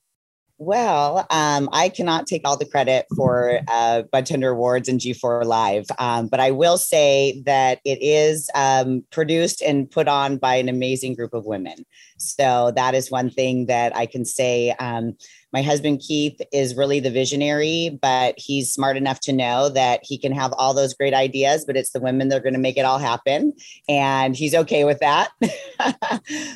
Well, 0.60 1.28
um, 1.30 1.70
I 1.72 1.90
cannot 1.90 2.26
take 2.26 2.42
all 2.44 2.58
the 2.58 2.66
credit 2.66 3.06
for 3.16 3.60
uh, 3.68 4.04
Budtender 4.12 4.52
Awards 4.52 4.90
and 4.90 5.00
G4 5.00 5.46
Live, 5.46 5.86
um, 6.00 6.28
but 6.28 6.40
I 6.40 6.50
will 6.50 6.80
say 6.80 7.44
that 7.46 7.80
it 7.86 8.00
is 8.02 8.50
um, 8.56 9.04
produced 9.12 9.62
and 9.62 9.90
put 9.90 10.08
on 10.08 10.38
by 10.38 10.56
an 10.56 10.68
amazing 10.68 11.14
group 11.14 11.36
of 11.36 11.46
women. 11.46 11.86
So 12.18 12.72
that 12.76 12.96
is 12.96 13.12
one 13.12 13.30
thing 13.30 13.68
that 13.68 13.96
I 13.96 14.06
can 14.06 14.26
say. 14.26 14.72
Um, 14.80 15.16
my 15.54 15.62
husband 15.62 16.02
Keith 16.06 16.40
is 16.52 16.76
really 16.76 17.00
the 17.00 17.10
visionary, 17.10 17.98
but 18.02 18.36
he's 18.38 18.72
smart 18.72 18.98
enough 18.98 19.22
to 19.22 19.34
know 19.34 19.70
that 19.70 20.02
he 20.04 20.18
can 20.18 20.34
have 20.34 20.54
all 20.54 20.74
those 20.74 20.94
great 20.94 21.14
ideas, 21.14 21.64
but 21.66 21.78
it's 21.78 21.92
the 21.92 22.02
women 22.02 22.28
that 22.28 22.38
are 22.38 22.42
going 22.42 22.54
to 22.54 22.60
make 22.60 22.78
it 22.78 22.86
all 22.86 23.00
happen. 23.00 23.54
And 23.88 24.36
he's 24.36 24.54
okay 24.54 24.84
with 24.84 25.00
that. 25.00 25.32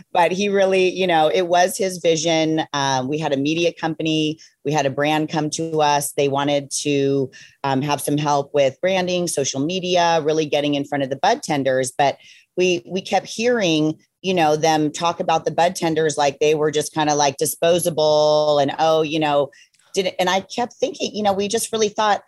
but 0.12 0.32
he 0.32 0.50
really, 0.50 0.90
you 0.90 1.08
know, 1.08 1.32
it 1.34 1.48
was 1.48 1.78
his 1.78 2.00
vision. 2.00 2.64
Um, 2.74 3.08
we 3.08 3.18
had 3.18 3.32
a 3.32 3.38
media 3.38 3.72
company, 3.74 4.40
we 4.66 4.74
had 4.74 4.86
a 4.86 4.92
brand 4.92 5.30
come 5.30 5.50
to 5.52 5.82
us. 5.82 6.12
They 6.12 6.28
wanted 6.28 6.70
to 6.82 7.32
um, 7.64 7.82
have 7.82 8.02
some 8.02 8.18
help 8.18 8.54
with 8.54 8.80
branding, 8.82 9.28
social 9.28 9.66
media, 9.66 10.22
really 10.24 10.46
getting 10.46 10.76
in 10.76 10.86
front 10.86 11.04
of 11.04 11.10
the 11.10 11.16
bud 11.16 11.44
tenders. 11.44 11.92
But 11.98 12.18
we 12.62 12.84
we 12.86 13.02
kept 13.02 13.26
hearing 13.26 13.98
you 14.22 14.36
know 14.36 14.56
them 14.56 14.92
talk 14.92 15.20
about 15.20 15.46
the 15.46 15.52
bud 15.52 15.76
tenders 15.76 16.16
like 16.16 16.38
they 16.38 16.54
were 16.54 16.70
just 16.70 16.94
kind 16.94 17.10
of 17.10 17.18
like 17.18 17.38
disposable 17.38 18.60
and 18.60 18.72
oh 18.78 19.02
you 19.02 19.20
know 19.20 19.50
did 19.96 20.06
it 20.06 20.16
and 20.20 20.30
i 20.30 20.42
kept 20.42 20.74
thinking 20.74 21.10
you 21.12 21.24
know 21.24 21.34
we 21.34 21.48
just 21.48 21.72
really 21.72 21.90
thought 21.90 22.22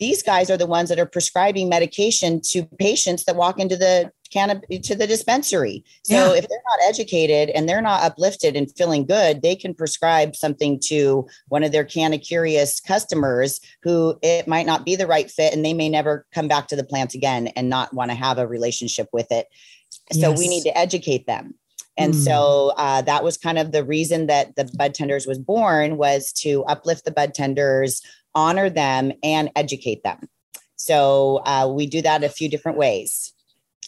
these 0.00 0.22
guys 0.22 0.50
are 0.50 0.56
the 0.56 0.66
ones 0.66 0.88
that 0.88 0.98
are 0.98 1.06
prescribing 1.06 1.68
medication 1.68 2.40
to 2.40 2.64
patients 2.78 3.24
that 3.24 3.36
walk 3.36 3.60
into 3.60 3.76
the 3.76 4.10
cannabis 4.32 4.86
to 4.86 4.94
the 4.94 5.08
dispensary 5.08 5.84
so 6.04 6.14
yeah. 6.14 6.38
if 6.38 6.48
they're 6.48 6.62
not 6.70 6.88
educated 6.88 7.50
and 7.50 7.68
they're 7.68 7.82
not 7.82 8.02
uplifted 8.02 8.54
and 8.54 8.70
feeling 8.76 9.04
good 9.04 9.42
they 9.42 9.56
can 9.56 9.74
prescribe 9.74 10.36
something 10.36 10.78
to 10.78 11.26
one 11.48 11.64
of 11.64 11.72
their 11.72 11.84
canna 11.84 12.16
curious 12.16 12.78
customers 12.80 13.60
who 13.82 14.16
it 14.22 14.46
might 14.46 14.66
not 14.66 14.84
be 14.84 14.94
the 14.94 15.06
right 15.06 15.30
fit 15.30 15.52
and 15.52 15.64
they 15.64 15.74
may 15.74 15.88
never 15.88 16.26
come 16.32 16.46
back 16.46 16.68
to 16.68 16.76
the 16.76 16.84
plant 16.84 17.12
again 17.12 17.48
and 17.56 17.68
not 17.68 17.92
want 17.92 18.08
to 18.10 18.16
have 18.16 18.38
a 18.38 18.46
relationship 18.46 19.08
with 19.12 19.26
it 19.32 19.48
so 20.12 20.30
yes. 20.30 20.38
we 20.38 20.48
need 20.48 20.62
to 20.64 20.76
educate 20.76 21.26
them. 21.26 21.54
And 21.96 22.14
mm. 22.14 22.24
so 22.24 22.72
uh, 22.76 23.02
that 23.02 23.24
was 23.24 23.36
kind 23.36 23.58
of 23.58 23.72
the 23.72 23.84
reason 23.84 24.26
that 24.26 24.56
the 24.56 24.70
bud 24.76 24.94
tenders 24.94 25.26
was 25.26 25.38
born 25.38 25.96
was 25.96 26.32
to 26.34 26.64
uplift 26.64 27.04
the 27.04 27.10
bud 27.10 27.34
tenders, 27.34 28.00
honor 28.34 28.70
them, 28.70 29.12
and 29.22 29.50
educate 29.56 30.02
them. 30.02 30.28
So 30.76 31.42
uh, 31.44 31.70
we 31.72 31.86
do 31.86 32.02
that 32.02 32.24
a 32.24 32.28
few 32.28 32.48
different 32.48 32.78
ways. 32.78 33.32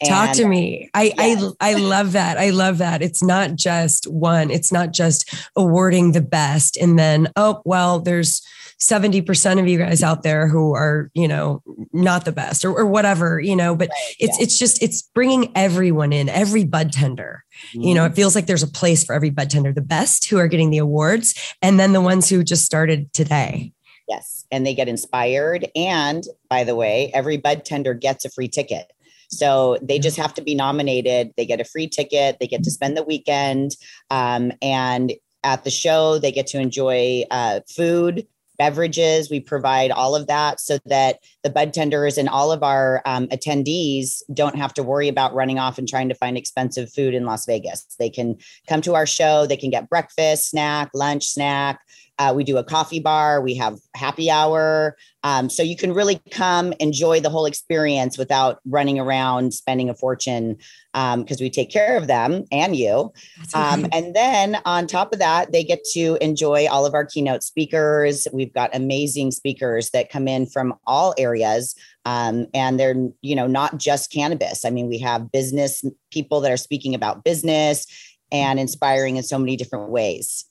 Talk 0.04 0.32
to 0.36 0.48
me. 0.48 0.90
I, 0.94 1.12
yes. 1.16 1.54
I 1.60 1.70
I 1.70 1.74
love 1.78 2.12
that. 2.12 2.36
I 2.36 2.50
love 2.50 2.78
that. 2.78 3.02
It's 3.02 3.22
not 3.22 3.54
just 3.54 4.06
one. 4.06 4.50
It's 4.50 4.72
not 4.72 4.92
just 4.92 5.32
awarding 5.54 6.12
the 6.12 6.20
best 6.20 6.76
and 6.76 6.98
then 6.98 7.30
oh 7.36 7.62
well, 7.64 8.00
there's 8.00 8.42
70% 8.82 9.60
of 9.60 9.68
you 9.68 9.78
guys 9.78 10.02
out 10.02 10.24
there 10.24 10.48
who 10.48 10.74
are, 10.74 11.08
you 11.14 11.28
know, 11.28 11.62
not 11.92 12.24
the 12.24 12.32
best 12.32 12.64
or, 12.64 12.72
or 12.72 12.84
whatever, 12.84 13.38
you 13.38 13.54
know, 13.54 13.76
but 13.76 13.88
right, 13.88 14.14
it's, 14.18 14.38
yeah. 14.38 14.42
it's 14.42 14.58
just, 14.58 14.82
it's 14.82 15.02
bringing 15.14 15.52
everyone 15.56 16.12
in, 16.12 16.28
every 16.28 16.64
bud 16.64 16.92
tender, 16.92 17.44
mm-hmm. 17.68 17.82
you 17.82 17.94
know, 17.94 18.04
it 18.04 18.16
feels 18.16 18.34
like 18.34 18.46
there's 18.46 18.64
a 18.64 18.70
place 18.70 19.04
for 19.04 19.14
every 19.14 19.30
bud 19.30 19.50
tender, 19.50 19.72
the 19.72 19.82
best 19.82 20.28
who 20.28 20.38
are 20.38 20.48
getting 20.48 20.70
the 20.70 20.78
awards 20.78 21.54
and 21.62 21.78
then 21.78 21.92
the 21.92 22.00
ones 22.00 22.28
who 22.28 22.42
just 22.42 22.64
started 22.64 23.12
today. 23.12 23.72
Yes. 24.08 24.44
And 24.50 24.66
they 24.66 24.74
get 24.74 24.88
inspired. 24.88 25.68
And 25.74 26.24
by 26.48 26.64
the 26.64 26.74
way, 26.74 27.10
every 27.14 27.36
bud 27.36 27.64
tender 27.64 27.94
gets 27.94 28.24
a 28.24 28.30
free 28.30 28.48
ticket. 28.48 28.92
So 29.28 29.78
they 29.80 29.98
just 29.98 30.18
have 30.18 30.34
to 30.34 30.42
be 30.42 30.54
nominated. 30.54 31.32
They 31.36 31.46
get 31.46 31.60
a 31.60 31.64
free 31.64 31.88
ticket. 31.88 32.36
They 32.38 32.46
get 32.46 32.62
to 32.64 32.70
spend 32.70 32.96
the 32.96 33.02
weekend. 33.02 33.76
Um, 34.10 34.52
and 34.60 35.12
at 35.42 35.64
the 35.64 35.70
show, 35.70 36.18
they 36.18 36.32
get 36.32 36.46
to 36.48 36.60
enjoy 36.60 37.24
uh, 37.30 37.60
food, 37.74 38.26
beverages. 38.58 39.30
We 39.30 39.40
provide 39.40 39.90
all 39.90 40.14
of 40.14 40.26
that 40.26 40.60
so 40.60 40.78
that 40.86 41.18
the 41.42 41.50
bud 41.50 41.72
tenders 41.72 42.18
and 42.18 42.28
all 42.28 42.52
of 42.52 42.62
our 42.62 43.02
um, 43.06 43.26
attendees 43.28 44.22
don't 44.32 44.56
have 44.56 44.74
to 44.74 44.82
worry 44.82 45.08
about 45.08 45.34
running 45.34 45.58
off 45.58 45.78
and 45.78 45.88
trying 45.88 46.08
to 46.10 46.14
find 46.14 46.36
expensive 46.36 46.92
food 46.92 47.14
in 47.14 47.24
Las 47.24 47.46
Vegas. 47.46 47.84
They 47.98 48.10
can 48.10 48.36
come 48.68 48.82
to 48.82 48.94
our 48.94 49.06
show, 49.06 49.46
they 49.46 49.56
can 49.56 49.70
get 49.70 49.88
breakfast, 49.88 50.50
snack, 50.50 50.90
lunch, 50.94 51.26
snack. 51.26 51.80
Uh, 52.18 52.32
we 52.34 52.44
do 52.44 52.58
a 52.58 52.64
coffee 52.64 53.00
bar, 53.00 53.40
we 53.40 53.54
have 53.54 53.78
happy 53.94 54.30
hour. 54.30 54.96
Um, 55.24 55.48
so 55.48 55.62
you 55.62 55.76
can 55.76 55.92
really 55.92 56.20
come 56.30 56.72
enjoy 56.80 57.20
the 57.20 57.30
whole 57.30 57.46
experience 57.46 58.18
without 58.18 58.60
running 58.66 58.98
around 58.98 59.54
spending 59.54 59.88
a 59.88 59.94
fortune 59.94 60.56
because 60.92 61.14
um, 61.14 61.36
we 61.40 61.48
take 61.48 61.70
care 61.70 61.96
of 61.96 62.06
them 62.06 62.44
and 62.52 62.76
you. 62.76 63.12
Um, 63.54 63.86
and 63.92 64.14
then 64.14 64.58
on 64.64 64.86
top 64.86 65.12
of 65.12 65.20
that, 65.20 65.52
they 65.52 65.64
get 65.64 65.84
to 65.92 66.18
enjoy 66.20 66.66
all 66.68 66.84
of 66.84 66.94
our 66.94 67.06
keynote 67.06 67.42
speakers. 67.42 68.28
We've 68.32 68.52
got 68.52 68.74
amazing 68.74 69.30
speakers 69.30 69.90
that 69.90 70.10
come 70.10 70.28
in 70.28 70.46
from 70.46 70.74
all 70.86 71.14
areas. 71.18 71.74
Um, 72.04 72.46
and 72.52 72.78
they're, 72.78 72.96
you 73.22 73.36
know, 73.36 73.46
not 73.46 73.78
just 73.78 74.12
cannabis. 74.12 74.64
I 74.64 74.70
mean, 74.70 74.88
we 74.88 74.98
have 74.98 75.30
business 75.32 75.84
people 76.10 76.40
that 76.40 76.52
are 76.52 76.56
speaking 76.56 76.94
about 76.94 77.24
business 77.24 77.86
and 78.32 78.58
inspiring 78.58 79.16
in 79.16 79.22
so 79.22 79.38
many 79.38 79.56
different 79.56 79.90
ways. 79.90 80.44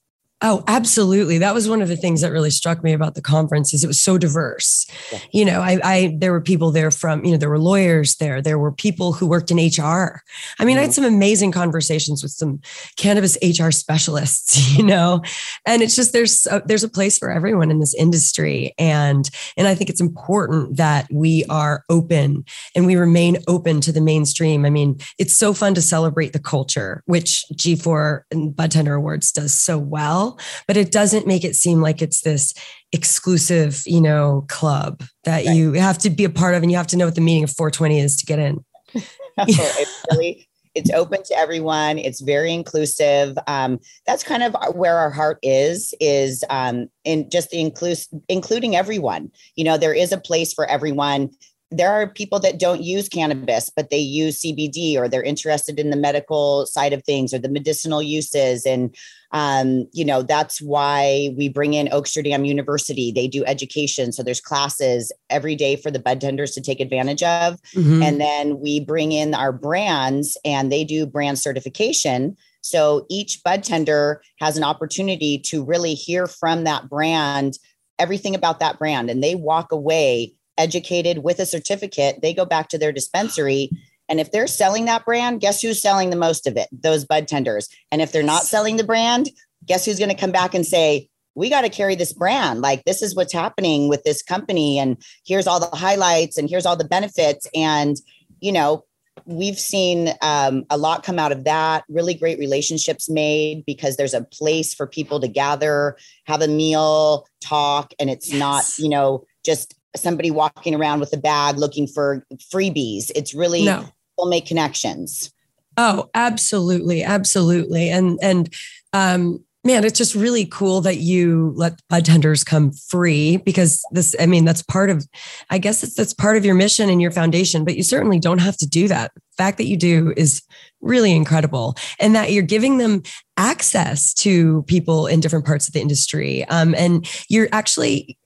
Oh, 0.44 0.64
absolutely. 0.68 1.38
That 1.38 1.54
was 1.54 1.70
one 1.70 1.84
of 1.84 1.88
the 1.88 1.96
things 1.96 2.22
that 2.22 2.32
really 2.32 2.50
struck 2.50 2.84
me 2.84 2.94
about 2.94 3.14
the 3.14 3.22
conference 3.22 3.76
is 3.76 3.84
it 3.84 3.88
was 3.88 4.02
so 4.02 4.18
diverse. 4.18 4.88
Yeah. 5.12 5.20
You 5.32 5.46
know, 5.46 5.62
I, 5.62 5.80
I, 5.84 6.18
there 6.18 6.32
were 6.32 6.42
people 6.42 6.72
there 6.72 6.90
from, 6.90 7.24
you 7.24 7.32
know, 7.32 7.38
there 7.38 7.50
were 7.50 7.60
lawyers 7.60 8.16
there. 8.16 8.42
There 8.42 8.58
were 8.58 8.72
people 8.72 9.14
who 9.14 9.28
worked 9.28 9.52
in 9.52 9.58
HR. 9.58 10.24
I 10.58 10.66
mean, 10.66 10.74
mm-hmm. 10.74 10.80
I 10.80 10.82
had 10.82 10.90
mm-hmm. 10.90 10.92
some 10.92 11.06
amazing 11.06 11.52
conversations 11.52 12.24
with 12.24 12.32
some 12.32 12.60
cannabis 12.96 13.38
HR 13.44 13.70
specialists, 13.70 14.76
you 14.78 14.84
know, 14.84 15.22
and 15.68 15.84
it's 15.84 15.96
just, 15.96 16.12
there's, 16.12 16.48
a, 16.48 16.64
there's 16.66 16.84
a 16.84 16.90
place 16.90 17.20
for 17.20 17.30
everyone 17.30 17.70
in 17.70 17.80
this 17.80 17.94
industry. 17.94 18.74
And, 18.80 19.30
and 19.58 19.68
I 19.68 19.76
think 19.76 19.92
it's 19.92 20.02
important 20.02 20.78
that 20.78 21.08
we 21.12 21.46
are 21.50 21.84
open 21.88 22.46
and 22.76 22.88
we 22.88 22.96
remain 22.96 23.38
open 23.48 23.80
to 23.82 23.92
the 23.92 24.02
mainstream. 24.02 24.66
I 24.66 24.72
mean, 24.72 25.00
it's 25.20 25.38
so 25.38 25.54
fun 25.54 25.76
to 25.76 25.84
celebrate 25.84 26.34
the 26.34 26.40
culture, 26.40 27.04
which 27.06 27.46
G4 27.54 28.22
and 28.32 28.56
Budtender 28.56 28.98
Awards 28.98 29.32
does 29.32 29.54
so 29.54 29.78
well 29.78 30.31
but 30.68 30.78
it 30.78 30.92
doesn't 30.92 31.28
make 31.28 31.44
it 31.44 31.56
seem 31.56 31.82
like 31.82 32.02
it's 32.02 32.22
this 32.22 32.54
exclusive, 32.92 33.84
you 33.86 34.02
know, 34.02 34.46
club 34.48 35.04
that 35.24 35.46
right. 35.46 35.56
you 35.56 35.74
have 35.74 35.98
to 36.00 36.10
be 36.10 36.24
a 36.24 36.30
part 36.30 36.56
of 36.56 36.64
and 36.64 36.72
you 36.72 36.78
have 36.78 36.88
to 36.88 36.98
know 36.98 37.06
what 37.06 37.16
the 37.16 37.22
meaning 37.22 37.44
of 37.44 37.52
420 37.52 38.00
is 38.00 38.16
to 38.18 38.26
get 38.26 38.40
in. 38.40 38.64
it 39.38 39.88
really 40.12 40.48
it's 40.76 40.92
open 40.92 41.24
to 41.24 41.38
everyone. 41.38 41.98
It's 41.98 42.22
very 42.22 42.54
inclusive. 42.54 43.38
Um, 43.48 43.80
that's 44.06 44.24
kind 44.24 44.44
of 44.44 44.56
where 44.74 44.98
our 44.98 45.10
heart 45.10 45.38
is, 45.44 45.94
is 46.00 46.44
um, 46.50 46.88
in 47.04 47.30
just 47.30 47.50
the 47.50 47.58
inclus- 47.58 48.08
including 48.30 48.76
everyone. 48.76 49.32
You 49.56 49.66
know, 49.66 49.78
there 49.78 49.94
is 49.94 50.12
a 50.12 50.18
place 50.18 50.54
for 50.54 50.66
everyone 50.66 51.32
there 51.72 51.92
are 51.92 52.06
people 52.06 52.40
that 52.42 52.60
don't 52.60 52.84
use 52.84 53.08
cannabis, 53.08 53.70
but 53.74 53.90
they 53.90 53.98
use 53.98 54.42
CBD 54.42 54.98
or 54.98 55.08
they're 55.08 55.24
interested 55.24 55.80
in 55.80 55.90
the 55.90 55.96
medical 55.96 56.66
side 56.66 56.92
of 56.92 57.04
things 57.04 57.34
or 57.34 57.40
the 57.40 57.50
medicinal 57.50 58.02
uses. 58.02 58.66
And, 58.66 58.94
um, 59.32 59.88
you 59.94 60.04
know, 60.04 60.22
that's 60.22 60.62
why 60.62 61.34
we 61.38 61.48
bring 61.48 61.74
in 61.74 61.88
Oaksterdam 61.88 62.46
University. 62.46 63.14
They 63.14 63.28
do 63.28 63.46
education. 63.46 64.12
So 64.12 64.22
there's 64.22 64.42
classes 64.42 65.14
every 65.30 65.56
day 65.56 65.78
for 65.78 65.90
the 65.90 66.00
bud 66.00 66.20
tenders 66.20 66.52
to 66.52 66.62
take 66.62 66.82
advantage 66.82 67.24
of. 67.24 67.62
Mm-hmm. 67.74 68.04
And 68.04 68.20
then 68.20 68.60
we 68.60 68.82
bring 68.82 69.14
in 69.14 69.34
our 69.34 69.54
brands 69.54 70.38
and 70.44 70.70
they 70.70 70.84
do 70.84 71.06
brand 71.06 71.40
certification. 71.40 72.36
So 72.60 73.06
each 73.10 73.42
bud 73.46 73.64
tender 73.64 74.22
has 74.40 74.58
an 74.58 74.64
opportunity 74.66 75.40
to 75.46 75.64
really 75.64 75.94
hear 75.94 76.28
from 76.28 76.66
that 76.66 76.90
brand 76.90 77.58
everything 77.98 78.34
about 78.34 78.60
that 78.60 78.80
brand 78.80 79.12
and 79.12 79.24
they 79.24 79.36
walk 79.36 79.72
away 79.72 80.34
educated 80.58 81.20
with 81.20 81.40
a 81.40 81.46
certificate, 81.46 82.22
they 82.22 82.34
go 82.34 82.46
back 82.46 82.70
to 82.70 82.78
their 82.78 82.92
dispensary. 82.92 83.70
And 84.10 84.20
if 84.20 84.32
they're 84.32 84.48
selling 84.48 84.86
that 84.86 85.06
brand, 85.06 85.40
guess 85.40 85.62
who's 85.62 85.82
selling 85.82 86.10
the 86.10 86.16
most 86.16 86.48
of 86.48 86.58
it? 86.58 86.68
Those 86.72 87.06
bud 87.06 87.28
tenders. 87.28 87.70
And 87.92 88.02
if 88.02 88.12
they're 88.12 88.24
not 88.24 88.44
selling 88.44 88.78
the 88.78 88.84
brand, 88.84 89.30
guess 89.66 89.86
who's 89.86 90.00
going 90.00 90.10
to 90.10 90.16
come 90.16 90.32
back 90.32 90.54
and 90.54 90.66
say, 90.66 91.08
we 91.34 91.50
got 91.50 91.62
to 91.62 91.70
carry 91.70 91.96
this 91.96 92.12
brand. 92.12 92.62
Like, 92.62 92.84
this 92.84 93.02
is 93.02 93.16
what's 93.16 93.32
happening 93.32 93.88
with 93.88 94.04
this 94.04 94.22
company. 94.22 94.78
And 94.78 95.02
here's 95.26 95.48
all 95.48 95.60
the 95.62 95.76
highlights 95.76 96.38
and 96.38 96.50
here's 96.50 96.66
all 96.66 96.76
the 96.76 96.84
benefits. 96.84 97.48
And, 97.56 97.96
you 98.42 98.52
know, 98.52 98.84
we've 99.26 99.60
seen 99.60 100.10
um, 100.22 100.66
a 100.70 100.78
lot 100.78 101.04
come 101.04 101.20
out 101.20 101.32
of 101.32 101.44
that 101.44 101.84
really 101.90 102.14
great 102.14 102.40
relationships 102.40 103.10
made 103.10 103.64
because 103.66 103.98
there's 103.98 104.14
a 104.14 104.24
place 104.24 104.74
for 104.74 104.88
people 104.88 105.20
to 105.20 105.28
gather 105.28 105.98
have 106.26 106.42
a 106.42 106.48
meal 106.48 107.28
talk 107.42 107.94
and 108.00 108.10
it's 108.10 108.32
yes. 108.32 108.40
not 108.40 108.64
you 108.78 108.90
know 108.90 109.24
just 109.44 109.76
somebody 109.96 110.32
walking 110.32 110.74
around 110.76 111.00
with 111.00 111.14
a 111.14 111.18
bag 111.18 111.58
looking 111.58 111.88
for 111.88 112.26
freebies. 112.54 113.12
It's 113.16 113.34
really 113.34 113.66
no. 113.66 113.86
will 114.18 114.28
make 114.28 114.46
connections. 114.46 115.34
Oh, 115.78 116.10
absolutely, 116.14 117.04
absolutely, 117.04 117.90
and 117.90 118.20
and 118.22 118.54
um, 118.94 119.44
man, 119.64 119.84
it's 119.84 119.98
just 119.98 120.16
really 120.16 120.46
cool 120.46 120.82
that 120.82 120.98
you 120.98 121.54
let 121.56 121.80
bud 121.88 122.06
tenders 122.06 122.44
come 122.44 122.72
free 122.72 123.38
because 123.38 123.84
this. 123.92 124.16
I 124.20 124.26
mean, 124.26 124.46
that's 124.46 124.64
part 124.64 124.90
of. 124.90 125.08
I 125.50 125.58
guess 125.58 125.84
it's 125.84 125.96
that's 125.96 126.14
part 126.14 126.38
of 126.38 126.46
your 126.46 126.56
mission 126.56 126.90
and 126.90 127.02
your 127.02 127.12
foundation, 127.12 127.64
but 127.64 127.76
you 127.76 127.84
certainly 127.84 128.20
don't 128.20 128.40
have 128.40 128.58
to 128.58 128.68
do 128.68 128.88
that. 128.88 129.12
The 129.14 129.22
fact 129.38 129.58
that 129.58 129.66
you 129.66 129.78
do 129.78 130.14
is 130.18 130.42
really 130.82 131.14
incredible, 131.14 131.76
and 132.00 132.16
that 132.16 132.32
you're 132.32 132.44
giving 132.44 132.78
them 132.78 133.04
access 133.38 134.14
to 134.16 134.64
people 134.64 135.08
in 135.08 135.20
different 135.20 135.46
parts 135.46 135.68
of 135.68 135.74
the 135.74 135.82
industry, 135.82 136.44
um, 136.46 136.76
and 136.76 137.10
you're 137.30 137.50
actually 137.52 138.18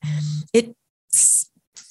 it 0.53 0.75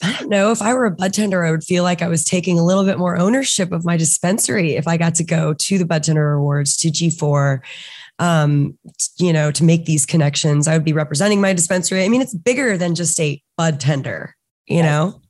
I 0.05 0.17
don't 0.19 0.29
know 0.29 0.51
if 0.51 0.61
I 0.61 0.75
were 0.75 0.85
a 0.85 0.91
bud 0.91 1.15
tender, 1.15 1.45
I 1.45 1.51
would 1.51 1.65
feel 1.65 1.83
like 1.83 2.03
I 2.03 2.09
was 2.09 2.25
taking 2.25 2.59
a 2.59 2.65
little 2.65 2.85
bit 2.85 2.99
more 2.99 3.17
ownership 3.17 3.73
of 3.73 3.85
my 3.85 3.97
dispensary 3.97 4.75
if 4.75 4.87
I 4.87 4.97
got 4.99 5.15
to 5.17 5.25
go 5.25 5.55
to 5.55 5.79
the 5.79 5.87
bud 5.87 6.05
tender 6.05 6.33
awards 6.33 6.77
to 6.79 6.89
G4, 6.89 7.61
um, 8.19 8.77
you 9.19 9.33
know, 9.33 9.51
to 9.51 9.65
make 9.65 9.87
these 9.87 10.05
connections. 10.05 10.69
I 10.69 10.75
would 10.75 10.85
be 10.85 10.93
representing 10.93 11.41
my 11.41 11.55
dispensary. 11.55 12.05
I 12.05 12.09
mean, 12.09 12.21
it's 12.21 12.35
bigger 12.35 12.77
than 12.77 12.95
just 12.95 13.19
a 13.19 13.43
bud 13.57 13.81
tender, 13.81 14.37
you 14.67 14.77
yes. 14.77 14.85
know? 14.85 15.21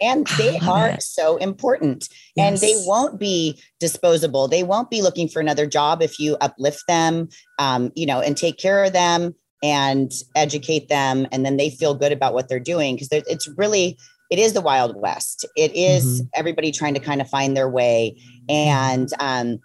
And 0.00 0.26
they 0.38 0.58
are 0.58 0.90
it. 0.90 1.02
so 1.02 1.36
important 1.36 2.08
yes. 2.34 2.48
and 2.48 2.58
they 2.58 2.74
won't 2.86 3.20
be 3.20 3.60
disposable. 3.80 4.48
They 4.48 4.62
won't 4.62 4.90
be 4.90 5.02
looking 5.02 5.28
for 5.28 5.40
another 5.40 5.66
job 5.66 6.02
if 6.02 6.18
you 6.18 6.36
uplift 6.40 6.84
them, 6.88 7.28
um, 7.58 7.92
you 7.94 8.06
know, 8.06 8.20
and 8.20 8.36
take 8.36 8.58
care 8.58 8.82
of 8.82 8.92
them 8.92 9.34
and 9.62 10.12
educate 10.34 10.88
them 10.88 11.26
and 11.30 11.46
then 11.46 11.56
they 11.56 11.70
feel 11.70 11.94
good 11.94 12.12
about 12.12 12.34
what 12.34 12.48
they're 12.48 12.58
doing 12.58 12.96
because 12.96 13.08
it's 13.12 13.48
really 13.56 13.96
it 14.32 14.38
is 14.38 14.54
the 14.54 14.62
Wild 14.62 14.96
West. 14.96 15.44
It 15.58 15.76
is 15.76 16.22
mm-hmm. 16.22 16.28
everybody 16.32 16.72
trying 16.72 16.94
to 16.94 17.00
kind 17.00 17.20
of 17.20 17.28
find 17.28 17.54
their 17.54 17.68
way. 17.68 18.18
And 18.48 19.10
um, 19.20 19.58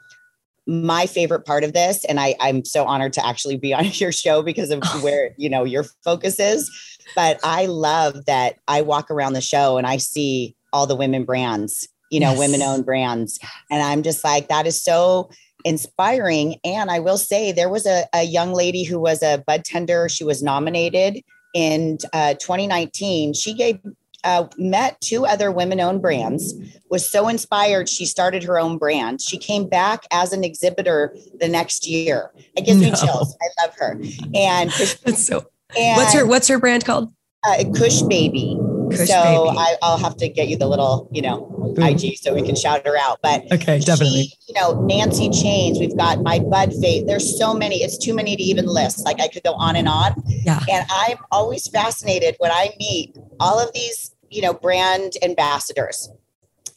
my 0.68 1.06
favorite 1.06 1.46
part 1.46 1.64
of 1.64 1.72
this, 1.72 2.04
and 2.04 2.20
I, 2.20 2.36
I'm 2.42 2.66
so 2.66 2.84
honored 2.84 3.14
to 3.14 3.26
actually 3.26 3.56
be 3.56 3.74
on 3.74 3.86
your 3.94 4.12
show 4.12 4.44
because 4.44 4.70
of 4.70 4.84
where 5.02 5.34
you 5.38 5.50
know 5.50 5.64
your 5.64 5.86
focus 6.04 6.38
is. 6.38 6.70
But 7.16 7.40
I 7.46 7.68
love 7.68 8.26
that 8.26 8.56
I 8.68 8.82
walk 8.82 9.10
around 9.10 9.34
the 9.34 9.42
show 9.42 9.78
and 9.78 9.88
I 9.88 9.96
see 9.96 10.54
all 10.74 10.86
the 10.86 10.98
women 10.98 11.24
brands, 11.24 11.88
you 12.12 12.20
know, 12.20 12.32
yes. 12.32 12.40
women 12.40 12.62
owned 12.62 12.86
brands. 12.86 13.40
And 13.72 13.82
I'm 13.82 14.04
just 14.04 14.22
like, 14.26 14.50
that 14.50 14.68
is 14.68 14.84
so 14.84 15.30
inspiring. 15.64 16.58
And 16.66 16.92
I 16.92 17.00
will 17.00 17.18
say 17.18 17.54
there 17.54 17.70
was 17.70 17.86
a, 17.86 18.04
a 18.14 18.24
young 18.24 18.52
lady 18.54 18.84
who 18.84 19.00
was 19.00 19.24
a 19.24 19.42
bud 19.48 19.64
tender. 19.64 20.10
She 20.10 20.26
was 20.26 20.44
nominated 20.44 21.24
in 21.56 22.00
uh, 22.12 22.34
2019. 22.34 23.34
She 23.34 23.54
gave 23.54 23.80
uh, 24.24 24.48
met 24.58 25.00
two 25.02 25.26
other 25.26 25.52
women 25.52 25.80
owned 25.80 26.02
brands, 26.02 26.54
was 26.90 27.08
so 27.08 27.28
inspired, 27.28 27.90
she 27.90 28.06
started 28.06 28.44
her 28.44 28.60
own 28.60 28.78
brand. 28.78 29.22
She 29.22 29.38
came 29.38 29.68
back 29.68 30.04
as 30.12 30.34
an 30.34 30.44
exhibitor 30.44 31.16
the 31.40 31.48
next 31.48 31.88
year. 31.88 32.32
It 32.56 32.66
gives 32.66 32.82
no. 32.82 32.90
me 32.90 32.96
chills. 32.96 33.36
I 33.42 33.66
love 33.66 33.76
her. 33.78 34.02
And 34.34 34.70
That's 35.04 35.26
so, 35.26 35.46
and, 35.78 35.98
what's 35.98 36.14
her, 36.14 36.26
what's 36.26 36.48
her 36.48 36.60
brand 36.60 36.86
called? 36.86 37.12
Uh, 37.46 37.64
Kush 37.76 38.02
Baby. 38.04 38.58
Kush 38.90 39.08
so 39.08 39.46
Baby. 39.46 39.58
I, 39.58 39.76
will 39.82 39.98
have 39.98 40.18
to 40.18 40.30
get 40.30 40.48
you 40.48 40.58
the 40.58 40.68
little, 40.68 41.10
you 41.12 41.22
know, 41.22 41.74
IG 41.78 42.18
so 42.18 42.34
we 42.34 42.42
can 42.42 42.56
shout 42.56 42.86
her 42.86 42.98
out. 42.98 43.20
But 43.22 43.52
okay, 43.52 43.80
definitely. 43.80 44.24
She, 44.24 44.38
you 44.48 44.54
know, 44.54 44.82
Nancy 44.86 45.30
Chains. 45.30 45.80
We've 45.80 45.98
got 45.98 46.22
my 46.22 46.40
Bud 46.40 46.74
Faith. 46.82 47.08
There's 47.08 47.38
so 47.38 47.54
many. 47.54 47.78
It's 47.78 47.98
too 47.98 48.14
many 48.14 48.36
to 48.36 48.44
even 48.44 48.66
list. 48.66 49.06
Like 49.06 49.20
I 49.20 49.28
could 49.28 49.44
go 49.44 49.54
on 49.54 49.76
and 49.76 49.88
on. 49.88 50.22
Yeah. 50.28 50.60
And 50.70 50.86
I'm 50.90 51.18
always 51.32 51.68
fascinated 51.68 52.36
when 52.40 52.52
I 52.52 52.70
meet 52.80 53.18
all 53.40 53.60
of 53.60 53.74
these 53.74 54.14
you 54.30 54.42
know, 54.42 54.54
brand 54.54 55.14
ambassadors. 55.22 56.10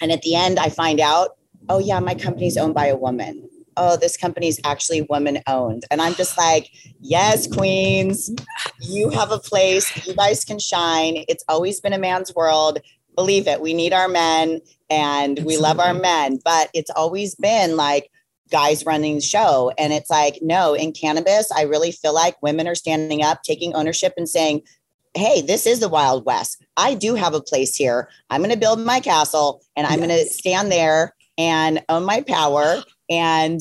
And 0.01 0.13
at 0.13 0.23
the 0.23 0.35
end, 0.35 0.59
I 0.59 0.69
find 0.69 1.01
out, 1.01 1.37
oh, 1.69 1.79
yeah, 1.79 2.01
my 2.01 2.15
company's 2.15 2.57
owned 2.57 2.75
by 2.75 2.87
a 2.87 2.97
woman. 2.97 3.49
Oh, 3.83 3.97
this 3.97 4.17
company's 4.17 4.61
actually 4.65 5.03
woman 5.03 5.43
owned. 5.47 5.85
And 5.91 6.03
I'm 6.03 6.15
just 6.15 6.37
like, 6.37 6.71
yes, 7.01 7.47
queens, 7.47 8.31
you 8.81 9.09
have 9.11 9.33
a 9.33 9.39
place. 9.39 10.07
You 10.07 10.15
guys 10.15 10.45
can 10.45 10.59
shine. 10.59 11.25
It's 11.29 11.45
always 11.49 11.81
been 11.81 11.95
a 11.95 11.99
man's 11.99 12.35
world. 12.35 12.79
Believe 13.17 13.49
it. 13.49 13.61
We 13.61 13.73
need 13.73 13.95
our 13.95 14.07
men 14.07 14.61
and 14.91 15.39
we 15.45 15.57
love 15.57 15.81
our 15.81 15.95
men. 15.95 16.39
But 16.45 16.69
it's 16.75 16.91
always 16.91 17.35
been 17.35 17.77
like, 17.77 18.11
guys 18.51 18.85
running 18.85 19.15
the 19.15 19.21
show. 19.21 19.73
And 19.79 19.93
it's 19.93 20.11
like, 20.11 20.41
no, 20.43 20.75
in 20.75 20.93
cannabis, 20.93 21.51
I 21.53 21.63
really 21.63 21.93
feel 21.93 22.15
like 22.15 22.43
women 22.43 22.69
are 22.69 22.75
standing 22.75 23.23
up, 23.23 23.43
taking 23.43 23.75
ownership 23.75 24.15
and 24.17 24.29
saying, 24.29 24.63
hey, 25.15 25.41
this 25.41 25.67
is 25.67 25.81
the 25.81 25.89
Wild 25.89 26.25
West. 26.25 26.63
I 26.77 26.95
do 26.95 27.15
have 27.15 27.35
a 27.35 27.41
place 27.41 27.77
here. 27.77 28.09
I'm 28.29 28.41
going 28.41 28.53
to 28.53 28.59
build 28.59 28.81
my 28.81 29.01
castle 29.01 29.63
and 29.77 29.87
I'm 29.87 30.01
yes. 30.01 30.09
going 30.09 30.19
to 30.19 30.33
stand 30.33 30.71
there 30.71 31.15
and 31.39 31.83
own 31.89 32.05
my 32.05 32.23
power. 32.23 32.83
And, 33.11 33.61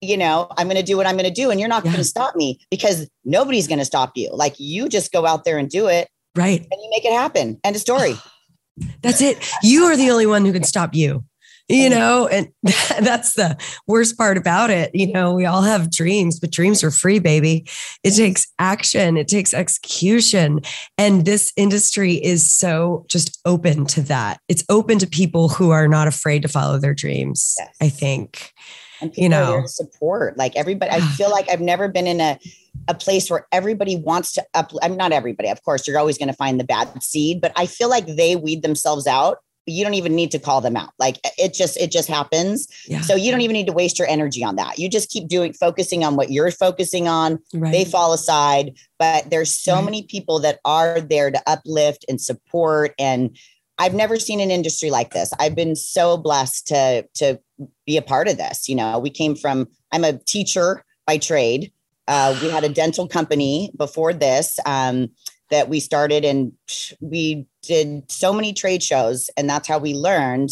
you 0.00 0.16
know, 0.16 0.48
I'm 0.56 0.66
going 0.66 0.76
to 0.76 0.82
do 0.82 0.96
what 0.96 1.06
I'm 1.06 1.16
going 1.16 1.24
to 1.24 1.30
do. 1.30 1.50
And 1.50 1.58
you're 1.60 1.68
not 1.68 1.84
yeah. 1.84 1.92
going 1.92 2.02
to 2.02 2.08
stop 2.08 2.36
me 2.36 2.60
because 2.70 3.08
nobody's 3.24 3.66
going 3.68 3.78
to 3.78 3.84
stop 3.84 4.12
you. 4.16 4.30
Like 4.32 4.54
you 4.58 4.88
just 4.88 5.12
go 5.12 5.24
out 5.24 5.44
there 5.44 5.58
and 5.58 5.70
do 5.70 5.86
it. 5.86 6.08
Right. 6.36 6.60
And 6.60 6.82
you 6.82 6.90
make 6.90 7.04
it 7.04 7.12
happen. 7.12 7.58
End 7.64 7.76
of 7.76 7.80
story. 7.82 8.16
That's 9.02 9.20
it. 9.20 9.38
You 9.62 9.84
are 9.84 9.96
the 9.96 10.10
only 10.10 10.26
one 10.26 10.44
who 10.44 10.52
can 10.52 10.64
stop 10.64 10.94
you 10.94 11.24
you 11.68 11.90
know 11.90 12.26
and 12.26 12.48
that's 12.62 13.34
the 13.34 13.56
worst 13.86 14.16
part 14.16 14.36
about 14.36 14.70
it 14.70 14.90
you 14.94 15.10
know 15.12 15.34
we 15.34 15.44
all 15.44 15.62
have 15.62 15.90
dreams 15.90 16.40
but 16.40 16.50
dreams 16.50 16.82
are 16.82 16.90
free 16.90 17.18
baby 17.18 17.66
it 18.02 18.12
takes 18.12 18.46
action 18.58 19.16
it 19.16 19.28
takes 19.28 19.52
execution 19.52 20.60
and 20.96 21.24
this 21.24 21.52
industry 21.56 22.14
is 22.14 22.50
so 22.52 23.04
just 23.08 23.38
open 23.44 23.84
to 23.84 24.00
that 24.00 24.40
it's 24.48 24.64
open 24.68 24.98
to 24.98 25.06
people 25.06 25.48
who 25.48 25.70
are 25.70 25.88
not 25.88 26.08
afraid 26.08 26.42
to 26.42 26.48
follow 26.48 26.78
their 26.78 26.94
dreams 26.94 27.54
yes. 27.58 27.76
i 27.80 27.88
think 27.88 28.52
and 29.00 29.16
you 29.16 29.28
know 29.28 29.64
support 29.66 30.36
like 30.36 30.54
everybody 30.56 30.90
i 30.90 31.00
feel 31.00 31.30
like 31.36 31.48
i've 31.50 31.60
never 31.60 31.88
been 31.88 32.06
in 32.06 32.20
a 32.20 32.38
a 32.86 32.94
place 32.94 33.30
where 33.30 33.46
everybody 33.52 33.96
wants 33.96 34.32
to 34.32 34.44
up 34.54 34.72
i'm 34.82 34.96
not 34.96 35.12
everybody 35.12 35.48
of 35.48 35.62
course 35.62 35.86
you're 35.86 35.98
always 35.98 36.16
going 36.16 36.28
to 36.28 36.34
find 36.34 36.58
the 36.58 36.64
bad 36.64 37.02
seed 37.02 37.40
but 37.40 37.52
i 37.56 37.66
feel 37.66 37.88
like 37.88 38.06
they 38.06 38.36
weed 38.36 38.62
themselves 38.62 39.06
out 39.06 39.38
you 39.68 39.84
don't 39.84 39.94
even 39.94 40.14
need 40.14 40.30
to 40.30 40.38
call 40.38 40.60
them 40.60 40.76
out. 40.76 40.92
Like 40.98 41.18
it 41.36 41.54
just 41.54 41.76
it 41.76 41.90
just 41.90 42.08
happens. 42.08 42.68
Yeah. 42.86 43.00
So 43.02 43.14
you 43.14 43.30
don't 43.30 43.42
even 43.42 43.54
need 43.54 43.66
to 43.66 43.72
waste 43.72 43.98
your 43.98 44.08
energy 44.08 44.42
on 44.42 44.56
that. 44.56 44.78
You 44.78 44.88
just 44.88 45.10
keep 45.10 45.28
doing 45.28 45.52
focusing 45.52 46.04
on 46.04 46.16
what 46.16 46.30
you're 46.30 46.50
focusing 46.50 47.06
on. 47.06 47.38
Right. 47.54 47.72
They 47.72 47.84
fall 47.84 48.12
aside, 48.12 48.74
but 48.98 49.30
there's 49.30 49.52
so 49.52 49.74
right. 49.74 49.84
many 49.84 50.02
people 50.04 50.40
that 50.40 50.58
are 50.64 51.00
there 51.00 51.30
to 51.30 51.42
uplift 51.46 52.04
and 52.08 52.20
support 52.20 52.94
and 52.98 53.36
I've 53.78 53.94
never 53.94 54.18
seen 54.18 54.40
an 54.40 54.50
industry 54.50 54.90
like 54.90 55.12
this. 55.12 55.32
I've 55.38 55.54
been 55.54 55.76
so 55.76 56.16
blessed 56.16 56.66
to 56.68 57.06
to 57.14 57.40
be 57.86 57.96
a 57.96 58.02
part 58.02 58.28
of 58.28 58.36
this. 58.36 58.68
You 58.68 58.76
know, 58.76 58.98
we 58.98 59.10
came 59.10 59.34
from 59.34 59.68
I'm 59.92 60.04
a 60.04 60.18
teacher 60.18 60.84
by 61.06 61.18
trade. 61.18 61.72
Uh, 62.06 62.38
we 62.42 62.48
had 62.48 62.64
a 62.64 62.68
dental 62.68 63.06
company 63.06 63.70
before 63.76 64.12
this. 64.12 64.58
Um, 64.66 65.10
that 65.50 65.68
we 65.68 65.80
started 65.80 66.24
and 66.24 66.52
we 67.00 67.46
did 67.62 68.10
so 68.10 68.32
many 68.32 68.52
trade 68.52 68.82
shows 68.82 69.30
and 69.36 69.48
that's 69.48 69.66
how 69.66 69.78
we 69.78 69.94
learned 69.94 70.50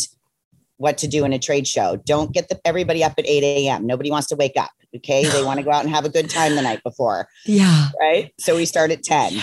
what 0.78 0.98
to 0.98 1.08
do 1.08 1.24
in 1.24 1.32
a 1.32 1.38
trade 1.38 1.66
show. 1.66 1.96
Don't 2.04 2.32
get 2.32 2.48
the, 2.48 2.60
everybody 2.64 3.02
up 3.02 3.14
at 3.18 3.26
8 3.26 3.42
a.m. 3.42 3.86
Nobody 3.86 4.10
wants 4.10 4.28
to 4.28 4.36
wake 4.36 4.56
up. 4.56 4.70
Okay. 4.94 5.24
They 5.24 5.42
want 5.42 5.58
to 5.58 5.64
go 5.64 5.70
out 5.70 5.84
and 5.84 5.94
have 5.94 6.04
a 6.04 6.08
good 6.08 6.28
time 6.28 6.54
the 6.54 6.62
night 6.62 6.82
before. 6.82 7.28
Yeah. 7.44 7.88
Right. 8.00 8.32
So 8.38 8.56
we 8.56 8.66
start 8.66 8.90
at 8.90 9.02
10. 9.02 9.34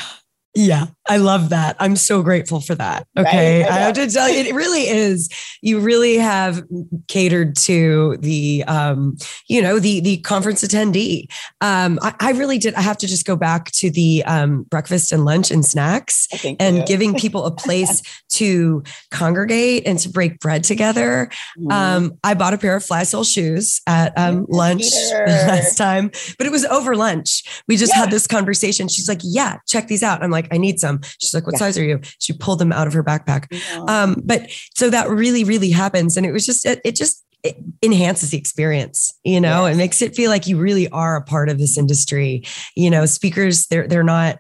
Yeah, 0.56 0.86
I 1.10 1.18
love 1.18 1.50
that. 1.50 1.76
I'm 1.80 1.96
so 1.96 2.22
grateful 2.22 2.62
for 2.62 2.76
that. 2.76 3.08
Okay. 3.18 3.64
Right? 3.64 3.72
I, 3.72 3.76
I 3.76 3.80
have 3.80 3.96
to 3.96 4.08
tell 4.08 4.30
you, 4.30 4.40
it 4.40 4.54
really 4.54 4.84
is. 4.84 5.28
You 5.62 5.80
really 5.80 6.16
have 6.18 6.64
catered 7.08 7.56
to 7.58 8.18
the, 8.18 8.64
um, 8.68 9.18
you 9.48 9.62
know, 9.62 9.80
the, 9.80 10.00
the 10.00 10.18
conference 10.18 10.64
attendee. 10.64 11.26
Um, 11.60 11.98
I, 12.02 12.14
I 12.20 12.32
really 12.32 12.58
did. 12.58 12.76
I 12.76 12.82
have 12.82 12.98
to 13.00 13.08
just 13.08 13.26
go 13.26 13.36
back 13.36 13.72
to 13.72 13.90
the 13.90 14.24
um, 14.26 14.64
breakfast 14.64 15.12
and 15.12 15.26
lunch 15.26 15.52
and 15.52 15.66
snacks 15.66 16.28
and 16.60 16.78
you. 16.78 16.86
giving 16.86 17.14
people 17.20 17.46
a 17.46 17.52
place 17.52 18.02
to 18.30 18.84
congregate 19.12 19.84
and 19.86 20.00
to 20.00 20.10
break 20.10 20.40
bread 20.40 20.64
together. 20.64 21.30
Mm-hmm. 21.58 21.72
Um, 21.72 22.20
I 22.24 22.34
bought 22.34 22.54
a 22.54 22.58
pair 22.58 22.76
of 22.76 22.86
fly 22.86 23.04
sole 23.04 23.24
shoes 23.24 23.82
at 23.88 24.18
um, 24.18 24.46
lunch 24.50 24.86
last 25.12 25.78
time, 25.78 26.12
but 26.38 26.48
it 26.48 26.52
was 26.52 26.66
over 26.66 26.96
lunch. 26.96 27.64
We 27.68 27.76
just 27.76 27.94
yeah. 27.94 28.02
had 28.02 28.12
this 28.12 28.28
conversation. 28.28 28.88
She's 28.88 29.10
like, 29.10 29.22
yeah, 29.24 29.58
check 29.68 29.88
these 29.88 30.04
out. 30.04 30.24
I'm 30.24 30.32
like, 30.32 30.43
like, 30.44 30.54
I 30.54 30.58
need 30.58 30.80
some. 30.80 31.02
She's 31.20 31.34
like, 31.34 31.46
what 31.46 31.54
yeah. 31.54 31.60
size 31.60 31.78
are 31.78 31.84
you? 31.84 32.00
She 32.20 32.34
pulled 32.34 32.60
them 32.60 32.72
out 32.72 32.88
of 32.88 32.94
her 32.94 33.04
backpack. 33.04 33.48
Yeah. 33.52 33.84
Um, 33.88 34.22
but 34.24 34.50
so 34.76 34.90
that 34.90 35.10
really, 35.10 35.44
really 35.44 35.72
happens. 35.72 36.18
And 36.18 36.26
it 36.26 36.32
was 36.32 36.46
just, 36.46 36.66
it, 36.66 36.82
it 36.84 36.96
just, 36.96 37.24
it 37.44 37.58
enhances 37.82 38.32
the 38.32 38.38
experience 38.38 39.14
you 39.24 39.40
know 39.40 39.66
yes. 39.66 39.76
it 39.76 39.78
makes 39.78 40.02
it 40.02 40.16
feel 40.16 40.30
like 40.30 40.48
you 40.48 40.58
really 40.58 40.88
are 40.90 41.18
a 41.18 41.22
part 41.22 41.50
of 41.50 41.58
this 41.58 41.78
industry 41.78 42.42
you 42.76 42.90
know 42.90 43.06
speakers 43.06 43.68
they're 43.68 43.88
they're 43.88 44.02
not 44.02 44.40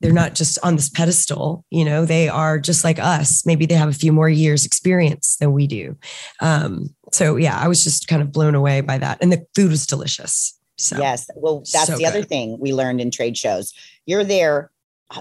they're 0.00 0.12
not 0.12 0.34
just 0.34 0.58
on 0.62 0.76
this 0.76 0.88
pedestal 0.88 1.64
you 1.70 1.84
know 1.84 2.04
they 2.04 2.28
are 2.28 2.58
just 2.58 2.84
like 2.84 2.98
us 2.98 3.44
maybe 3.44 3.66
they 3.66 3.74
have 3.74 3.88
a 3.88 3.94
few 3.94 4.12
more 4.12 4.28
years 4.28 4.64
experience 4.64 5.36
than 5.38 5.52
we 5.52 5.66
do 5.66 5.96
um, 6.40 6.88
so 7.12 7.36
yeah 7.36 7.58
i 7.58 7.68
was 7.68 7.82
just 7.82 8.08
kind 8.08 8.22
of 8.22 8.32
blown 8.32 8.54
away 8.54 8.80
by 8.80 8.98
that 8.98 9.18
and 9.20 9.32
the 9.32 9.44
food 9.54 9.70
was 9.70 9.86
delicious 9.86 10.58
so 10.78 10.98
yes 10.98 11.28
well 11.36 11.58
that's 11.72 11.86
so 11.86 11.94
the 11.94 11.98
good. 11.98 12.06
other 12.06 12.22
thing 12.22 12.58
we 12.60 12.72
learned 12.72 13.00
in 13.00 13.10
trade 13.10 13.36
shows 13.36 13.72
you're 14.04 14.24
there 14.24 14.70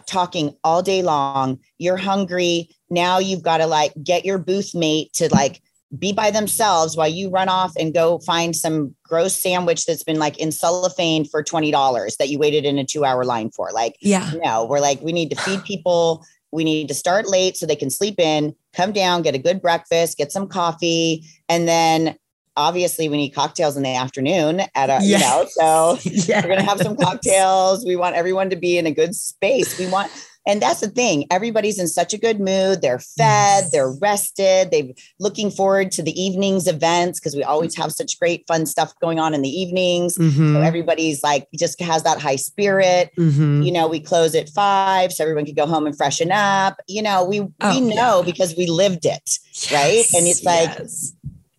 talking 0.06 0.56
all 0.64 0.82
day 0.82 1.02
long. 1.02 1.60
You're 1.78 1.98
hungry. 1.98 2.70
Now 2.90 3.20
you've 3.20 3.44
got 3.44 3.58
to 3.58 3.68
like 3.68 3.94
get 4.04 4.26
your 4.26 4.38
booth 4.38 4.74
mate 4.74 5.14
to 5.14 5.30
like 5.34 5.62
be 5.98 6.12
by 6.12 6.32
themselves 6.32 6.98
while 6.98 7.08
you 7.08 7.30
run 7.30 7.50
off 7.50 7.74
and 7.78 7.94
go 7.94 8.20
find 8.20 8.56
some 8.56 8.96
gross 9.04 9.40
sandwich 9.42 9.86
that's 9.86 10.04
been 10.04 10.20
like 10.20 10.38
in 10.38 10.52
cellophane 10.52 11.26
for 11.26 11.44
$20 11.44 12.18
that 12.18 12.30
you 12.30 12.40
waited 12.40 12.66
in 12.66 12.78
a 12.78 12.86
two 12.86 13.06
hour 13.06 13.24
line 13.24 13.52
for. 13.52 13.72
Like, 13.72 13.96
yeah, 14.02 14.32
no, 14.44 14.66
we're 14.66 14.80
like, 14.80 15.02
we 15.02 15.12
need 15.12 15.30
to 15.30 15.42
feed 15.42 15.64
people. 15.66 16.26
We 16.52 16.64
need 16.64 16.88
to 16.88 16.94
start 16.94 17.28
late 17.28 17.58
so 17.58 17.66
they 17.66 17.76
can 17.76 17.90
sleep 17.90 18.20
in, 18.20 18.56
come 18.74 18.94
down, 18.94 19.24
get 19.24 19.36
a 19.36 19.40
good 19.40 19.62
breakfast, 19.62 20.18
get 20.18 20.32
some 20.32 20.48
coffee, 20.48 21.26
and 21.50 21.68
then 21.68 22.16
obviously 22.58 23.10
we 23.10 23.18
need 23.18 23.32
cocktails 23.32 23.76
in 23.78 23.84
the 23.84 23.96
afternoon 23.96 24.62
at 24.76 24.90
a 24.90 25.00
yes. 25.02 25.06
you 25.06 25.20
know 25.20 25.46
so 25.50 25.98
yes. 26.04 26.28
we're 26.44 26.50
going 26.50 26.60
to 26.60 26.66
have 26.66 26.80
some 26.80 26.96
cocktails 26.96 27.86
we 27.86 27.96
want 27.96 28.16
everyone 28.16 28.50
to 28.50 28.56
be 28.56 28.78
in 28.78 28.86
a 28.86 28.92
good 28.92 29.16
space 29.16 29.78
we 29.78 29.88
want 29.88 30.12
and 30.48 30.62
that's 30.62 30.80
the 30.80 30.88
thing 30.88 31.26
everybody's 31.32 31.80
in 31.80 31.88
such 31.88 32.14
a 32.14 32.18
good 32.18 32.40
mood 32.40 32.82
they're 32.82 33.00
fed 33.00 33.64
yes. 33.64 33.72
they're 33.72 33.92
rested 34.02 34.72
they're 34.72 34.94
looking 35.20 35.52
forward 35.52 35.92
to 35.92 36.02
the 36.02 36.20
evenings 36.20 36.68
events 36.68 37.20
because 37.20 37.36
we 37.36 37.44
always 37.44 37.76
have 37.76 37.92
such 37.92 38.18
great 38.20 38.46
fun 38.48 38.66
stuff 38.66 38.94
going 39.02 39.20
on 39.20 39.34
in 39.34 39.42
the 39.42 39.50
evenings 39.50 40.18
mm-hmm. 40.18 40.54
so 40.54 40.62
everybody's 40.62 41.24
like 41.24 41.48
just 41.58 41.80
has 41.82 42.04
that 42.04 42.20
high 42.20 42.36
spirit 42.36 43.12
mm-hmm. 43.18 43.62
you 43.62 43.72
know 43.72 43.88
we 43.88 44.00
close 44.00 44.34
at 44.36 44.50
five 44.50 45.12
so 45.12 45.24
everyone 45.24 45.46
can 45.46 45.56
go 45.56 45.66
home 45.66 45.86
and 45.86 45.98
freshen 45.98 46.32
up 46.32 46.80
you 46.88 47.02
know 47.02 47.24
we 47.26 47.42
oh, 47.42 47.70
we 47.70 47.82
know 47.82 48.20
yeah. 48.20 48.26
because 48.26 48.56
we 48.56 48.68
lived 48.68 49.06
it 49.06 49.40
right 49.72 50.06
and 50.14 50.28
it's 50.28 50.44
like 50.44 50.70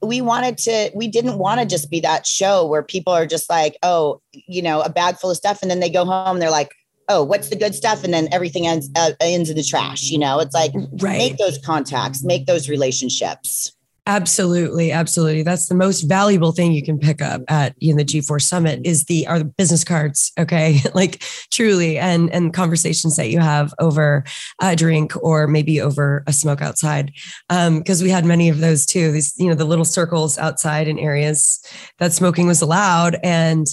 we 0.06 0.20
wanted 0.20 0.58
to 0.58 0.90
we 0.94 1.08
didn't 1.08 1.38
want 1.38 1.60
to 1.60 1.66
just 1.66 1.90
be 1.90 2.00
that 2.00 2.26
show 2.26 2.66
where 2.66 2.82
people 2.82 3.12
are 3.12 3.26
just 3.26 3.50
like 3.50 3.76
oh 3.82 4.20
you 4.32 4.62
know 4.62 4.80
a 4.80 4.88
bag 4.88 5.16
full 5.16 5.30
of 5.30 5.36
stuff 5.36 5.60
and 5.62 5.70
then 5.70 5.80
they 5.80 5.90
go 5.90 6.04
home 6.04 6.38
they're 6.38 6.50
like 6.50 6.72
oh 7.08 7.22
what's 7.22 7.48
the 7.48 7.56
good 7.56 7.75
stuff? 7.75 8.04
And 8.04 8.12
then 8.12 8.28
everything 8.32 8.66
ends 8.66 8.90
uh, 8.96 9.12
ends 9.20 9.50
in 9.50 9.56
the 9.56 9.62
trash 9.62 10.10
you 10.10 10.18
know? 10.18 10.40
It's 10.40 10.54
like 10.54 10.72
right. 10.75 11.18
make 11.18 11.36
those 11.38 11.58
contacts 11.58 12.25
make 12.25 12.46
those 12.46 12.68
relationships 12.68 13.75
Absolutely, 14.08 14.92
absolutely. 14.92 15.42
That's 15.42 15.66
the 15.66 15.75
most 15.75 16.02
valuable 16.02 16.52
thing 16.52 16.70
you 16.70 16.82
can 16.82 16.96
pick 16.96 17.20
up 17.20 17.42
at 17.48 17.75
know, 17.92 17.98
the 17.98 18.04
G4 18.04 18.40
Summit 18.40 18.80
is 18.84 19.06
the 19.06 19.26
are 19.26 19.40
the 19.40 19.44
business 19.44 19.82
cards. 19.82 20.30
Okay, 20.38 20.78
like 20.94 21.25
truly, 21.52 21.98
and 21.98 22.30
and 22.32 22.54
conversations 22.54 23.16
that 23.16 23.30
you 23.30 23.40
have 23.40 23.75
over 23.80 24.22
a 24.62 24.76
drink 24.76 25.12
or 25.25 25.48
maybe 25.48 25.80
over 25.80 26.22
a 26.28 26.32
smoke 26.32 26.62
outside, 26.62 27.10
because 27.48 28.00
um, 28.00 28.04
we 28.04 28.10
had 28.10 28.25
many 28.25 28.48
of 28.48 28.60
those 28.60 28.86
too. 28.86 29.10
These 29.10 29.34
you 29.38 29.48
know 29.48 29.56
the 29.56 29.64
little 29.64 29.84
circles 29.84 30.38
outside 30.38 30.86
in 30.86 31.00
areas 31.00 31.60
that 31.98 32.12
smoking 32.12 32.46
was 32.46 32.62
allowed, 32.62 33.16
and 33.25 33.66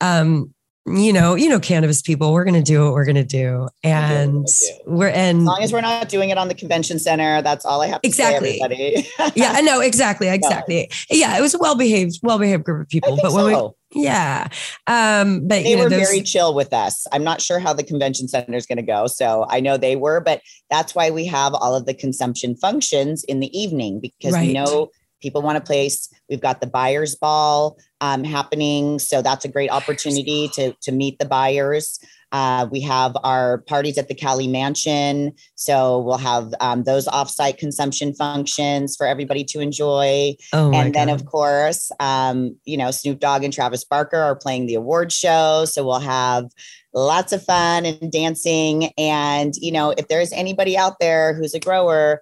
um, 0.00 0.53
you 0.86 1.12
know, 1.14 1.34
you 1.34 1.48
know, 1.48 1.58
cannabis 1.58 2.02
people, 2.02 2.32
we're 2.32 2.44
going 2.44 2.54
to 2.54 2.62
do 2.62 2.84
what 2.84 2.92
we're 2.92 3.06
going 3.06 3.14
to 3.16 3.24
do. 3.24 3.68
And 3.82 4.46
we're, 4.84 5.08
and 5.08 5.40
as 5.40 5.44
long 5.44 5.62
as 5.62 5.72
we're 5.72 5.80
not 5.80 6.10
doing 6.10 6.28
it 6.28 6.36
on 6.36 6.48
the 6.48 6.54
convention 6.54 6.98
center, 6.98 7.40
that's 7.40 7.64
all 7.64 7.80
I 7.80 7.86
have 7.86 8.02
to 8.02 8.08
exactly. 8.08 8.58
say, 8.58 8.60
everybody. 8.62 9.08
yeah, 9.40 9.52
I 9.54 9.62
know. 9.62 9.80
Exactly. 9.80 10.28
Exactly. 10.44 10.90
Yeah. 11.10 11.38
It 11.38 11.40
was 11.40 11.54
a 11.54 11.58
well-behaved, 11.58 12.18
well-behaved 12.22 12.64
group 12.64 12.82
of 12.82 12.88
people, 12.88 13.16
but 13.22 13.32
when 13.32 13.54
so. 13.54 13.76
we, 13.94 14.02
yeah. 14.02 14.48
Um, 14.88 15.46
but 15.46 15.62
they 15.62 15.70
you 15.70 15.76
know, 15.76 15.84
were 15.84 15.90
those... 15.90 16.00
very 16.00 16.22
chill 16.22 16.54
with 16.54 16.72
us. 16.72 17.06
I'm 17.12 17.22
not 17.22 17.40
sure 17.40 17.60
how 17.60 17.72
the 17.72 17.84
convention 17.84 18.26
center 18.26 18.54
is 18.54 18.66
going 18.66 18.76
to 18.76 18.82
go. 18.82 19.06
So 19.06 19.46
I 19.48 19.60
know 19.60 19.76
they 19.76 19.96
were, 19.96 20.20
but 20.20 20.42
that's 20.70 20.94
why 20.94 21.10
we 21.10 21.24
have 21.26 21.54
all 21.54 21.74
of 21.74 21.86
the 21.86 21.94
consumption 21.94 22.56
functions 22.56 23.22
in 23.24 23.40
the 23.40 23.56
evening 23.56 24.00
because 24.00 24.34
right. 24.34 24.48
we 24.48 24.52
know 24.52 24.90
people 25.24 25.40
want 25.40 25.56
a 25.56 25.62
place. 25.62 26.12
We've 26.28 26.40
got 26.40 26.60
the 26.60 26.66
buyers 26.66 27.16
ball 27.16 27.78
um, 28.02 28.24
happening, 28.24 28.98
so 28.98 29.22
that's 29.22 29.46
a 29.46 29.48
great 29.48 29.70
opportunity 29.70 30.48
to 30.54 30.74
to 30.82 30.92
meet 30.92 31.18
the 31.18 31.24
buyers. 31.24 31.98
Uh, 32.30 32.66
we 32.70 32.80
have 32.80 33.16
our 33.22 33.58
parties 33.58 33.96
at 33.96 34.08
the 34.08 34.14
Cali 34.14 34.48
Mansion, 34.48 35.32
so 35.54 36.00
we'll 36.00 36.18
have 36.18 36.52
um, 36.60 36.82
those 36.82 37.06
offsite 37.06 37.58
consumption 37.58 38.12
functions 38.12 38.96
for 38.96 39.06
everybody 39.06 39.44
to 39.44 39.60
enjoy. 39.60 40.34
Oh 40.52 40.72
and 40.72 40.94
then, 40.94 41.06
God. 41.06 41.14
of 41.14 41.26
course, 41.26 41.90
um, 42.00 42.56
you 42.64 42.76
know, 42.76 42.90
Snoop 42.90 43.20
Dogg 43.20 43.44
and 43.44 43.52
Travis 43.52 43.84
Barker 43.84 44.18
are 44.18 44.36
playing 44.36 44.66
the 44.66 44.74
award 44.74 45.10
show, 45.10 45.64
so 45.64 45.86
we'll 45.86 46.00
have 46.00 46.50
lots 46.92 47.32
of 47.32 47.42
fun 47.42 47.86
and 47.86 48.12
dancing. 48.12 48.90
And 48.98 49.54
you 49.56 49.72
know, 49.72 49.94
if 49.96 50.08
there's 50.08 50.32
anybody 50.32 50.76
out 50.76 50.98
there 51.00 51.34
who's 51.34 51.54
a 51.54 51.60
grower 51.60 52.20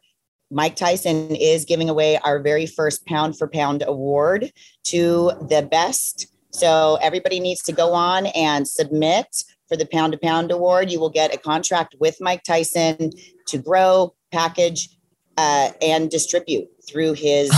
Mike 0.53 0.77
Tyson 0.77 1.35
is 1.35 1.65
giving 1.65 1.89
away 1.89 2.19
our 2.19 2.39
very 2.39 2.67
first 2.67 3.07
pound 3.07 3.39
for 3.39 3.49
pound 3.49 3.83
award 3.87 4.53
to 4.85 5.33
the 5.49 5.67
best. 5.69 6.27
So 6.51 6.99
everybody 7.01 7.41
needs 7.41 7.63
to 7.63 7.73
go 7.73 7.95
on 7.95 8.27
and 8.27 8.69
submit 8.69 9.45
for 9.67 9.79
the 9.79 9.87
pound 9.87 10.13
to 10.13 10.19
pound 10.19 10.51
award. 10.51 10.91
You 10.91 11.01
will 11.01 11.09
get 11.09 11.35
a 11.35 11.39
contract 11.39 11.95
with 11.99 12.19
Mike 12.21 12.43
Tyson 12.43 13.13
to 13.47 13.59
grow, 13.59 14.15
package, 14.31 14.91
uh, 15.39 15.71
and 15.81 16.11
distribute 16.11 16.69
through 16.87 17.15
his 17.15 17.51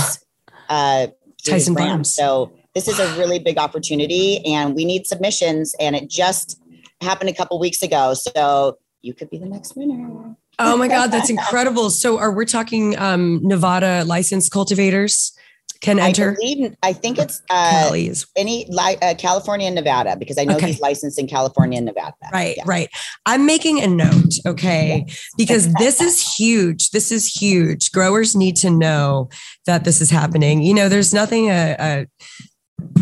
uh, 0.68 1.08
Tyson 1.44 1.74
Farms. 1.74 2.14
So 2.14 2.52
this 2.74 2.86
is 2.86 3.00
a 3.00 3.18
really 3.18 3.40
big 3.40 3.58
opportunity, 3.58 4.44
and 4.46 4.76
we 4.76 4.84
need 4.84 5.08
submissions. 5.08 5.74
And 5.80 5.96
it 5.96 6.08
just 6.08 6.60
happened 7.00 7.30
a 7.30 7.34
couple 7.34 7.58
weeks 7.58 7.82
ago, 7.82 8.14
so 8.14 8.78
you 9.04 9.14
could 9.14 9.30
be 9.30 9.38
the 9.38 9.46
next 9.46 9.76
winner. 9.76 10.34
Oh 10.58 10.76
my 10.76 10.88
God, 10.88 11.08
that's 11.08 11.30
incredible. 11.36 11.90
So 11.90 12.18
are 12.18 12.32
we 12.32 12.46
talking 12.46 12.98
um, 12.98 13.40
Nevada 13.42 14.04
licensed 14.06 14.50
cultivators 14.50 15.36
can 15.80 15.98
enter? 15.98 16.32
I, 16.32 16.34
believe, 16.34 16.76
I 16.82 16.92
think 16.94 17.18
it's 17.18 17.42
uh, 17.50 17.90
any 18.36 18.66
uh, 18.78 19.14
California 19.18 19.66
and 19.66 19.74
Nevada 19.74 20.16
because 20.16 20.38
I 20.38 20.44
know 20.44 20.56
okay. 20.56 20.68
he's 20.68 20.80
licensed 20.80 21.18
in 21.18 21.26
California 21.26 21.76
and 21.76 21.86
Nevada. 21.86 22.14
Right, 22.32 22.56
yeah. 22.56 22.62
right. 22.66 22.88
I'm 23.26 23.44
making 23.44 23.82
a 23.82 23.86
note, 23.86 24.34
okay, 24.46 25.04
yes. 25.06 25.28
because 25.36 25.72
this 25.74 26.00
is 26.00 26.36
huge. 26.36 26.90
This 26.90 27.12
is 27.12 27.26
huge. 27.26 27.92
Growers 27.92 28.34
need 28.34 28.56
to 28.56 28.70
know 28.70 29.28
that 29.66 29.84
this 29.84 30.00
is 30.00 30.10
happening. 30.10 30.62
You 30.62 30.74
know, 30.74 30.88
there's 30.88 31.12
nothing 31.12 31.50
a, 31.50 31.76
a 31.78 32.06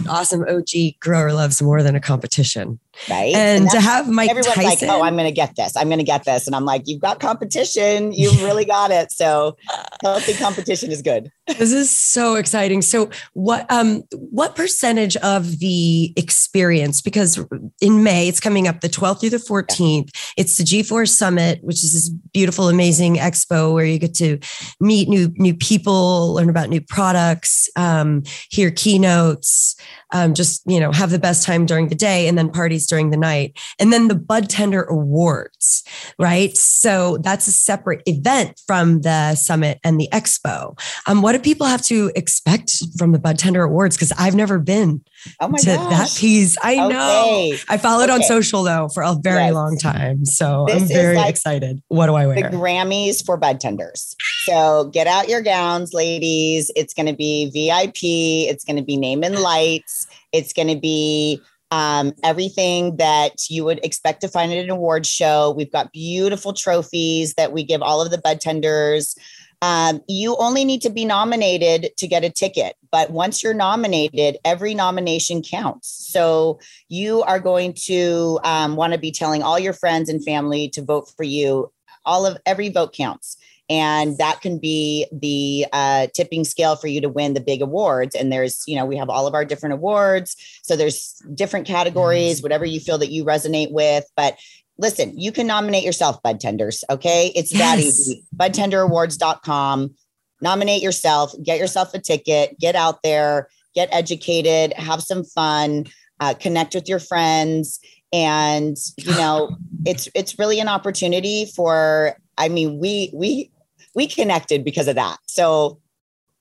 awesome 0.09 0.44
OG 0.49 0.99
grower 1.00 1.32
loves 1.32 1.62
more 1.62 1.82
than 1.82 1.94
a 1.94 2.00
competition. 2.00 2.80
Right. 3.09 3.35
And, 3.35 3.63
and 3.63 3.71
to 3.71 3.81
have 3.81 4.09
Mike 4.09 4.31
everyone's 4.31 4.55
Tyson, 4.55 4.89
like, 4.89 4.97
oh, 4.97 5.03
I'm 5.03 5.15
going 5.15 5.29
to 5.29 5.35
get 5.35 5.57
this. 5.57 5.77
I'm 5.77 5.89
going 5.89 5.99
to 5.99 6.05
get 6.05 6.25
this. 6.25 6.47
And 6.47 6.55
I'm 6.55 6.65
like, 6.65 6.83
you've 6.85 7.01
got 7.01 7.21
competition. 7.21 8.13
You've 8.13 8.43
really 8.43 8.65
got 8.65 8.91
it. 8.91 9.11
So 9.11 9.57
healthy 10.03 10.35
competition 10.35 10.93
is 10.93 11.03
good. 11.03 11.31
This 11.47 11.73
is 11.73 11.91
so 11.91 12.37
exciting. 12.37 12.83
So 12.83 13.11
what, 13.33 13.71
um, 13.71 14.03
what 14.13 14.55
percentage 14.55 15.17
of 15.17 15.59
the 15.59 16.13
experience, 16.17 17.01
because 17.01 17.45
in 17.81 18.03
May, 18.03 18.29
it's 18.29 18.41
coming 18.41 18.69
up 18.69 18.81
the 18.81 18.89
12th 18.89 19.21
through 19.21 19.31
the 19.31 19.37
14th, 19.39 20.11
it's 20.37 20.59
the 20.59 20.65
G4 20.65 21.09
Summit, 21.09 21.61
which 21.63 21.83
is 21.83 21.93
this 21.95 22.09
beautiful, 22.33 22.69
amazing 22.69 23.17
expo 23.17 23.73
where 23.73 23.85
you 23.85 23.99
get 23.99 24.15
to 24.17 24.39
meet 24.81 25.09
new, 25.09 25.33
new 25.37 25.55
people, 25.55 26.35
learn 26.35 26.51
about 26.51 26.69
new 26.69 26.81
products, 26.81 27.69
um, 27.77 28.23
hear 28.51 28.71
keynotes, 28.71 29.77
um, 30.13 30.35
just, 30.35 30.63
you 30.67 30.79
know, 30.79 30.93
have 30.93 31.11
the 31.11 31.19
best 31.19 31.45
time 31.45 31.67
during 31.67 31.89
the 31.89 31.95
day 31.95 32.29
and 32.29 32.37
then 32.37 32.51
parties 32.51 32.82
during 32.87 33.11
the 33.11 33.17
night, 33.17 33.59
and 33.79 33.93
then 33.93 34.09
the 34.09 34.15
Bud 34.15 34.49
Tender 34.49 34.83
Awards, 34.83 35.85
right? 36.19 36.57
So 36.57 37.19
that's 37.19 37.47
a 37.47 37.53
separate 37.53 38.03
event 38.07 38.61
from 38.67 39.03
the 39.03 39.35
summit 39.35 39.79
and 39.85 40.01
the 40.01 40.09
expo. 40.12 40.79
Um, 41.07 41.23
what 41.23 41.33
do 41.33 41.39
people 41.39 41.67
have 41.67 41.83
to 41.83 42.11
expect 42.15 42.73
from 42.99 43.12
the 43.12 43.19
Bud 43.19 43.39
Tender 43.39 43.62
Awards? 43.62 43.97
Because 43.97 44.12
I've 44.19 44.35
never 44.35 44.59
been 44.59 45.03
Oh 45.41 45.49
my 45.49 45.59
to 45.59 45.67
gosh. 45.77 45.91
that 45.91 46.19
piece. 46.21 46.57
I 46.62 46.77
know. 46.89 47.53
I 47.69 47.79
followed 47.79 48.11
on 48.11 48.23
social 48.23 48.62
though 48.62 48.89
for 48.93 49.03
a 49.03 49.15
very 49.23 49.45
Yes. 49.45 49.55
long 49.55 49.79
time. 49.79 50.25
So 50.25 50.65
This 50.69 50.83
I'm 50.83 50.89
very 50.89 51.17
like 51.17 51.31
excited. 51.31 51.81
What 51.89 52.07
do 52.07 52.15
I 52.15 52.27
wear? 52.27 52.37
the? 52.37 52.57
Grammys 52.57 53.25
for 53.25 53.37
bud 53.37 53.61
tenders. 53.61 54.17
So 54.45 54.91
get 54.93 55.07
out 55.07 55.29
your 55.29 55.41
gowns, 55.41 55.93
ladies. 55.95 56.71
It's 56.75 56.93
going 56.95 57.07
to 57.07 57.12
be 57.15 57.51
VIP. 57.53 58.51
It's 58.51 58.65
going 58.65 58.77
to 58.77 58.83
be 58.83 58.97
name 58.97 59.23
and 59.23 59.39
lights. 59.39 60.07
It's 60.33 60.53
going 60.53 60.69
to 60.69 60.77
be 60.77 61.41
um, 61.73 62.12
everything 62.23 62.97
that 62.97 63.49
you 63.49 63.64
would 63.64 63.83
expect 63.83 64.21
to 64.21 64.29
find 64.29 64.52
at 64.52 64.59
an 64.59 64.69
award 64.69 65.07
show. 65.07 65.55
We've 65.57 65.73
got 65.73 65.91
beautiful 65.91 66.52
trophies 66.52 67.33
that 67.35 67.52
we 67.52 67.64
give 67.64 67.81
all 67.81 68.02
of 68.02 68.11
the 68.11 68.19
bud 68.19 68.43
tenders. 68.43 69.17
Um, 69.62 70.02
you 70.07 70.37
only 70.37 70.67
need 70.67 70.83
to 70.83 70.91
be 70.91 71.07
nominated 71.07 71.97
to 71.97 72.07
get 72.07 72.25
a 72.25 72.31
ticket, 72.31 72.76
but 72.91 73.11
once 73.11 73.43
you're 73.43 73.55
nominated, 73.55 74.37
every 74.45 74.75
nomination 74.75 75.41
counts. 75.41 75.88
So 75.88 76.61
you 76.88 77.23
are 77.23 77.41
going 77.41 77.73
to 77.85 78.38
um, 78.45 78.76
want 78.76 78.93
to 78.93 78.99
be 78.99 79.11
telling 79.11 79.43
all 79.43 79.59
your 79.59 79.73
friends 79.73 80.11
and 80.11 80.23
family 80.23 80.69
to 80.71 80.83
vote 80.83 81.11
for 81.17 81.23
you. 81.23 81.73
All 82.05 82.26
of 82.26 82.37
every 82.45 82.69
vote 82.69 82.93
counts. 82.93 83.38
And 83.69 84.19
that 84.19 84.40
can 84.40 84.59
be 84.59 85.07
the 85.12 85.66
uh, 85.73 86.09
tipping 86.14 86.45
scale 86.45 86.76
for 86.76 86.88
you 86.88 87.00
to 87.00 87.09
win 87.09 87.35
the 87.35 87.40
big 87.40 87.62
awards. 87.62 88.14
And 88.14 88.33
there's, 88.33 88.62
you 88.66 88.76
know, 88.76 88.85
we 88.85 88.97
have 88.97 89.09
all 89.09 89.26
of 89.26 89.35
our 89.35 89.45
different 89.45 89.75
awards. 89.75 90.37
So 90.62 90.76
there's 90.76 91.14
different 91.35 91.66
categories, 91.66 92.42
whatever 92.42 92.64
you 92.64 92.81
feel 92.81 92.99
that 92.99 93.11
you 93.11 93.25
resonate 93.25 93.73
with. 93.73 94.04
But 94.16 94.38
listen, 94.78 95.19
you 95.19 95.33
can 95.33 95.47
nominate 95.47 95.85
yourself, 95.85 96.23
Bud 96.23 96.40
Tenders. 96.40 96.85
Okay. 96.90 97.33
It's 97.35 97.52
that 97.57 97.78
easy. 97.78 98.25
BudTenderAwards.com. 98.37 99.95
Nominate 100.40 100.83
yourself, 100.83 101.33
get 101.42 101.59
yourself 101.59 101.95
a 101.95 102.00
ticket, 102.00 102.59
get 102.59 102.75
out 102.75 103.02
there, 103.04 103.49
get 103.76 103.88
educated, 103.92 104.73
have 104.73 105.00
some 105.00 105.23
fun, 105.23 105.87
uh, 106.19 106.35
connect 106.35 106.75
with 106.75 106.88
your 106.88 106.99
friends. 106.99 107.78
And, 108.12 108.76
you 108.99 109.12
know, 109.12 109.57
it's 109.87 110.09
it's 110.14 110.38
really 110.38 110.61
an 110.61 110.69
opportunity 110.69 111.47
for, 111.47 112.16
I 112.39 112.49
mean, 112.49 112.79
we 112.79 113.11
we 113.15 113.51
we 113.95 114.07
connected 114.07 114.65
because 114.65 114.89
of 114.89 114.95
that. 114.97 115.19
So 115.27 115.79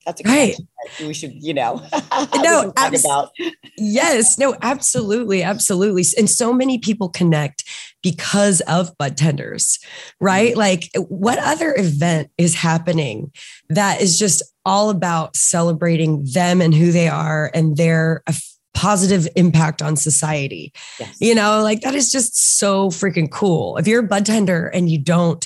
that's 0.06 0.22
a 0.22 0.24
Right. 0.24 0.56
that 0.98 1.06
we 1.08 1.14
should, 1.14 1.34
you 1.44 1.54
know, 1.54 1.82
No, 2.42 2.74
abs- 2.76 3.06
about. 3.06 3.32
Yes, 3.78 4.38
no, 4.40 4.56
absolutely, 4.62 5.44
absolutely. 5.44 6.04
And 6.18 6.28
so 6.30 6.54
many 6.54 6.80
people 6.80 7.10
connect 7.10 7.64
because 8.02 8.62
of 8.62 8.98
bud 8.98 9.16
tenders, 9.16 9.78
right? 10.20 10.52
Mm-hmm. 10.52 10.60
Like, 10.60 10.90
what 11.08 11.38
other 11.40 11.76
event 11.78 12.32
is 12.40 12.56
happening 12.56 13.32
that 13.70 14.02
is 14.02 14.18
just 14.18 14.42
all 14.66 14.90
about 14.90 15.36
celebrating 15.36 16.26
them 16.34 16.62
and 16.62 16.74
who 16.74 16.92
they 16.92 17.08
are 17.08 17.52
and 17.54 17.78
their 17.78 18.24
positive 18.74 19.28
impact 19.36 19.82
on 19.82 19.96
society? 19.96 20.74
Yes. 21.00 21.18
You 21.20 21.36
know, 21.36 21.62
like 21.62 21.82
that 21.82 21.96
is 21.96 22.12
just 22.12 22.58
so 22.58 22.90
freaking 22.90 23.30
cool. 23.30 23.78
If 23.78 23.88
you're 23.88 24.02
a 24.02 24.08
bud 24.08 24.26
tender 24.26 24.68
and 24.68 24.90
you 24.90 25.00
don't 25.00 25.46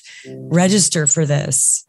register 0.50 1.08
for 1.08 1.26
this, 1.26 1.86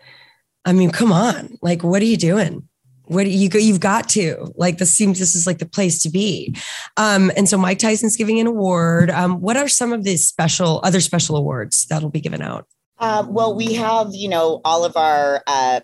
I 0.64 0.73
mean, 0.73 0.90
come 0.90 1.12
on, 1.12 1.59
like, 1.62 1.85
what 1.85 2.02
are 2.02 2.07
you 2.07 2.16
doing? 2.16 2.69
What 3.05 3.23
do 3.23 3.31
you 3.31 3.49
go? 3.49 3.59
You've 3.59 3.78
got 3.78 4.09
to 4.11 4.52
like 4.57 4.78
this 4.78 4.93
seems 4.93 5.21
this 5.21 5.37
is 5.37 5.47
like 5.47 5.59
the 5.59 5.66
place 5.66 6.02
to 6.02 6.11
be. 6.11 6.57
Um, 6.97 7.31
and 7.37 7.49
so 7.49 7.57
Mike 7.57 7.78
Tyson's 7.78 8.16
giving 8.16 8.40
an 8.40 8.49
award. 8.49 9.11
Um, 9.11 9.40
what 9.40 9.57
are 9.57 9.69
some 9.69 9.93
of 9.93 10.02
the 10.02 10.16
special 10.16 10.81
other 10.83 11.00
special 11.00 11.37
awards 11.37 11.87
that'll 11.87 12.11
be 12.11 12.21
given 12.21 12.43
out? 12.43 12.66
Uh, 12.99 13.25
well, 13.28 13.55
we 13.55 13.75
have, 13.75 14.09
you 14.12 14.28
know, 14.28 14.61
all 14.64 14.85
of 14.85 14.97
our 14.97 15.43
uh, 15.47 15.81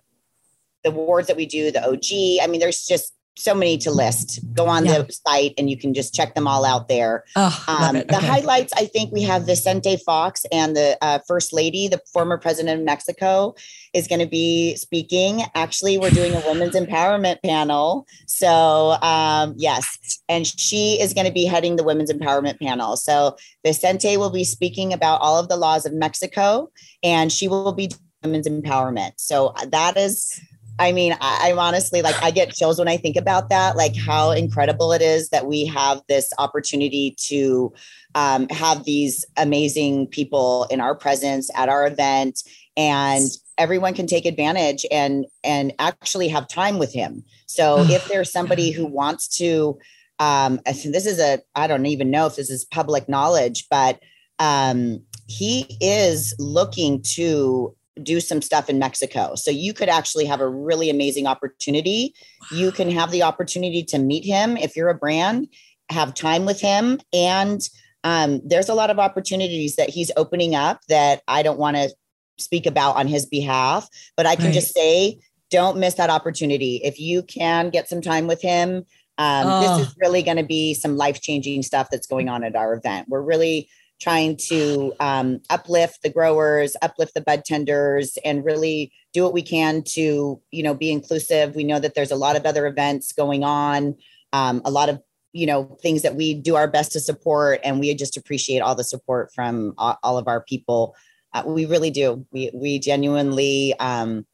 the 0.83 0.91
awards 0.91 1.29
that 1.29 1.37
we 1.37 1.47
do, 1.47 1.71
the 1.71 1.87
OG. 1.87 2.43
I 2.43 2.51
mean, 2.51 2.61
there's 2.61 2.85
just 2.87 3.13
so 3.37 3.55
many 3.55 3.79
to 3.79 3.91
list. 3.91 4.41
Go 4.55 4.67
on 4.67 4.85
Yeah. 4.85 4.99
the 5.03 5.13
site 5.27 5.55
and 5.57 5.71
you 5.71 5.77
can 5.77 5.95
just 5.95 6.15
check 6.15 6.35
them 6.35 6.47
all 6.47 6.65
out 6.65 6.89
there. 6.89 7.25
Oh, 7.35 7.65
Um, 7.67 7.97
it. 7.97 8.09
the 8.09 8.19
Okay. 8.19 8.27
highlights, 8.27 8.73
I 8.77 8.85
think 8.85 9.11
we 9.13 9.23
have 9.23 9.45
Vicente 9.45 9.97
Fox 9.97 10.45
and 10.53 10.77
the 10.77 10.99
uh, 11.01 11.19
First 11.27 11.53
Lady, 11.53 11.89
the 11.89 12.01
former 12.13 12.37
president 12.37 12.79
of 12.81 12.85
Mexico, 12.85 13.55
is 13.95 14.07
going 14.07 14.19
to 14.21 14.27
be 14.27 14.77
speaking. 14.77 15.45
Actually, 15.55 15.97
we're 15.99 16.11
doing 16.11 16.35
a 16.35 16.41
women's 16.47 16.75
empowerment 16.75 17.39
panel. 17.43 18.07
So, 18.27 18.93
um, 19.03 19.55
yes, 19.57 19.87
and 20.29 20.47
she 20.47 21.01
is 21.01 21.15
going 21.15 21.27
to 21.27 21.33
be 21.33 21.47
heading 21.47 21.77
the 21.77 21.85
women's 21.85 22.13
empowerment 22.13 22.61
panel. 22.61 22.97
So, 22.97 23.37
Vicente 23.65 24.17
will 24.19 24.31
be 24.31 24.45
speaking 24.45 24.93
about 24.93 25.21
all 25.23 25.39
of 25.39 25.49
the 25.49 25.57
laws 25.57 25.87
of 25.87 25.93
Mexico, 25.95 26.71
and 27.03 27.33
she 27.33 27.49
will 27.49 27.73
be 27.73 27.91
women's 28.23 28.47
empowerment. 28.47 29.13
So, 29.17 29.49
uh, 29.49 29.67
that 29.73 29.97
is. 29.97 30.39
I 30.79 30.93
mean, 30.93 31.17
I, 31.21 31.51
I'm 31.51 31.59
honestly 31.59 32.03
like, 32.03 32.21
I 32.23 32.31
get 32.31 32.55
chills 32.55 32.79
when 32.79 32.89
I 32.89 32.97
think 32.97 33.17
about 33.17 33.51
that, 33.51 33.77
like 33.77 33.95
how 33.97 34.31
incredible 34.31 34.93
it 34.93 35.03
is 35.03 35.29
that 35.29 35.47
we 35.47 35.67
have 35.67 36.01
this 36.09 36.33
opportunity 36.39 37.15
to 37.27 37.73
um, 38.15 38.49
have 38.49 38.85
these 38.85 39.25
amazing 39.37 40.07
people 40.09 40.67
in 40.71 40.81
our 40.81 40.95
presence 40.95 41.51
at 41.55 41.69
our 41.69 41.87
event 41.87 42.43
and 42.77 43.31
everyone 43.59 43.95
can 43.95 44.07
take 44.07 44.25
advantage 44.25 44.87
and 44.91 45.27
and 45.45 45.73
actually 45.79 46.29
have 46.29 46.49
time 46.49 46.79
with 46.79 46.93
him. 46.93 47.23
So 47.47 47.81
if 47.89 48.09
there's 48.09 48.33
somebody 48.33 48.71
who 48.71 48.87
wants 48.87 49.29
to 49.39 49.79
um 50.19 50.61
this 50.67 51.07
is 51.07 51.19
a 51.19 51.41
i 51.55 51.67
don't 51.67 51.87
even 51.87 52.11
know 52.11 52.27
if 52.27 52.37
this 52.37 52.51
is 52.51 52.67
public 52.67 53.09
knowledge 53.09 53.67
but 53.71 53.99
um 54.39 55.01
he 55.27 55.79
is 55.81 56.35
looking 56.39 57.03
to 57.03 57.75
do 58.03 58.21
some 58.21 58.41
stuff 58.41 58.71
in 58.71 58.79
Mexico. 58.79 59.35
So 59.35 59.51
you 59.51 59.75
could 59.75 59.89
actually 59.89 60.25
have 60.27 60.41
a 60.41 60.49
really 60.49 60.89
amazing 60.89 61.27
opportunity. 61.27 62.15
You 62.51 62.73
can 62.73 62.91
have 62.91 63.11
the 63.11 63.23
opportunity 63.23 63.83
to 63.85 63.99
meet 63.99 64.25
him 64.25 64.57
if 64.57 64.77
you're 64.77 64.89
a 64.89 64.95
brand, 64.95 65.49
have 65.91 66.15
time 66.15 66.47
with 66.47 66.61
him. 66.61 67.01
And 67.13 67.61
um, 68.05 68.41
there's 68.45 68.69
a 68.69 68.75
lot 68.75 68.91
of 68.91 68.99
opportunities 68.99 69.77
that 69.77 69.91
he's 69.91 70.11
opening 70.17 70.55
up 70.55 70.81
that 70.89 71.23
I 71.29 71.43
don't 71.43 71.59
want 71.59 71.77
to 71.77 71.95
speak 72.39 72.67
about 72.67 72.97
on 72.97 73.07
his 73.07 73.27
behalf, 73.27 73.89
but 74.17 74.27
I 74.27 74.37
can 74.37 74.47
Right. 74.47 74.55
just 74.55 74.75
say, 74.75 75.19
don't 75.51 75.77
miss 75.79 75.95
that 75.95 76.11
opportunity. 76.11 76.77
If 76.83 76.99
you 76.99 77.23
can 77.23 77.69
get 77.71 77.89
some 77.89 78.01
time 78.01 78.27
with 78.27 78.41
him, 78.41 78.87
um, 79.19 79.47
Oh. 79.49 79.61
this 79.61 79.87
is 79.87 79.95
really 80.01 80.23
going 80.23 80.39
to 80.39 80.43
be 80.43 80.73
some 80.73 80.97
life 80.97 81.21
changing 81.21 81.63
stuff 81.63 81.89
that's 81.91 82.07
going 82.07 82.31
on 82.31 82.43
at 82.43 82.57
our 82.57 82.73
event. 82.73 83.09
We're 83.09 83.21
really 83.21 83.69
trying 84.03 84.37
to 84.37 84.93
um, 84.99 85.41
uplift 85.49 86.03
the 86.03 86.11
growers, 86.11 86.75
uplift 86.83 87.15
the 87.15 87.21
bud 87.21 87.45
tenders, 87.45 88.19
and 88.25 88.45
really 88.45 88.93
do 89.13 89.23
what 89.23 89.33
we 89.33 89.43
can 89.43 89.83
to, 89.85 90.41
you 90.51 90.63
know, 90.63 90.75
be 90.75 90.91
inclusive. 90.91 91.55
We 91.55 91.63
know 91.63 91.79
that 91.79 91.95
there's 91.95 92.11
a 92.11 92.17
lot 92.17 92.35
of 92.35 92.45
other 92.45 92.67
events 92.67 93.13
going 93.13 93.45
on, 93.45 93.95
um, 94.33 94.61
a 94.65 94.73
lot 94.73 94.89
of, 94.89 95.01
you 95.33 95.47
know, 95.47 95.79
things 95.81 96.03
that 96.03 96.17
we 96.17 96.35
do 96.35 96.57
our 96.57 96.67
best 96.67 96.91
to 96.93 97.01
support, 97.01 97.61
and 97.63 97.79
we 97.79 97.95
just 97.95 98.17
appreciate 98.17 98.59
all 98.59 98.75
the 98.75 98.83
support 98.85 99.33
from 99.33 99.75
all, 99.79 100.19
of 100.19 100.27
our 100.27 100.43
people. 100.43 100.97
Uh, 101.33 101.45
we 101.47 101.65
really 101.65 101.91
do. 101.91 102.27
We 102.33 102.51
we 102.53 102.81
genuinely, 102.81 103.75
um, 103.79 104.27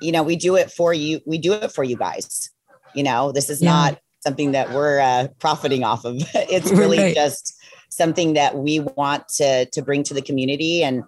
you 0.00 0.12
know, 0.12 0.22
we 0.22 0.36
do 0.36 0.54
it 0.54 0.70
for 0.70 0.94
you. 0.94 1.20
We 1.26 1.38
do 1.38 1.54
it 1.54 1.72
for 1.72 1.82
you 1.82 1.96
guys. 1.96 2.50
You 2.94 3.02
know, 3.02 3.32
this 3.32 3.50
is 3.50 3.60
Yeah. 3.60 3.70
not 3.70 3.98
something 4.20 4.52
that 4.52 4.70
we're 4.70 5.00
uh, 5.00 5.28
profiting 5.40 5.82
off 5.82 6.04
of. 6.04 6.16
it's 6.34 6.70
really 6.70 6.98
Right. 6.98 7.14
just 7.14 7.57
something 7.88 8.34
that 8.34 8.56
we 8.56 8.80
want 8.80 9.26
to 9.28 9.66
to 9.66 9.82
bring 9.82 10.02
to 10.04 10.14
the 10.14 10.22
community 10.22 10.82
and 10.82 11.02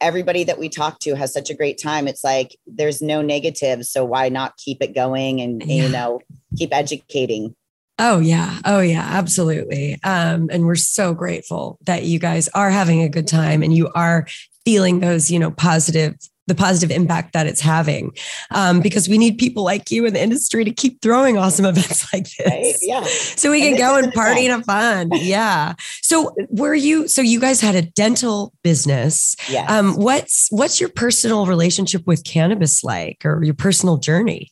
everybody 0.00 0.44
that 0.44 0.58
we 0.58 0.68
talk 0.68 0.98
to 1.00 1.14
has 1.14 1.32
such 1.32 1.50
a 1.50 1.54
great 1.54 1.80
time 1.80 2.08
it's 2.08 2.24
like 2.24 2.56
there's 2.66 3.00
no 3.00 3.22
negatives 3.22 3.90
so 3.90 4.04
why 4.04 4.28
not 4.28 4.56
keep 4.56 4.82
it 4.82 4.94
going 4.94 5.40
and 5.40 5.62
Yeah. 5.64 5.84
you 5.84 5.88
know 5.88 6.20
keep 6.56 6.74
educating 6.74 7.54
Oh 8.00 8.18
yeah. 8.18 8.58
Oh 8.64 8.80
yeah, 8.80 9.06
absolutely. 9.08 10.00
Um, 10.02 10.48
and 10.50 10.66
we're 10.66 10.74
so 10.74 11.14
grateful 11.14 11.78
that 11.86 12.02
you 12.02 12.18
guys 12.18 12.48
are 12.48 12.68
having 12.68 13.02
a 13.02 13.08
good 13.08 13.28
time 13.28 13.62
and 13.62 13.72
you 13.72 13.88
are 13.94 14.26
feeling 14.64 14.98
those, 14.98 15.30
you 15.30 15.38
know, 15.38 15.52
positive, 15.52 16.16
the 16.46 16.54
positive 16.54 16.90
impact 16.94 17.32
that 17.32 17.46
it's 17.46 17.60
having. 17.60 18.12
Um, 18.50 18.80
because 18.80 19.08
we 19.08 19.16
need 19.18 19.38
people 19.38 19.64
like 19.64 19.90
you 19.90 20.04
in 20.04 20.12
the 20.12 20.22
industry 20.22 20.64
to 20.64 20.70
keep 20.70 21.00
throwing 21.00 21.38
awesome 21.38 21.64
events 21.72 22.12
like 22.12 22.24
this. 22.36 22.46
right 22.46 22.74
yeah 22.82 23.02
So 23.04 23.50
we 23.50 23.60
can 23.60 23.76
go 23.78 23.96
and 23.96 24.12
party 24.12 24.46
and 24.46 24.52
have 24.54 24.64
fun. 24.64 25.10
Yeah. 25.14 25.74
So 26.02 26.34
were 26.50 26.74
you 26.74 27.08
so 27.08 27.22
you 27.22 27.40
guys 27.40 27.60
had 27.60 27.74
a 27.74 27.82
dental 27.82 28.52
business. 28.62 29.36
yeah 29.48 29.64
Um, 29.68 29.94
what's 29.94 30.48
what's 30.50 30.80
your 30.80 30.90
personal 30.90 31.46
relationship 31.46 32.06
with 32.06 32.24
cannabis 32.24 32.84
like 32.84 33.22
or 33.24 33.42
your 33.42 33.54
personal 33.54 33.96
journey? 33.96 34.50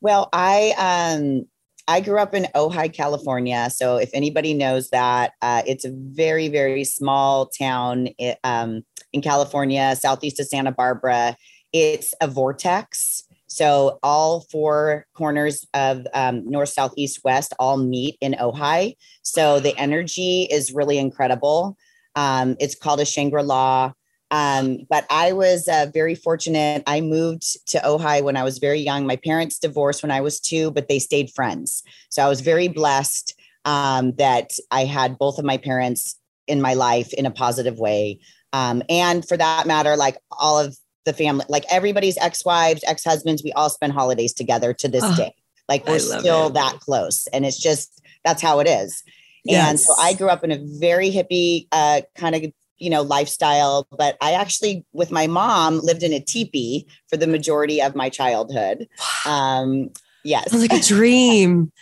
Well, 0.00 0.28
I 0.32 0.74
um 0.76 1.46
I 1.88 2.00
grew 2.00 2.18
up 2.18 2.34
in 2.34 2.46
Ojai, 2.54 2.92
California. 2.92 3.70
So 3.70 3.96
if 3.96 4.10
anybody 4.12 4.54
knows 4.54 4.90
that, 4.90 5.32
uh, 5.40 5.62
it's 5.66 5.84
a 5.84 5.92
very 5.92 6.48
very 6.48 6.84
small 6.84 7.46
town 7.46 8.08
um, 8.44 8.82
in 9.12 9.22
California, 9.22 9.94
southeast 9.96 10.40
of 10.40 10.46
Santa 10.46 10.72
Barbara. 10.72 11.36
It's 11.72 12.12
a 12.20 12.28
vortex. 12.28 13.22
So 13.46 13.98
all 14.02 14.46
four 14.50 15.06
corners 15.14 15.64
of 15.72 16.06
um, 16.12 16.48
north, 16.48 16.70
south, 16.70 16.92
east, 16.96 17.20
west 17.24 17.54
all 17.58 17.76
meet 17.76 18.16
in 18.20 18.32
Ojai. 18.32 18.96
So 19.22 19.60
the 19.60 19.76
energy 19.78 20.48
is 20.50 20.72
really 20.72 20.98
incredible. 20.98 21.76
Um, 22.16 22.56
it's 22.58 22.74
called 22.74 23.00
a 23.00 23.04
Shangri 23.04 23.42
La. 23.42 23.92
Um, 24.30 24.78
but 24.90 25.06
I 25.08 25.32
was 25.32 25.68
uh, 25.68 25.86
very 25.94 26.14
fortunate. 26.14 26.82
I 26.86 27.00
moved 27.00 27.66
to 27.68 27.78
Ojai 27.78 28.22
when 28.22 28.36
I 28.36 28.42
was 28.42 28.58
very 28.58 28.80
young. 28.80 29.06
My 29.06 29.16
parents 29.16 29.58
divorced 29.58 30.02
when 30.02 30.10
I 30.10 30.20
was 30.20 30.40
two, 30.40 30.70
but 30.72 30.88
they 30.88 30.98
stayed 30.98 31.30
friends. 31.30 31.82
So 32.10 32.24
I 32.24 32.28
was 32.28 32.40
very 32.40 32.68
blessed 32.68 33.34
um, 33.64 34.12
that 34.16 34.52
I 34.70 34.84
had 34.84 35.18
both 35.18 35.38
of 35.38 35.44
my 35.44 35.58
parents 35.58 36.18
in 36.46 36.60
my 36.60 36.74
life 36.74 37.12
in 37.12 37.26
a 37.26 37.30
positive 37.30 37.78
way. 37.78 38.18
Um, 38.52 38.82
and 38.88 39.26
for 39.26 39.36
that 39.36 39.66
matter, 39.66 39.96
like 39.96 40.16
all 40.32 40.58
of 40.58 40.76
the 41.04 41.12
family, 41.12 41.44
like 41.48 41.64
everybody's 41.70 42.18
ex-wives, 42.18 42.82
ex-husbands, 42.86 43.42
we 43.44 43.52
all 43.52 43.70
spend 43.70 43.92
holidays 43.92 44.32
together 44.32 44.72
to 44.74 44.88
this 44.88 45.04
oh, 45.04 45.16
day. 45.16 45.34
Like 45.68 45.86
we're 45.86 45.98
still 45.98 46.48
it. 46.48 46.54
that 46.54 46.80
close. 46.80 47.26
And 47.28 47.44
it's 47.44 47.60
just 47.60 48.02
that's 48.24 48.42
how 48.42 48.60
it 48.60 48.68
is. 48.68 49.02
Yes. 49.44 49.68
And 49.68 49.80
so 49.80 49.94
I 50.00 50.14
grew 50.14 50.28
up 50.28 50.42
in 50.42 50.50
a 50.50 50.58
very 50.80 51.10
hippie 51.10 51.68
uh, 51.70 52.02
kind 52.16 52.34
of 52.34 52.52
you 52.78 52.90
know 52.90 53.02
lifestyle 53.02 53.86
but 53.96 54.16
i 54.20 54.32
actually 54.32 54.84
with 54.92 55.10
my 55.10 55.26
mom 55.26 55.80
lived 55.80 56.02
in 56.02 56.12
a 56.12 56.20
teepee 56.20 56.86
for 57.08 57.16
the 57.16 57.26
majority 57.26 57.80
of 57.80 57.94
my 57.94 58.08
childhood 58.08 58.88
um 59.26 59.90
yes 60.24 60.50
Sounds 60.50 60.62
like 60.62 60.72
a 60.72 60.84
dream 60.84 61.72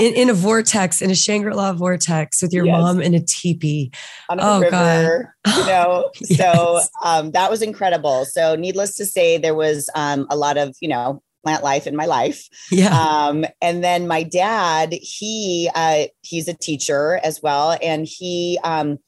in, 0.00 0.14
in 0.14 0.30
a 0.30 0.34
vortex 0.34 1.00
in 1.00 1.10
a 1.10 1.14
shangri-la 1.14 1.72
vortex 1.72 2.42
with 2.42 2.52
your 2.52 2.66
yes. 2.66 2.80
mom 2.80 3.00
in 3.00 3.14
a 3.14 3.20
teepee 3.20 3.92
on 4.28 4.40
a 4.40 4.42
oh, 4.42 4.60
river 4.60 5.34
God. 5.44 5.56
you 5.56 5.66
know 5.66 6.10
yes. 6.20 6.38
so 6.38 6.80
um 7.04 7.30
that 7.32 7.50
was 7.50 7.62
incredible 7.62 8.24
so 8.24 8.56
needless 8.56 8.96
to 8.96 9.06
say 9.06 9.38
there 9.38 9.54
was 9.54 9.88
um 9.94 10.26
a 10.30 10.36
lot 10.36 10.56
of 10.56 10.76
you 10.80 10.88
know 10.88 11.22
plant 11.42 11.62
life 11.62 11.86
in 11.86 11.96
my 11.96 12.06
life. 12.06 12.48
Yeah. 12.70 12.96
Um, 12.96 13.44
and 13.60 13.82
then 13.82 14.06
my 14.06 14.22
dad, 14.22 14.92
he 14.92 15.68
uh, 15.74 16.04
he's 16.22 16.48
a 16.48 16.54
teacher 16.54 17.20
as 17.22 17.42
well, 17.42 17.76
and 17.82 18.06
he 18.06 18.58
um, 18.64 18.98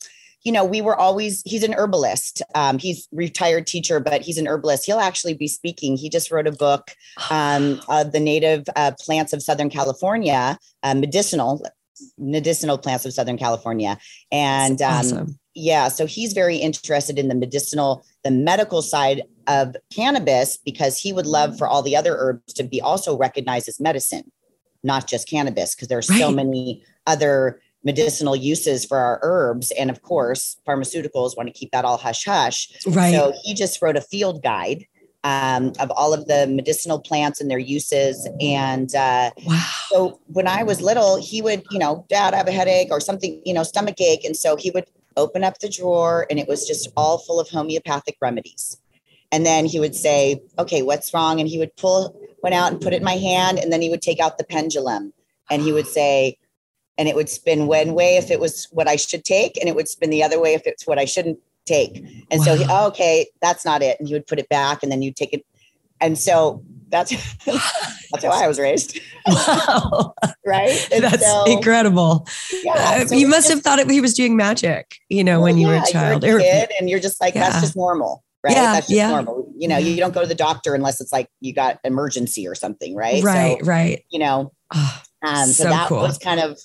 you 0.44 0.52
know, 0.52 0.64
we 0.64 0.82
were 0.82 0.94
always, 0.94 1.42
he's 1.46 1.62
an 1.62 1.74
herbalist. 1.74 2.42
Um, 2.54 2.78
he's 2.78 3.08
retired 3.12 3.66
teacher, 3.66 3.98
but 3.98 4.20
he's 4.20 4.36
an 4.36 4.46
herbalist. 4.46 4.84
He'll 4.84 5.00
actually 5.00 5.34
be 5.34 5.48
speaking. 5.48 5.96
He 5.96 6.10
just 6.10 6.30
wrote 6.30 6.46
a 6.46 6.52
book 6.52 6.94
um, 7.30 7.80
of 7.88 8.12
the 8.12 8.20
native 8.20 8.64
uh, 8.76 8.92
plants 9.00 9.32
of 9.32 9.42
Southern 9.42 9.70
California, 9.70 10.58
uh, 10.82 10.94
medicinal, 10.94 11.64
medicinal 12.18 12.76
plants 12.76 13.06
of 13.06 13.14
Southern 13.14 13.38
California. 13.38 13.98
And 14.30 14.82
um, 14.82 14.92
awesome. 14.92 15.38
yeah, 15.54 15.88
so 15.88 16.06
he's 16.06 16.34
very 16.34 16.56
interested 16.58 17.18
in 17.18 17.28
the 17.28 17.34
medicinal, 17.34 18.04
the 18.22 18.30
medical 18.30 18.82
side 18.82 19.22
of 19.46 19.76
cannabis 19.94 20.58
because 20.58 20.98
he 20.98 21.12
would 21.12 21.26
love 21.26 21.56
for 21.56 21.66
all 21.66 21.82
the 21.82 21.96
other 21.96 22.16
herbs 22.18 22.52
to 22.54 22.64
be 22.64 22.82
also 22.82 23.16
recognized 23.16 23.66
as 23.68 23.80
medicine, 23.80 24.30
not 24.82 25.06
just 25.06 25.28
cannabis, 25.28 25.74
because 25.74 25.88
there's 25.88 26.10
right. 26.10 26.18
so 26.18 26.30
many 26.30 26.82
other 27.06 27.60
medicinal 27.84 28.34
uses 28.34 28.84
for 28.84 28.98
our 28.98 29.20
herbs. 29.22 29.70
And 29.78 29.90
of 29.90 30.02
course, 30.02 30.56
pharmaceuticals 30.66 31.36
want 31.36 31.48
to 31.48 31.52
keep 31.52 31.70
that 31.72 31.84
all 31.84 31.98
hush 31.98 32.24
hush. 32.24 32.70
Right. 32.86 33.14
So 33.14 33.32
he 33.42 33.54
just 33.54 33.80
wrote 33.82 33.96
a 33.96 34.00
field 34.00 34.42
guide 34.42 34.86
um, 35.22 35.72
of 35.80 35.90
all 35.90 36.12
of 36.12 36.26
the 36.26 36.46
medicinal 36.46 37.00
plants 37.00 37.40
and 37.40 37.50
their 37.50 37.58
uses. 37.58 38.28
And 38.40 38.94
uh, 38.94 39.30
wow. 39.46 39.66
so 39.88 40.20
when 40.26 40.46
I 40.46 40.62
was 40.62 40.80
little, 40.80 41.20
he 41.20 41.42
would, 41.42 41.62
you 41.70 41.78
know, 41.78 42.04
dad, 42.08 42.34
I 42.34 42.38
have 42.38 42.48
a 42.48 42.52
headache 42.52 42.88
or 42.90 43.00
something, 43.00 43.40
you 43.44 43.54
know, 43.54 43.62
stomach 43.62 44.00
ache. 44.00 44.24
And 44.24 44.36
so 44.36 44.56
he 44.56 44.70
would 44.70 44.86
open 45.16 45.42
up 45.44 45.58
the 45.58 45.68
drawer 45.68 46.26
and 46.28 46.38
it 46.38 46.48
was 46.48 46.66
just 46.66 46.88
all 46.96 47.18
full 47.18 47.40
of 47.40 47.48
homeopathic 47.48 48.16
remedies. 48.20 48.78
And 49.32 49.44
then 49.44 49.64
he 49.64 49.80
would 49.80 49.94
say, 49.94 50.42
okay, 50.58 50.82
what's 50.82 51.12
wrong? 51.12 51.40
And 51.40 51.48
he 51.48 51.58
would 51.58 51.74
pull 51.76 52.14
one 52.40 52.52
out 52.52 52.72
and 52.72 52.80
put 52.80 52.92
it 52.92 52.96
in 52.96 53.04
my 53.04 53.16
hand. 53.16 53.58
And 53.58 53.72
then 53.72 53.80
he 53.82 53.88
would 53.88 54.02
take 54.02 54.20
out 54.20 54.38
the 54.38 54.44
pendulum 54.44 55.12
and 55.50 55.62
he 55.62 55.72
would 55.72 55.86
say, 55.86 56.36
and 56.96 57.08
it 57.08 57.16
would 57.16 57.28
spin 57.28 57.66
one 57.66 57.94
way 57.94 58.16
if 58.16 58.30
it 58.30 58.40
was 58.40 58.68
what 58.70 58.88
I 58.88 58.96
should 58.96 59.24
take, 59.24 59.58
and 59.58 59.68
it 59.68 59.74
would 59.74 59.88
spin 59.88 60.10
the 60.10 60.22
other 60.22 60.40
way 60.40 60.54
if 60.54 60.62
it's 60.66 60.86
what 60.86 60.98
I 60.98 61.04
shouldn't 61.04 61.38
take. 61.66 61.96
And 62.30 62.40
wow. 62.40 62.44
so, 62.44 62.56
he, 62.56 62.66
oh, 62.68 62.86
okay, 62.88 63.26
that's 63.40 63.64
not 63.64 63.82
it, 63.82 63.98
and 63.98 64.08
he 64.08 64.14
would 64.14 64.26
put 64.26 64.38
it 64.38 64.48
back, 64.48 64.82
and 64.82 64.90
then 64.90 65.02
you 65.02 65.12
take 65.12 65.32
it. 65.32 65.44
And 66.00 66.18
so 66.18 66.62
that's 66.90 67.10
that's 67.44 68.24
how 68.24 68.30
I 68.30 68.46
was 68.46 68.58
raised. 68.58 69.00
Wow, 69.26 70.14
right? 70.46 70.88
And 70.92 71.02
that's 71.02 71.24
so, 71.24 71.44
incredible. 71.46 72.28
Yeah, 72.62 72.74
uh, 72.74 73.06
so 73.06 73.14
you 73.14 73.26
must 73.26 73.48
just, 73.48 73.54
have 73.54 73.62
thought 73.62 73.78
it, 73.78 73.90
he 73.90 74.02
was 74.02 74.12
doing 74.12 74.36
magic, 74.36 74.98
you 75.08 75.24
know, 75.24 75.38
well, 75.38 75.44
when 75.44 75.56
you 75.56 75.66
yeah, 75.66 75.78
were 75.78 75.82
a 75.82 75.90
child, 75.90 76.24
a 76.24 76.38
kid, 76.38 76.70
and 76.78 76.90
you're 76.90 77.00
just 77.00 77.22
like, 77.22 77.34
yeah. 77.34 77.48
that's 77.48 77.62
just 77.62 77.74
normal. 77.74 78.22
Right. 78.42 78.52
Yeah, 78.52 78.72
that's 78.74 78.88
just 78.88 78.96
yeah. 78.98 79.08
normal. 79.08 79.50
You 79.56 79.68
know, 79.68 79.78
you 79.78 79.96
don't 79.96 80.12
go 80.12 80.20
to 80.20 80.26
the 80.26 80.34
doctor 80.34 80.74
unless 80.74 81.00
it's 81.00 81.10
like 81.10 81.30
you 81.40 81.54
got 81.54 81.80
emergency 81.84 82.46
or 82.46 82.54
something, 82.54 82.94
right? 82.94 83.22
Right, 83.24 83.58
so, 83.60 83.64
right. 83.64 84.04
You 84.10 84.18
know, 84.18 84.52
oh, 84.74 85.02
um, 85.22 85.46
so, 85.46 85.64
so 85.64 85.70
that 85.70 85.88
cool. 85.88 86.02
was 86.02 86.18
kind 86.18 86.40
of 86.40 86.60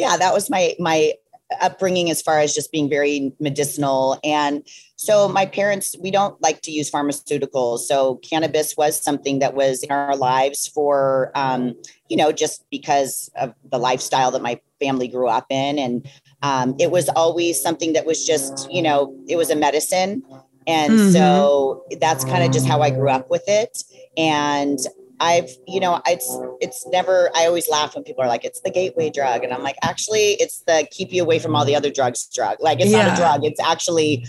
yeah, 0.00 0.16
that 0.16 0.32
was 0.32 0.48
my 0.48 0.74
my 0.78 1.12
upbringing 1.60 2.10
as 2.10 2.22
far 2.22 2.38
as 2.38 2.54
just 2.54 2.72
being 2.72 2.88
very 2.88 3.32
medicinal. 3.40 4.18
And 4.22 4.66
so 4.96 5.28
my 5.28 5.46
parents, 5.46 5.96
we 6.00 6.10
don't 6.10 6.40
like 6.40 6.62
to 6.62 6.70
use 6.70 6.90
pharmaceuticals. 6.90 7.80
So 7.80 8.16
cannabis 8.16 8.76
was 8.76 9.02
something 9.02 9.40
that 9.40 9.54
was 9.54 9.82
in 9.82 9.90
our 9.90 10.16
lives 10.16 10.68
for, 10.68 11.32
um, 11.34 11.74
you 12.08 12.16
know, 12.16 12.30
just 12.32 12.64
because 12.70 13.30
of 13.34 13.52
the 13.70 13.78
lifestyle 13.78 14.30
that 14.30 14.42
my 14.42 14.60
family 14.80 15.08
grew 15.08 15.28
up 15.28 15.46
in. 15.50 15.78
And 15.78 16.08
um, 16.42 16.76
it 16.78 16.90
was 16.90 17.08
always 17.10 17.60
something 17.60 17.92
that 17.94 18.06
was 18.06 18.24
just, 18.24 18.70
you 18.70 18.82
know, 18.82 19.14
it 19.28 19.36
was 19.36 19.50
a 19.50 19.56
medicine. 19.56 20.22
And 20.66 20.92
mm-hmm. 20.92 21.10
so 21.10 21.84
that's 22.00 22.24
kind 22.24 22.44
of 22.44 22.52
just 22.52 22.66
how 22.66 22.80
I 22.80 22.90
grew 22.90 23.10
up 23.10 23.28
with 23.28 23.44
it. 23.48 23.82
And 24.16 24.78
I've, 25.20 25.50
you 25.66 25.80
know, 25.80 26.00
it's 26.06 26.26
it's 26.60 26.86
never. 26.88 27.30
I 27.34 27.46
always 27.46 27.68
laugh 27.68 27.94
when 27.94 28.04
people 28.04 28.24
are 28.24 28.26
like, 28.26 28.44
"It's 28.44 28.60
the 28.62 28.70
gateway 28.70 29.10
drug," 29.10 29.44
and 29.44 29.52
I'm 29.52 29.62
like, 29.62 29.76
actually, 29.82 30.32
it's 30.40 30.62
the 30.66 30.88
keep 30.90 31.12
you 31.12 31.22
away 31.22 31.38
from 31.38 31.54
all 31.54 31.64
the 31.64 31.76
other 31.76 31.90
drugs 31.90 32.26
drug. 32.34 32.56
Like, 32.60 32.80
it's 32.80 32.90
yeah. 32.90 33.06
not 33.06 33.12
a 33.12 33.16
drug. 33.16 33.44
It's 33.44 33.60
actually 33.60 34.26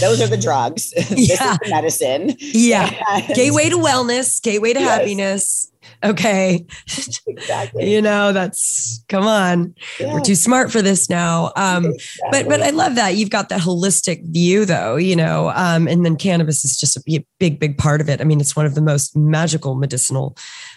those 0.00 0.20
are 0.20 0.28
the 0.28 0.36
drugs. 0.36 0.90
this 0.96 1.30
yeah. 1.30 1.52
is 1.52 1.58
the 1.58 1.70
medicine. 1.70 2.36
Yeah, 2.38 2.92
and, 3.08 3.34
gateway 3.34 3.70
to 3.70 3.76
wellness, 3.76 4.42
gateway 4.42 4.74
to 4.74 4.80
yes. 4.80 4.98
happiness 4.98 5.72
okay. 6.02 6.64
Exactly. 7.26 7.92
You 7.92 8.00
know 8.00 8.32
that's 8.32 9.02
come 9.08 9.26
on. 9.26 9.74
Yeah. 9.98 10.12
we're 10.12 10.20
too 10.20 10.34
smart 10.34 10.70
for 10.70 10.82
this 10.82 11.08
now. 11.08 11.52
Um 11.56 11.86
exactly. 11.86 12.28
but 12.30 12.48
but 12.48 12.62
i 12.62 12.70
love 12.70 12.94
that 12.94 13.16
you've 13.16 13.30
got 13.30 13.48
that 13.48 13.60
holistic 13.60 14.24
view 14.32 14.64
though 14.64 14.96
you 14.96 15.16
know 15.16 15.50
um 15.54 15.88
and 15.88 16.04
then 16.04 16.16
cannabis 16.16 16.64
is 16.64 16.78
just 16.78 16.96
a 16.96 17.24
big 17.38 17.58
big 17.58 17.78
part 17.78 18.00
of 18.00 18.08
it. 18.08 18.20
I 18.20 18.24
mean 18.24 18.40
it's 18.40 18.54
one 18.54 18.66
of 18.66 18.74
the 18.74 18.82
most 18.82 19.16
magical 19.16 19.74
medicinal 19.74 20.36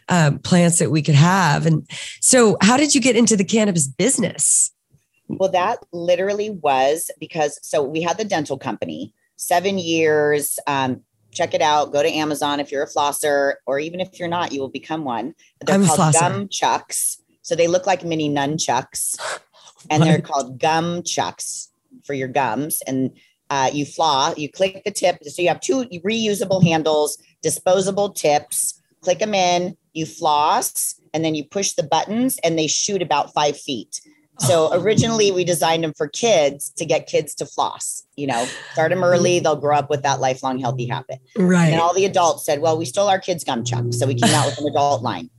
um, 0.10 0.39
plants 0.39 0.80
that 0.80 0.89
we 0.89 1.02
could 1.02 1.15
have. 1.15 1.65
And 1.65 1.88
so 2.22 2.58
how 2.62 2.78
did 2.78 2.96
you 2.96 3.02
get 3.02 3.15
into 3.15 3.36
the 3.36 3.43
cannabis 3.46 3.88
business? 3.88 4.72
Well 5.28 5.52
that 5.52 5.80
literally 5.91 6.50
was 6.50 7.12
because 7.20 7.60
so 7.62 7.84
we 7.84 8.02
had 8.02 8.17
the 8.17 8.26
dental 8.26 8.58
company 8.58 9.13
seven 9.38 9.78
years 9.78 10.60
um, 10.67 11.02
check 11.32 11.54
it 11.54 11.62
out. 11.62 11.92
Go 11.92 12.04
to 12.04 12.10
Amazon 12.10 12.60
if 12.60 12.72
you're 12.72 12.84
a 12.84 12.88
flosser, 12.88 13.56
or 13.66 13.80
even 13.80 14.00
if 14.00 14.20
you're 14.20 14.28
not, 14.28 14.52
you 14.52 14.60
will 14.60 14.70
become 14.70 15.04
one. 15.04 15.36
They're 15.66 15.76
I'm 15.76 15.86
called 15.86 16.13
gum 16.13 16.48
chucks. 16.50 17.22
So 17.42 17.56
they 17.56 17.68
look 17.68 17.88
like 17.88 18.04
mini 18.04 18.30
nunchucks, 18.30 19.18
and 19.90 20.04
they're 20.04 20.22
called 20.22 20.60
gum 20.60 21.04
chucks 21.04 21.72
for 22.04 22.13
your 22.13 22.28
gums. 22.28 22.82
And 22.88 23.12
uh, 23.50 23.70
you 23.72 23.86
flaw, 23.86 24.34
you 24.36 24.52
click 24.52 24.84
the 24.84 24.92
tip. 24.92 25.24
So 25.24 25.42
you 25.42 25.48
have 25.48 25.62
two 25.62 25.86
reusable 25.86 26.63
handles, 26.63 27.18
disposable 27.42 28.10
tips. 28.10 28.82
Click 29.02 29.20
them 29.20 29.34
in, 29.34 29.78
you 29.94 30.06
floss, 30.06 31.00
and 31.13 31.24
then 31.24 31.36
you 31.36 31.46
push 31.46 31.74
the 31.74 31.84
buttons, 31.84 32.38
and 32.44 32.58
they 32.58 32.68
shoot 32.68 33.02
about 33.02 33.34
five 33.34 33.58
feet. 33.58 34.02
So 34.47 34.69
originally 34.71 35.32
we 35.32 35.43
designed 35.43 35.84
them 35.84 35.93
for 35.97 36.08
kids 36.08 36.69
to 36.78 36.86
get 36.86 37.08
kids 37.08 37.34
to 37.36 37.45
floss, 37.45 38.06
you 38.15 38.28
know, 38.28 38.47
start 38.73 38.91
them 38.91 39.04
early. 39.04 39.38
Mm-hmm. 39.38 39.43
They'll 39.43 39.56
grow 39.56 39.76
up 39.76 39.89
with 39.89 40.04
that 40.04 40.19
lifelong 40.19 40.60
healthy 40.60 40.86
habit. 40.86 41.19
Right. 41.36 41.69
And 41.69 41.82
all 41.82 41.93
the 41.93 42.06
adults 42.06 42.45
said, 42.45 42.62
well, 42.62 42.78
we 42.78 42.86
stole 42.86 43.10
our 43.10 43.19
kids 43.19 43.43
gum 43.43 43.63
chuck. 43.63 43.86
So 43.91 44.06
we 44.06 44.13
came 44.13 44.34
out 44.34 44.45
with 44.45 44.60
an 44.60 44.67
adult 44.67 45.02
line. 45.02 45.32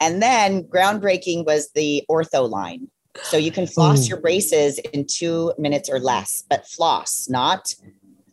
And 0.00 0.20
then 0.20 0.64
groundbreaking 0.64 1.46
was 1.46 1.70
the 1.74 2.04
ortho 2.10 2.48
line. 2.48 2.88
So 3.22 3.36
you 3.36 3.50
can 3.50 3.66
floss 3.66 4.04
Ooh. 4.04 4.10
your 4.10 4.20
braces 4.20 4.78
in 4.92 5.06
two 5.06 5.54
minutes 5.58 5.88
or 5.88 5.98
less, 5.98 6.44
but 6.48 6.66
floss, 6.66 7.28
not 7.28 7.74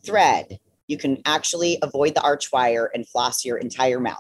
thread. 0.05 0.59
You 0.87 0.97
can 0.97 1.21
actually 1.25 1.77
avoid 1.81 2.15
the 2.15 2.21
arch 2.21 2.51
wire 2.51 2.89
and 2.93 3.07
floss 3.07 3.45
your 3.45 3.57
entire 3.57 3.99
mouth. 3.99 4.17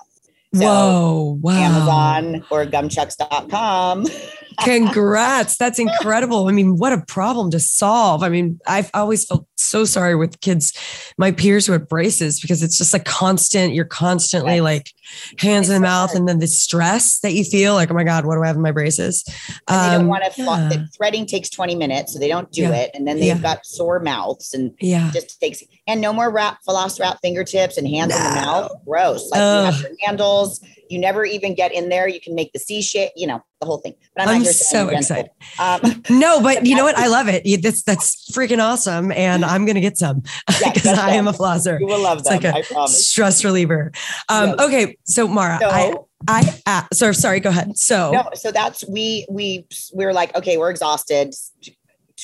So 0.53 0.61
Whoa, 0.61 1.39
wow. 1.41 1.53
Amazon 1.53 2.45
or 2.49 2.65
gumchucks.com. 2.65 4.05
Congrats. 4.63 5.57
That's 5.57 5.79
incredible. 5.79 6.47
I 6.47 6.51
mean, 6.51 6.77
what 6.77 6.93
a 6.93 7.01
problem 7.01 7.51
to 7.51 7.59
solve. 7.59 8.23
I 8.23 8.29
mean, 8.29 8.59
I've 8.67 8.89
always 8.93 9.25
felt 9.25 9.47
so 9.55 9.85
sorry 9.85 10.15
with 10.15 10.39
kids, 10.41 10.73
my 11.17 11.31
peers 11.31 11.65
who 11.65 11.73
have 11.73 11.87
braces, 11.87 12.39
because 12.39 12.63
it's 12.63 12.77
just 12.77 12.93
like 12.93 13.05
constant, 13.05 13.73
you're 13.73 13.85
constantly 13.85 14.55
yes. 14.55 14.63
like 14.63 14.93
hands 15.37 15.67
it's 15.67 15.75
in 15.75 15.81
the 15.81 15.87
mouth, 15.87 16.15
and 16.15 16.27
then 16.27 16.39
the 16.39 16.47
stress 16.47 17.19
that 17.19 17.33
you 17.33 17.43
feel 17.43 17.73
like, 17.73 17.91
oh 17.91 17.93
my 17.93 18.03
God, 18.03 18.25
what 18.25 18.35
do 18.35 18.43
I 18.43 18.47
have 18.47 18.55
in 18.55 18.61
my 18.61 18.71
braces? 18.71 19.23
Um, 19.67 19.77
they 19.77 19.95
don't 19.95 20.01
um, 20.01 20.07
want 20.07 20.23
to, 20.33 20.41
yeah. 20.41 20.85
threading 20.95 21.25
takes 21.25 21.49
20 21.49 21.75
minutes, 21.75 22.13
so 22.13 22.19
they 22.19 22.27
don't 22.27 22.51
do 22.51 22.63
yeah. 22.63 22.75
it. 22.75 22.91
And 22.93 23.07
then 23.07 23.17
they've 23.17 23.27
yeah. 23.27 23.41
got 23.41 23.65
sore 23.65 23.99
mouths 23.99 24.53
and 24.53 24.73
yeah, 24.79 25.11
just 25.11 25.39
takes, 25.39 25.63
and 25.87 26.01
no 26.01 26.13
more 26.13 26.31
wrap 26.31 26.63
floss 26.63 26.99
wrap 26.99 27.19
fingertips 27.21 27.77
and 27.77 27.87
hands 27.87 28.11
no. 28.11 28.17
in 28.17 28.23
the 28.23 28.41
mouth. 28.41 28.71
Gross. 28.85 29.29
Like 29.31 29.39
you 29.39 29.71
have 29.71 29.81
your 29.81 29.91
handles. 30.05 30.61
You 30.89 30.99
never 30.99 31.23
even 31.23 31.53
get 31.53 31.73
in 31.73 31.89
there. 31.89 32.07
You 32.07 32.19
can 32.19 32.35
make 32.35 32.51
the 32.51 32.59
C 32.59 32.81
shape, 32.81 33.11
you 33.15 33.27
know, 33.27 33.41
the 33.61 33.67
whole 33.67 33.77
thing. 33.77 33.93
But 34.15 34.27
I'm, 34.27 34.37
I'm 34.37 34.43
so 34.45 34.89
excited. 34.89 35.31
Um, 35.59 36.03
no, 36.09 36.41
but 36.41 36.65
you 36.65 36.75
know 36.75 36.83
what? 36.83 36.97
I 36.97 37.07
love 37.07 37.27
it. 37.27 37.43
That's 37.61 37.83
that's 37.83 38.31
freaking 38.31 38.63
awesome, 38.63 39.11
and 39.11 39.45
I'm 39.53 39.65
gonna 39.65 39.81
get 39.81 39.97
some 39.97 40.21
because 40.47 40.61
yes, 40.85 40.97
I 40.97 41.11
am 41.11 41.27
a 41.27 41.33
flosser. 41.33 41.79
You 41.79 41.85
will 41.85 42.01
love 42.01 42.23
them. 42.23 42.33
It's 42.33 42.43
like 42.43 42.53
a 42.53 42.57
I 42.57 42.61
promise. 42.63 43.07
stress 43.07 43.45
reliever. 43.45 43.91
Um, 44.29 44.49
yes. 44.49 44.59
Okay, 44.59 44.97
so 45.03 45.27
Mara, 45.27 45.59
so, 45.61 45.69
I 45.69 45.95
I 46.27 46.61
uh, 46.65 46.83
so 46.91 47.11
sorry. 47.11 47.39
Go 47.39 47.49
ahead. 47.49 47.77
So 47.77 48.11
no, 48.11 48.29
so 48.33 48.51
that's 48.51 48.87
we 48.87 49.25
we 49.29 49.67
we 49.93 50.05
were 50.05 50.13
like, 50.13 50.35
okay, 50.35 50.57
we're 50.57 50.71
exhausted. 50.71 51.33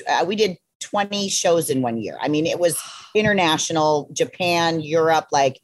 Uh, 0.10 0.26
we 0.28 0.36
did 0.36 0.58
20 0.82 1.30
shows 1.30 1.70
in 1.70 1.82
one 1.82 1.98
year. 1.98 2.18
I 2.22 2.28
mean, 2.28 2.46
it 2.46 2.60
was 2.60 2.78
international, 3.16 4.10
Japan, 4.12 4.82
Europe, 4.82 5.28
like 5.32 5.60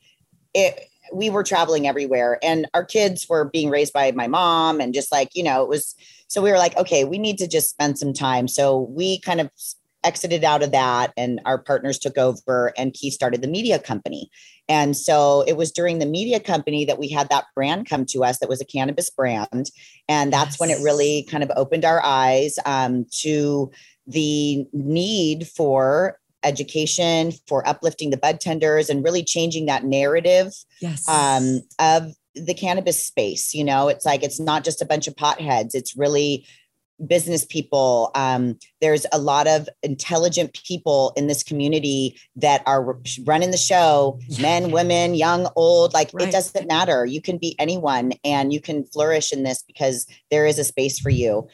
it 0.54 0.91
we 1.14 1.30
were 1.30 1.44
traveling 1.44 1.88
everywhere 1.88 2.40
and 2.42 2.68
our 2.74 2.86
kids 2.86 3.28
were 3.30 3.46
being 3.46 3.70
raised 3.70 3.94
by 3.94 4.12
my 4.12 4.28
mom 4.28 4.80
and 4.80 4.94
just 4.94 5.12
like, 5.12 5.30
you 5.34 5.44
know, 5.44 5.64
it 5.64 5.70
was 5.70 5.96
so 6.28 6.42
we 6.42 6.52
were 6.52 6.58
like, 6.58 6.78
okay, 6.78 7.04
we 7.04 7.18
need 7.18 7.38
to 7.40 7.48
just 7.48 7.70
spend 7.70 8.00
some 8.00 8.14
time. 8.14 8.48
So 8.48 8.88
we 8.90 9.20
kind 9.20 9.42
of 9.42 9.50
exited 10.04 10.44
out 10.44 10.64
of 10.64 10.72
that 10.72 11.12
and 11.18 11.42
our 11.46 11.58
partners 11.58 12.00
took 12.00 12.18
over 12.18 12.74
and 12.78 12.94
Keith 12.94 13.14
started 13.14 13.42
the 13.42 13.48
media 13.48 13.78
company. 13.78 14.30
And 14.68 14.96
so 14.96 15.44
it 15.48 15.58
was 15.58 15.72
during 15.72 16.00
the 16.00 16.06
media 16.06 16.40
company 16.40 16.86
that 16.86 16.98
we 16.98 17.10
had 17.10 17.30
that 17.30 17.46
brand 17.54 17.88
come 17.88 18.06
to 18.08 18.24
us 18.24 18.40
that 18.40 18.50
was 18.50 18.62
a 18.62 18.66
cannabis 18.66 19.10
brand. 19.10 19.70
And 20.08 20.32
that's 20.32 20.54
yes. 20.54 20.60
when 20.60 20.70
it 20.70 20.82
really 20.82 21.28
kind 21.30 21.44
of 21.44 21.52
opened 21.56 21.86
our 21.86 22.04
eyes 22.04 22.58
um, 22.66 23.06
to 23.20 23.72
the 24.08 24.66
need 24.74 25.48
for 25.48 26.18
education, 26.44 27.32
for 27.48 27.68
uplifting 27.68 28.10
the 28.10 28.18
bud 28.18 28.40
tenders, 28.40 28.90
and 28.90 29.04
really 29.04 29.24
changing 29.24 29.66
that 29.68 29.84
narrative 29.84 30.54
yes. 30.82 31.08
um, 31.08 31.62
of 31.80 32.14
the 32.36 32.54
cannabis 32.54 33.06
space. 33.06 33.54
You 33.54 33.64
know, 33.64 33.88
it's 33.88 34.06
like 34.06 34.24
it's 34.24 34.40
not 34.40 34.64
just 34.64 34.82
a 34.82 34.86
bunch 34.86 35.08
of 35.08 35.16
potheads, 35.16 35.72
it's 35.74 35.98
really 35.98 36.46
business 37.08 37.46
people. 37.46 38.12
Um, 38.16 38.58
there's 38.80 39.06
a 39.12 39.20
lot 39.20 39.48
of 39.48 39.68
intelligent 39.84 40.54
people 40.54 41.14
in 41.16 41.28
this 41.28 41.44
community 41.44 42.18
that 42.36 42.64
are 42.66 42.98
running 43.26 43.52
the 43.52 43.58
show 43.58 44.20
men, 44.40 44.72
women, 44.72 45.16
young, 45.16 45.48
old. 45.56 45.94
Like 45.94 46.12
right. 46.14 46.28
it 46.28 46.32
doesn't 46.32 46.68
matter. 46.68 47.06
You 47.06 47.22
can 47.22 47.38
be 47.38 47.56
anyone 47.60 48.14
and 48.24 48.54
you 48.54 48.62
can 48.62 48.86
flourish 48.86 49.34
in 49.34 49.44
this 49.44 49.64
because 49.64 50.06
there 50.30 50.46
is 50.46 50.60
a 50.60 50.64
space 50.64 51.00
for 51.00 51.10
you. 51.10 51.48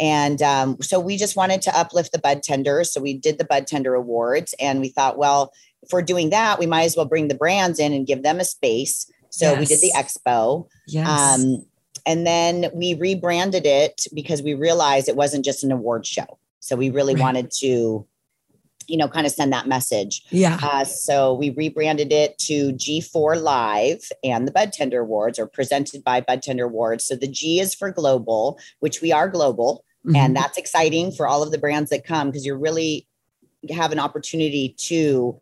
And 0.00 0.40
um, 0.40 0.78
so 0.80 0.98
we 0.98 1.18
just 1.18 1.36
wanted 1.36 1.60
to 1.62 1.78
uplift 1.78 2.12
the 2.12 2.18
bud 2.18 2.42
tenders. 2.42 2.92
So 2.92 3.00
we 3.02 3.14
did 3.14 3.38
the 3.38 3.44
bud 3.44 3.66
tender 3.66 3.94
awards 3.94 4.54
and 4.58 4.80
we 4.80 4.88
thought, 4.88 5.18
well, 5.18 5.52
if 5.82 5.92
we're 5.92 6.02
doing 6.02 6.30
that, 6.30 6.58
we 6.58 6.66
might 6.66 6.84
as 6.84 6.96
well 6.96 7.04
bring 7.04 7.28
the 7.28 7.34
brands 7.34 7.78
in 7.78 7.92
and 7.92 8.06
give 8.06 8.22
them 8.22 8.40
a 8.40 8.44
space. 8.44 9.10
So 9.28 9.50
yes. 9.50 9.58
we 9.60 9.66
did 9.66 9.80
the 9.80 9.92
expo. 9.94 10.66
Yes. 10.88 11.08
Um, 11.08 11.64
and 12.06 12.26
then 12.26 12.70
we 12.74 12.94
rebranded 12.94 13.66
it 13.66 14.06
because 14.14 14.42
we 14.42 14.54
realized 14.54 15.08
it 15.08 15.16
wasn't 15.16 15.44
just 15.44 15.62
an 15.64 15.70
award 15.70 16.06
show. 16.06 16.38
So 16.60 16.76
we 16.76 16.90
really 16.90 17.14
right. 17.14 17.22
wanted 17.22 17.50
to, 17.58 18.06
you 18.86 18.96
know, 18.96 19.06
kind 19.06 19.26
of 19.26 19.32
send 19.32 19.52
that 19.52 19.68
message. 19.68 20.22
Yeah. 20.30 20.58
Uh, 20.62 20.84
so 20.84 21.34
we 21.34 21.50
rebranded 21.50 22.10
it 22.10 22.38
to 22.38 22.72
G4 22.72 23.40
Live 23.40 24.00
and 24.24 24.48
the 24.48 24.52
Bud 24.52 24.72
Tender 24.72 25.00
Awards 25.00 25.38
are 25.38 25.46
presented 25.46 26.02
by 26.02 26.22
Bud 26.22 26.42
Tender 26.42 26.64
Awards. 26.64 27.04
So 27.04 27.16
the 27.16 27.28
G 27.28 27.60
is 27.60 27.74
for 27.74 27.90
global, 27.90 28.58
which 28.80 29.02
we 29.02 29.12
are 29.12 29.28
global. 29.28 29.84
Mm-hmm. 30.06 30.16
And 30.16 30.36
that's 30.36 30.56
exciting 30.56 31.12
for 31.12 31.26
all 31.26 31.42
of 31.42 31.50
the 31.50 31.58
brands 31.58 31.90
that 31.90 32.04
come 32.04 32.28
because 32.28 32.46
you 32.46 32.54
really 32.54 33.06
have 33.70 33.92
an 33.92 33.98
opportunity 33.98 34.74
to 34.86 35.40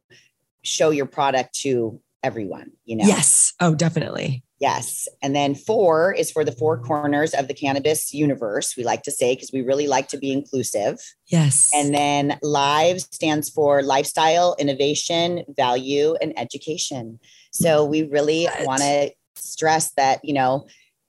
show 0.63 0.91
your 0.91 1.07
product 1.07 1.55
to 1.61 2.01
everyone, 2.23 2.73
you 2.85 2.97
know? 2.97 3.07
Yes. 3.07 3.55
Oh, 3.61 3.75
definitely. 3.75 4.43
Yes. 4.61 5.07
And 5.23 5.37
then 5.37 5.55
four 5.55 6.13
is 6.13 6.33
for 6.33 6.45
the 6.45 6.51
four 6.51 6.79
corners 6.83 7.33
of 7.33 7.47
the 7.47 7.55
cannabis 7.55 8.13
universe, 8.13 8.75
we 8.77 8.83
like 8.83 9.05
to 9.05 9.13
say, 9.13 9.37
because 9.37 9.53
we 9.53 9.63
really 9.63 9.87
like 9.87 10.09
to 10.09 10.19
be 10.19 10.33
inclusive. 10.33 10.99
Yes. 11.29 11.71
And 11.73 11.95
then 11.95 12.41
live 12.43 13.01
stands 13.01 13.49
for 13.49 13.83
lifestyle, 13.83 14.57
innovation, 14.59 15.45
value, 15.57 16.17
and 16.21 16.37
education. 16.37 17.21
So 17.53 17.85
we 17.85 18.03
really 18.03 18.49
want 18.63 18.83
to 18.83 19.13
stress 19.37 19.93
that, 19.93 20.25
you 20.25 20.35
know, 20.35 20.67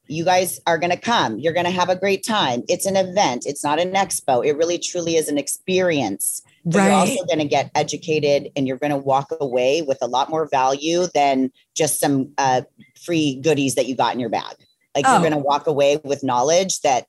you 0.09 0.25
guys 0.25 0.59
are 0.65 0.79
going 0.79 0.89
to 0.89 0.97
come. 0.97 1.37
You're 1.37 1.53
going 1.53 1.67
to 1.67 1.71
have 1.71 1.89
a 1.89 1.95
great 1.95 2.25
time. 2.25 2.63
It's 2.67 2.87
an 2.87 2.95
event. 2.95 3.45
It's 3.45 3.63
not 3.63 3.79
an 3.79 3.93
expo. 3.93 4.45
It 4.45 4.57
really 4.57 4.79
truly 4.79 5.15
is 5.15 5.29
an 5.29 5.37
experience. 5.37 6.41
But 6.65 6.79
right. 6.79 6.85
You're 6.85 6.93
also 6.95 7.25
going 7.25 7.39
to 7.39 7.45
get 7.45 7.69
educated 7.75 8.49
and 8.55 8.67
you're 8.67 8.77
going 8.77 8.91
to 8.91 8.97
walk 8.97 9.27
away 9.39 9.83
with 9.83 9.99
a 10.01 10.07
lot 10.07 10.29
more 10.29 10.49
value 10.49 11.05
than 11.13 11.51
just 11.75 11.99
some 11.99 12.31
uh, 12.39 12.63
free 12.99 13.39
goodies 13.41 13.75
that 13.75 13.85
you 13.85 13.95
got 13.95 14.13
in 14.13 14.19
your 14.19 14.29
bag. 14.29 14.55
Like 14.95 15.05
oh. 15.07 15.13
you're 15.13 15.29
going 15.29 15.39
to 15.39 15.47
walk 15.47 15.67
away 15.67 15.97
with 16.03 16.23
knowledge 16.23 16.81
that 16.81 17.05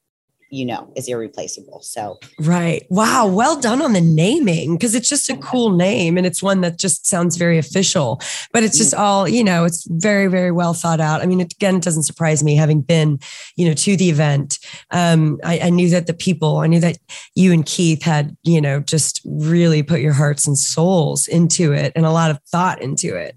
you 0.50 0.64
know 0.64 0.92
is 0.96 1.08
irreplaceable. 1.08 1.80
So 1.82 2.18
right. 2.38 2.84
Wow. 2.90 3.26
Well 3.26 3.60
done 3.60 3.80
on 3.80 3.92
the 3.92 4.00
naming 4.00 4.74
because 4.74 4.94
it's 4.94 5.08
just 5.08 5.30
a 5.30 5.36
cool 5.36 5.70
name 5.70 6.18
and 6.18 6.26
it's 6.26 6.42
one 6.42 6.60
that 6.62 6.78
just 6.78 7.06
sounds 7.06 7.36
very 7.36 7.58
official 7.58 8.20
but 8.52 8.62
it's 8.62 8.76
just 8.76 8.94
all 8.94 9.28
you 9.28 9.44
know 9.44 9.64
it's 9.64 9.86
very 9.90 10.26
very 10.26 10.50
well 10.50 10.74
thought 10.74 11.00
out. 11.00 11.22
I 11.22 11.26
mean 11.26 11.40
it, 11.40 11.52
again 11.52 11.76
it 11.76 11.82
doesn't 11.82 12.02
surprise 12.02 12.42
me 12.42 12.56
having 12.56 12.80
been 12.80 13.18
you 13.56 13.66
know 13.66 13.74
to 13.74 13.96
the 13.96 14.10
event. 14.10 14.58
Um, 14.90 15.38
I, 15.44 15.60
I 15.60 15.70
knew 15.70 15.88
that 15.90 16.06
the 16.06 16.14
people 16.14 16.58
i 16.58 16.66
knew 16.66 16.80
that 16.80 16.98
you 17.34 17.52
and 17.52 17.64
keith 17.64 18.02
had 18.02 18.36
you 18.42 18.60
know 18.60 18.80
just 18.80 19.20
really 19.24 19.82
put 19.82 20.00
your 20.00 20.12
hearts 20.12 20.46
and 20.46 20.58
souls 20.58 21.28
into 21.28 21.72
it 21.72 21.92
and 21.94 22.04
a 22.04 22.10
lot 22.10 22.30
of 22.30 22.38
thought 22.50 22.82
into 22.82 23.14
it. 23.16 23.36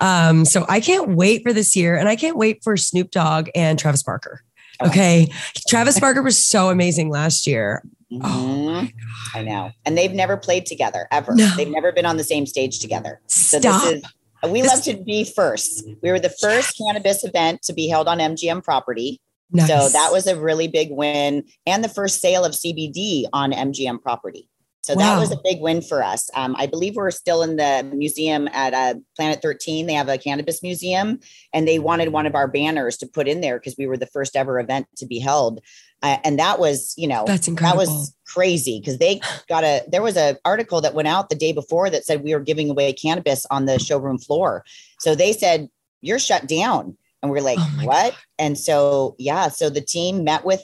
Um, 0.00 0.44
so 0.44 0.64
i 0.68 0.80
can't 0.80 1.16
wait 1.16 1.42
for 1.42 1.52
this 1.52 1.74
year 1.74 1.96
and 1.96 2.08
i 2.08 2.16
can't 2.16 2.36
wait 2.36 2.62
for 2.62 2.76
snoop 2.76 3.10
dogg 3.10 3.48
and 3.54 3.78
travis 3.78 4.02
barker 4.02 4.42
Okay. 4.82 5.28
Travis 5.68 6.00
Barker 6.00 6.22
was 6.22 6.42
so 6.42 6.70
amazing 6.70 7.10
last 7.10 7.46
year. 7.46 7.82
Mm-hmm. 8.12 8.22
Oh 8.24 8.88
I 9.34 9.42
know. 9.42 9.70
And 9.84 9.96
they've 9.96 10.12
never 10.12 10.36
played 10.36 10.66
together 10.66 11.08
ever. 11.10 11.34
No. 11.34 11.48
They've 11.56 11.70
never 11.70 11.92
been 11.92 12.06
on 12.06 12.16
the 12.16 12.24
same 12.24 12.46
stage 12.46 12.80
together. 12.80 13.20
So 13.26 13.58
Stop. 13.58 13.82
this 13.82 13.92
is 13.94 14.04
we 14.50 14.62
this, 14.62 14.72
love 14.72 14.82
to 14.84 15.02
be 15.02 15.24
first. 15.24 15.88
We 16.02 16.10
were 16.10 16.20
the 16.20 16.30
first 16.30 16.78
cannabis 16.78 17.24
event 17.24 17.62
to 17.62 17.72
be 17.72 17.88
held 17.88 18.08
on 18.08 18.18
MGM 18.18 18.62
property. 18.62 19.20
Nice. 19.50 19.68
So 19.68 19.88
that 19.88 20.10
was 20.12 20.26
a 20.26 20.38
really 20.38 20.68
big 20.68 20.90
win 20.90 21.44
and 21.66 21.84
the 21.84 21.88
first 21.88 22.20
sale 22.20 22.44
of 22.44 22.52
CBD 22.52 23.24
on 23.32 23.52
MGM 23.52 24.02
property. 24.02 24.48
So 24.84 24.92
wow. 24.92 25.14
that 25.14 25.18
was 25.18 25.32
a 25.32 25.40
big 25.42 25.62
win 25.62 25.80
for 25.80 26.04
us. 26.04 26.28
Um, 26.34 26.54
I 26.58 26.66
believe 26.66 26.94
we're 26.94 27.10
still 27.10 27.42
in 27.42 27.56
the 27.56 27.90
museum 27.94 28.48
at 28.52 28.74
uh, 28.74 28.96
Planet 29.16 29.40
13. 29.40 29.86
They 29.86 29.94
have 29.94 30.10
a 30.10 30.18
cannabis 30.18 30.62
museum, 30.62 31.20
and 31.54 31.66
they 31.66 31.78
wanted 31.78 32.10
one 32.10 32.26
of 32.26 32.34
our 32.34 32.46
banners 32.46 32.98
to 32.98 33.06
put 33.06 33.26
in 33.26 33.40
there 33.40 33.58
because 33.58 33.76
we 33.78 33.86
were 33.86 33.96
the 33.96 34.04
first 34.04 34.36
ever 34.36 34.60
event 34.60 34.86
to 34.98 35.06
be 35.06 35.18
held. 35.18 35.60
Uh, 36.02 36.18
and 36.22 36.38
that 36.38 36.58
was, 36.58 36.92
you 36.98 37.08
know, 37.08 37.24
that's 37.26 37.48
incredible. 37.48 37.82
That 37.82 37.90
was 37.90 38.14
crazy 38.26 38.78
because 38.78 38.98
they 38.98 39.22
got 39.48 39.64
a. 39.64 39.82
There 39.88 40.02
was 40.02 40.18
an 40.18 40.36
article 40.44 40.82
that 40.82 40.92
went 40.92 41.08
out 41.08 41.30
the 41.30 41.34
day 41.34 41.52
before 41.54 41.88
that 41.88 42.04
said 42.04 42.22
we 42.22 42.34
were 42.34 42.40
giving 42.40 42.68
away 42.68 42.92
cannabis 42.92 43.46
on 43.50 43.64
the 43.64 43.78
showroom 43.78 44.18
floor. 44.18 44.66
So 45.00 45.14
they 45.14 45.32
said 45.32 45.70
you're 46.02 46.18
shut 46.18 46.46
down, 46.46 46.98
and 47.22 47.30
we're 47.30 47.40
like, 47.40 47.58
oh 47.58 47.80
what? 47.84 48.12
God. 48.12 48.20
And 48.38 48.58
so 48.58 49.16
yeah, 49.18 49.48
so 49.48 49.70
the 49.70 49.80
team 49.80 50.24
met 50.24 50.44
with. 50.44 50.62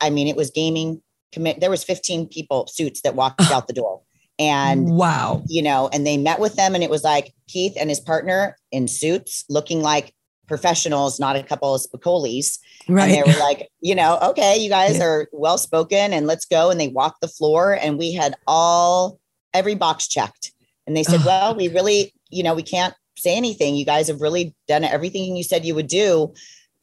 I 0.00 0.10
mean, 0.10 0.28
it 0.28 0.36
was 0.36 0.50
gaming 0.50 1.02
commit 1.34 1.60
there 1.60 1.70
was 1.70 1.84
15 1.84 2.28
people 2.28 2.66
suits 2.68 3.02
that 3.02 3.14
walked 3.14 3.42
out 3.50 3.66
the 3.66 3.74
door. 3.74 4.00
And 4.38 4.96
wow. 4.96 5.42
you 5.46 5.62
know 5.62 5.88
and 5.92 6.04
they 6.04 6.16
met 6.16 6.40
with 6.40 6.56
them 6.56 6.74
and 6.74 6.82
it 6.82 6.90
was 6.90 7.04
like 7.04 7.32
keith 7.46 7.74
and 7.78 7.88
his 7.88 8.00
partner 8.00 8.56
in 8.72 8.88
suits 8.88 9.44
looking 9.48 9.80
like 9.80 10.12
professionals 10.48 11.20
not 11.20 11.36
a 11.36 11.42
couple 11.42 11.72
of 11.72 11.80
spicolis 11.80 12.58
right 12.88 13.04
and 13.04 13.12
they 13.14 13.32
were 13.32 13.38
like 13.38 13.68
you 13.80 13.94
know 13.94 14.18
okay 14.20 14.58
you 14.58 14.68
guys 14.68 14.98
yeah. 14.98 15.04
are 15.04 15.28
well 15.32 15.56
spoken 15.56 16.12
and 16.12 16.26
let's 16.26 16.46
go. 16.46 16.70
And 16.70 16.80
they 16.80 16.88
walked 16.88 17.20
the 17.20 17.28
floor 17.28 17.78
and 17.80 17.96
we 17.96 18.12
had 18.12 18.34
all 18.46 19.20
every 19.52 19.76
box 19.76 20.08
checked. 20.08 20.52
And 20.86 20.96
they 20.96 21.04
said 21.04 21.20
oh. 21.22 21.26
well 21.26 21.54
we 21.54 21.68
really 21.68 22.12
you 22.30 22.42
know 22.42 22.54
we 22.54 22.64
can't 22.64 22.94
say 23.16 23.36
anything. 23.36 23.76
You 23.76 23.84
guys 23.84 24.08
have 24.08 24.20
really 24.20 24.54
done 24.66 24.82
everything 24.82 25.36
you 25.36 25.44
said 25.44 25.64
you 25.64 25.76
would 25.76 25.86
do 25.86 26.34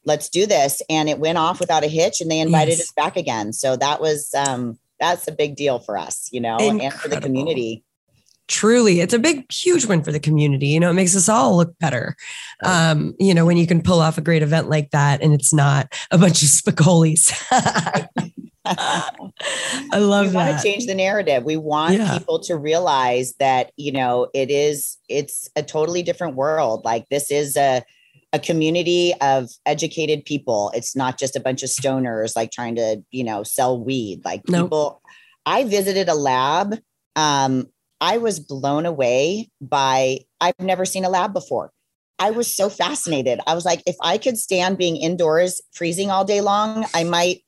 let's 0.04 0.28
do 0.28 0.46
this. 0.46 0.82
And 0.88 1.08
it 1.08 1.18
went 1.18 1.38
off 1.38 1.60
without 1.60 1.84
a 1.84 1.88
hitch 1.88 2.20
and 2.20 2.30
they 2.30 2.40
invited 2.40 2.72
yes. 2.72 2.82
us 2.82 2.92
back 2.92 3.16
again. 3.16 3.52
So 3.52 3.76
that 3.76 4.00
was, 4.00 4.32
um, 4.34 4.78
that's 4.98 5.26
a 5.28 5.32
big 5.32 5.56
deal 5.56 5.78
for 5.78 5.96
us, 5.96 6.28
you 6.32 6.40
know, 6.40 6.56
Incredible. 6.56 6.84
and 6.84 6.94
for 6.94 7.08
the 7.08 7.20
community. 7.20 7.84
Truly, 8.48 9.00
it's 9.00 9.14
a 9.14 9.18
big, 9.18 9.50
huge 9.50 9.86
win 9.86 10.02
for 10.02 10.12
the 10.12 10.20
community. 10.20 10.68
You 10.68 10.80
know, 10.80 10.90
it 10.90 10.94
makes 10.94 11.16
us 11.16 11.28
all 11.28 11.56
look 11.56 11.78
better. 11.78 12.16
Um, 12.64 13.14
you 13.18 13.32
know, 13.34 13.46
when 13.46 13.56
you 13.56 13.66
can 13.66 13.82
pull 13.82 14.00
off 14.00 14.18
a 14.18 14.20
great 14.20 14.42
event 14.42 14.68
like 14.68 14.90
that 14.90 15.22
and 15.22 15.32
it's 15.32 15.54
not 15.54 15.92
a 16.10 16.18
bunch 16.18 16.42
of 16.42 16.48
spicolis. 16.48 17.32
I 18.64 19.18
love 19.98 20.26
we 20.26 20.32
that. 20.32 20.34
want 20.34 20.56
to 20.56 20.62
change 20.62 20.86
the 20.86 20.94
narrative. 20.94 21.44
We 21.44 21.56
want 21.56 21.94
yeah. 21.94 22.18
people 22.18 22.40
to 22.40 22.56
realize 22.56 23.34
that, 23.38 23.72
you 23.76 23.92
know, 23.92 24.28
it 24.34 24.50
is, 24.50 24.98
it's 25.08 25.48
a 25.56 25.62
totally 25.62 26.02
different 26.02 26.36
world. 26.36 26.84
Like 26.84 27.08
this 27.08 27.30
is 27.30 27.56
a, 27.56 27.82
a 28.32 28.38
community 28.38 29.12
of 29.20 29.50
educated 29.66 30.24
people. 30.24 30.70
It's 30.74 30.96
not 30.96 31.18
just 31.18 31.36
a 31.36 31.40
bunch 31.40 31.62
of 31.62 31.68
stoners 31.68 32.34
like 32.34 32.50
trying 32.50 32.76
to, 32.76 33.02
you 33.10 33.24
know, 33.24 33.42
sell 33.42 33.78
weed. 33.78 34.22
Like 34.24 34.42
nope. 34.48 34.66
people, 34.66 35.02
I 35.44 35.64
visited 35.64 36.08
a 36.08 36.14
lab. 36.14 36.78
Um, 37.14 37.68
I 38.00 38.18
was 38.18 38.40
blown 38.40 38.86
away 38.86 39.50
by, 39.60 40.20
I've 40.40 40.58
never 40.58 40.84
seen 40.84 41.04
a 41.04 41.10
lab 41.10 41.32
before. 41.32 41.72
I 42.18 42.30
was 42.30 42.54
so 42.54 42.68
fascinated. 42.68 43.40
I 43.46 43.54
was 43.54 43.64
like, 43.64 43.82
if 43.86 43.96
I 44.00 44.16
could 44.16 44.38
stand 44.38 44.78
being 44.78 44.96
indoors 44.96 45.60
freezing 45.72 46.10
all 46.10 46.24
day 46.24 46.40
long, 46.40 46.86
I 46.94 47.04
might 47.04 47.42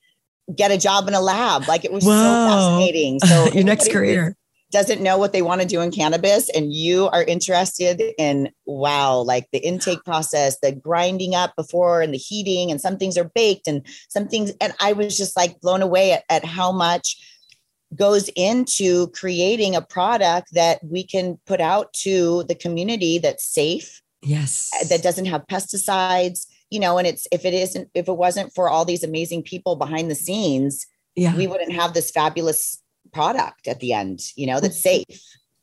get 0.54 0.70
a 0.70 0.78
job 0.78 1.08
in 1.08 1.14
a 1.14 1.20
lab. 1.20 1.66
Like 1.66 1.84
it 1.84 1.92
was 1.92 2.04
Whoa. 2.04 2.10
so 2.10 2.18
fascinating. 2.18 3.20
So 3.20 3.46
your 3.54 3.64
next 3.64 3.90
career 3.90 4.36
doesn't 4.74 5.00
know 5.00 5.16
what 5.16 5.32
they 5.32 5.40
want 5.40 5.60
to 5.60 5.66
do 5.68 5.80
in 5.80 5.92
cannabis 5.92 6.50
and 6.50 6.74
you 6.74 7.06
are 7.10 7.22
interested 7.22 8.02
in 8.18 8.50
wow 8.66 9.18
like 9.18 9.48
the 9.52 9.64
intake 9.64 10.02
process 10.04 10.58
the 10.62 10.72
grinding 10.72 11.32
up 11.32 11.54
before 11.54 12.02
and 12.02 12.12
the 12.12 12.18
heating 12.18 12.72
and 12.72 12.80
some 12.80 12.96
things 12.96 13.16
are 13.16 13.30
baked 13.36 13.68
and 13.68 13.86
some 14.08 14.26
things 14.26 14.50
and 14.60 14.74
i 14.80 14.92
was 14.92 15.16
just 15.16 15.36
like 15.36 15.60
blown 15.60 15.80
away 15.80 16.10
at, 16.10 16.24
at 16.28 16.44
how 16.44 16.72
much 16.72 17.16
goes 17.94 18.28
into 18.34 19.06
creating 19.10 19.76
a 19.76 19.80
product 19.80 20.48
that 20.52 20.80
we 20.82 21.06
can 21.06 21.38
put 21.46 21.60
out 21.60 21.92
to 21.92 22.42
the 22.48 22.54
community 22.56 23.18
that's 23.18 23.44
safe 23.46 24.02
yes. 24.22 24.70
Uh, 24.80 24.88
that 24.88 25.04
doesn't 25.04 25.26
have 25.26 25.46
pesticides 25.46 26.46
you 26.70 26.80
know 26.80 26.98
and 26.98 27.06
it's 27.06 27.28
if 27.30 27.44
it 27.44 27.54
isn't 27.54 27.88
if 27.94 28.08
it 28.08 28.16
wasn't 28.16 28.52
for 28.52 28.68
all 28.68 28.84
these 28.84 29.04
amazing 29.04 29.40
people 29.40 29.76
behind 29.76 30.10
the 30.10 30.16
scenes 30.16 30.84
yeah. 31.14 31.36
we 31.36 31.46
wouldn't 31.46 31.72
have 31.72 31.94
this 31.94 32.10
fabulous 32.10 32.82
product 33.14 33.66
at 33.66 33.80
the 33.80 33.92
end 33.92 34.20
you 34.36 34.46
know 34.46 34.60
that's 34.60 34.80
safe 34.80 35.22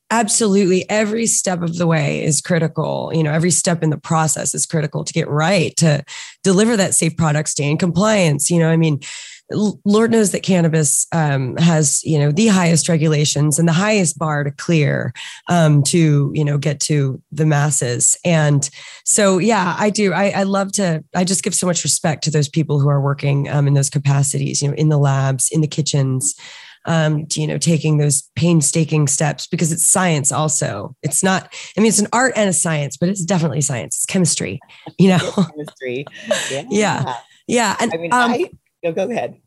absolutely 0.10 0.90
every 0.90 1.26
step 1.26 1.62
of 1.62 1.78
the 1.78 1.88
way 1.88 2.24
is 2.24 2.42
critical 2.42 3.12
you 3.14 3.24
know 3.24 3.32
every 3.32 3.52
step 3.52 3.84
in 3.84 3.90
the 3.90 3.98
process 3.98 4.56
is 4.56 4.66
critical 4.66 5.04
to 5.04 5.14
get 5.14 5.28
right 5.30 5.76
to 5.78 6.04
deliver 6.44 6.76
that 6.76 6.94
safe 6.94 7.16
product 7.16 7.50
stay 7.50 7.70
in 7.70 7.78
compliance 7.78 8.50
you 8.50 8.60
know 8.60 8.70
i 8.70 8.78
mean 8.78 9.00
Lord 9.54 10.12
knows 10.12 10.32
that 10.32 10.44
cannabis 10.44 11.08
um, 11.12 11.56
has, 11.58 12.04
you 12.04 12.18
know, 12.18 12.32
the 12.32 12.48
highest 12.48 12.90
regulations 12.90 13.60
and 13.60 13.68
the 13.68 13.74
highest 13.74 14.18
bar 14.18 14.44
to 14.44 14.52
clear 14.52 15.14
um, 15.48 15.84
to, 15.84 16.32
you 16.34 16.46
know, 16.46 16.58
get 16.58 16.80
to 16.82 17.22
the 17.32 17.46
masses. 17.46 18.18
And 18.24 18.70
so, 19.06 19.38
yeah, 19.38 19.76
I 19.78 19.90
do. 19.90 20.14
I, 20.14 20.30
I 20.30 20.44
love 20.44 20.72
to. 20.74 21.04
I 21.16 21.24
just 21.24 21.44
give 21.44 21.56
so 21.56 21.68
much 21.68 21.84
respect 21.84 22.24
to 22.26 22.32
those 22.32 22.50
people 22.50 22.80
who 22.80 22.90
are 22.90 23.02
working 23.02 23.50
um, 23.50 23.68
in 23.68 23.74
those 23.74 23.90
capacities, 23.90 24.62
you 24.62 24.70
know, 24.70 24.76
in 24.76 24.90
the 24.90 24.98
labs, 24.98 25.50
in 25.52 25.62
the 25.62 25.68
kitchens. 25.68 26.36
Um, 26.86 27.28
you 27.36 27.46
know, 27.46 27.60
taking 27.60 27.98
those 27.98 28.28
painstaking 28.36 29.08
steps 29.08 29.46
because 29.46 29.72
it's 29.72 29.86
science 29.86 30.32
also. 30.32 30.96
It's 31.04 31.24
not, 31.24 31.54
I 31.78 31.82
mean, 31.82 31.90
it's 31.90 32.00
an 32.00 32.08
art 32.12 32.34
and 32.36 32.50
a 32.50 32.54
science, 32.54 32.98
but 32.98 33.08
it's 33.08 33.24
definitely 33.24 33.62
science. 33.62 33.98
It's 33.98 34.06
chemistry, 34.08 34.60
you 34.98 35.10
know? 35.10 35.20
chemistry. 35.20 36.06
Yeah. 36.50 36.64
yeah. 36.70 37.16
Yeah. 37.48 37.76
And 37.80 37.94
I 37.94 37.98
mean, 37.98 38.14
um, 38.14 38.32
I, 38.32 38.50
no, 38.84 38.92
go 38.94 39.10
ahead. 39.10 39.40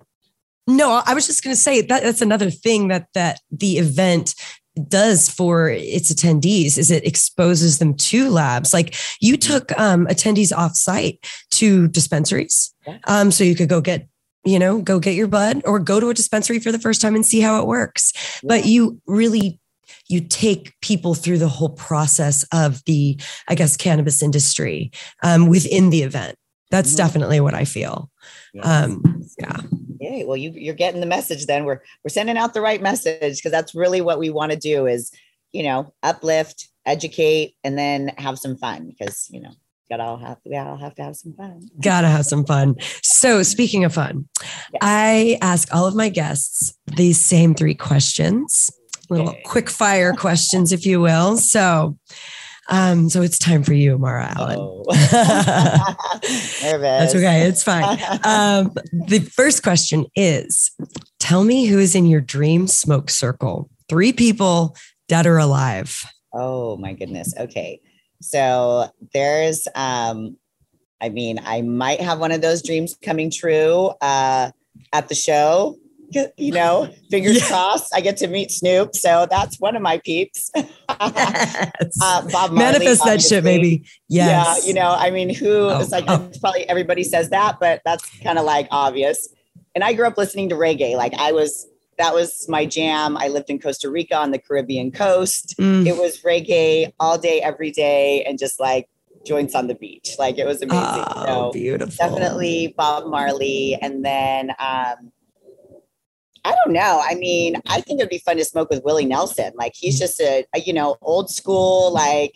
No, 0.66 1.02
I 1.04 1.14
was 1.14 1.26
just 1.26 1.44
going 1.44 1.54
to 1.54 1.60
say 1.60 1.80
that 1.82 2.02
that's 2.02 2.22
another 2.22 2.50
thing 2.50 2.88
that 2.88 3.08
that 3.14 3.40
the 3.50 3.78
event 3.78 4.34
does 4.88 5.28
for 5.28 5.68
its 5.68 6.12
attendees 6.12 6.78
is 6.78 6.90
it 6.90 7.06
exposes 7.06 7.78
them 7.78 7.94
to 7.94 8.28
labs. 8.30 8.72
Like 8.72 8.94
you 9.20 9.36
mm-hmm. 9.36 9.52
took 9.52 9.78
um, 9.78 10.06
attendees 10.06 10.56
off 10.56 10.74
site 10.74 11.24
to 11.52 11.88
dispensaries, 11.88 12.74
um, 13.06 13.30
so 13.30 13.44
you 13.44 13.54
could 13.54 13.68
go 13.68 13.80
get 13.80 14.08
you 14.44 14.58
know 14.58 14.80
go 14.80 14.98
get 14.98 15.14
your 15.14 15.28
bud 15.28 15.62
or 15.64 15.78
go 15.78 16.00
to 16.00 16.10
a 16.10 16.14
dispensary 16.14 16.58
for 16.58 16.72
the 16.72 16.78
first 16.78 17.00
time 17.00 17.14
and 17.14 17.26
see 17.26 17.40
how 17.40 17.60
it 17.60 17.66
works. 17.66 18.12
Yeah. 18.42 18.48
But 18.48 18.66
you 18.66 19.00
really 19.06 19.60
you 20.08 20.20
take 20.20 20.78
people 20.80 21.14
through 21.14 21.38
the 21.38 21.48
whole 21.48 21.70
process 21.70 22.44
of 22.52 22.84
the 22.84 23.18
i 23.48 23.54
guess 23.54 23.76
cannabis 23.76 24.22
industry 24.22 24.90
um, 25.22 25.46
within 25.46 25.88
the 25.88 26.02
event 26.02 26.36
that's 26.70 26.90
mm-hmm. 26.90 26.98
definitely 26.98 27.40
what 27.40 27.54
i 27.54 27.64
feel 27.64 28.10
yes. 28.52 28.66
um, 28.66 29.22
yeah 29.38 29.60
Yay. 30.04 30.24
Well, 30.24 30.36
you, 30.36 30.50
you're 30.50 30.74
getting 30.74 31.00
the 31.00 31.06
message 31.06 31.46
then. 31.46 31.64
We're 31.64 31.80
we're 32.02 32.10
sending 32.10 32.36
out 32.36 32.52
the 32.52 32.60
right 32.60 32.82
message 32.82 33.38
because 33.38 33.52
that's 33.52 33.74
really 33.74 34.00
what 34.00 34.18
we 34.18 34.28
want 34.28 34.52
to 34.52 34.58
do 34.58 34.86
is, 34.86 35.10
you 35.52 35.62
know, 35.62 35.94
uplift, 36.02 36.68
educate, 36.84 37.54
and 37.64 37.78
then 37.78 38.08
have 38.18 38.38
some 38.38 38.56
fun 38.56 38.86
because, 38.86 39.28
you 39.30 39.40
know, 39.40 39.52
gotta 39.88 40.02
all 40.02 40.16
have 40.16 40.38
we 40.44 40.56
all 40.56 40.76
have 40.76 40.94
to 40.96 41.02
have 41.02 41.16
some 41.16 41.34
fun. 41.34 41.68
Gotta 41.82 42.08
have 42.08 42.26
some 42.26 42.44
fun. 42.44 42.76
So 43.02 43.42
speaking 43.42 43.84
of 43.84 43.94
fun, 43.94 44.28
yes. 44.42 44.80
I 44.80 45.38
ask 45.40 45.72
all 45.74 45.86
of 45.86 45.94
my 45.94 46.08
guests 46.08 46.76
these 46.96 47.20
same 47.20 47.54
three 47.54 47.74
questions, 47.74 48.70
little 49.10 49.30
okay. 49.30 49.42
quick 49.44 49.70
fire 49.70 50.12
questions, 50.12 50.72
if 50.72 50.86
you 50.86 51.00
will. 51.00 51.36
So 51.36 51.96
um, 52.68 53.08
so 53.10 53.22
it's 53.22 53.38
time 53.38 53.62
for 53.62 53.74
you, 53.74 53.98
Mara 53.98 54.32
Allen. 54.36 54.58
Oh. 54.58 54.84
That's 56.62 57.14
okay. 57.14 57.42
It's 57.42 57.62
fine. 57.62 57.98
Um, 58.24 58.72
the 59.06 59.20
first 59.20 59.62
question 59.62 60.06
is 60.16 60.70
tell 61.18 61.44
me 61.44 61.66
who 61.66 61.78
is 61.78 61.94
in 61.94 62.06
your 62.06 62.20
dream 62.20 62.66
smoke 62.66 63.10
circle. 63.10 63.68
Three 63.88 64.12
people, 64.12 64.76
dead 65.08 65.26
or 65.26 65.36
alive. 65.36 66.04
Oh 66.32 66.76
my 66.78 66.94
goodness. 66.94 67.34
Okay. 67.38 67.80
So 68.24 68.88
there's 69.12 69.68
um, 69.74 70.36
I 71.00 71.08
mean, 71.08 71.40
I 71.44 71.62
might 71.62 72.00
have 72.00 72.18
one 72.18 72.32
of 72.32 72.40
those 72.40 72.62
dreams 72.62 72.96
coming 73.02 73.30
true 73.30 73.92
uh 74.00 74.50
at 74.92 75.08
the 75.08 75.14
show 75.14 75.76
you 76.36 76.52
know, 76.52 76.92
fingers 77.10 77.40
yeah. 77.40 77.48
crossed, 77.48 77.94
I 77.94 78.00
get 78.00 78.16
to 78.18 78.26
meet 78.26 78.50
Snoop. 78.50 78.94
So 78.94 79.26
that's 79.28 79.58
one 79.60 79.76
of 79.76 79.82
my 79.82 79.98
peeps. 79.98 80.50
yes. 80.56 80.66
uh, 80.88 82.22
Bob 82.28 82.52
Marley, 82.52 82.58
Manifest 82.58 83.02
obviously. 83.02 83.10
that 83.10 83.22
shit, 83.22 83.44
maybe. 83.44 83.84
Yes. 84.08 84.62
Yeah. 84.62 84.68
You 84.68 84.74
know, 84.74 84.94
I 84.96 85.10
mean, 85.10 85.34
who 85.34 85.70
oh, 85.70 85.86
like, 85.90 86.04
oh. 86.08 86.30
probably 86.40 86.68
everybody 86.68 87.04
says 87.04 87.30
that, 87.30 87.56
but 87.60 87.82
that's 87.84 88.08
kind 88.20 88.38
of 88.38 88.44
like 88.44 88.68
obvious. 88.70 89.28
And 89.74 89.82
I 89.82 89.92
grew 89.92 90.06
up 90.06 90.16
listening 90.16 90.50
to 90.50 90.54
reggae. 90.54 90.96
Like 90.96 91.14
I 91.14 91.32
was, 91.32 91.66
that 91.98 92.14
was 92.14 92.48
my 92.48 92.66
jam. 92.66 93.16
I 93.16 93.28
lived 93.28 93.50
in 93.50 93.58
Costa 93.58 93.90
Rica 93.90 94.16
on 94.16 94.30
the 94.30 94.38
Caribbean 94.38 94.90
coast. 94.90 95.54
Mm. 95.58 95.86
It 95.86 95.96
was 95.96 96.20
reggae 96.22 96.92
all 97.00 97.18
day, 97.18 97.40
every 97.40 97.70
day, 97.70 98.24
and 98.24 98.38
just 98.38 98.60
like 98.60 98.88
joints 99.24 99.54
on 99.54 99.66
the 99.66 99.74
beach. 99.74 100.16
Like 100.18 100.38
it 100.38 100.46
was 100.46 100.62
amazing. 100.62 101.04
Oh, 101.06 101.24
so 101.26 101.52
beautiful. 101.52 101.94
Definitely 101.96 102.74
Bob 102.76 103.06
Marley. 103.06 103.78
And 103.80 104.04
then 104.04 104.50
um, 104.58 105.12
I 106.44 106.54
don't 106.64 106.72
know. 106.74 107.02
I 107.02 107.14
mean, 107.14 107.56
I 107.68 107.80
think 107.80 108.00
it'd 108.00 108.10
be 108.10 108.18
fun 108.18 108.36
to 108.36 108.44
smoke 108.44 108.70
with 108.70 108.84
Willie 108.84 109.06
Nelson. 109.06 109.52
Like 109.56 109.72
he's 109.74 109.98
just 109.98 110.20
a, 110.20 110.44
a 110.54 110.60
you 110.60 110.72
know, 110.72 110.96
old 111.00 111.30
school, 111.30 111.92
like 111.92 112.34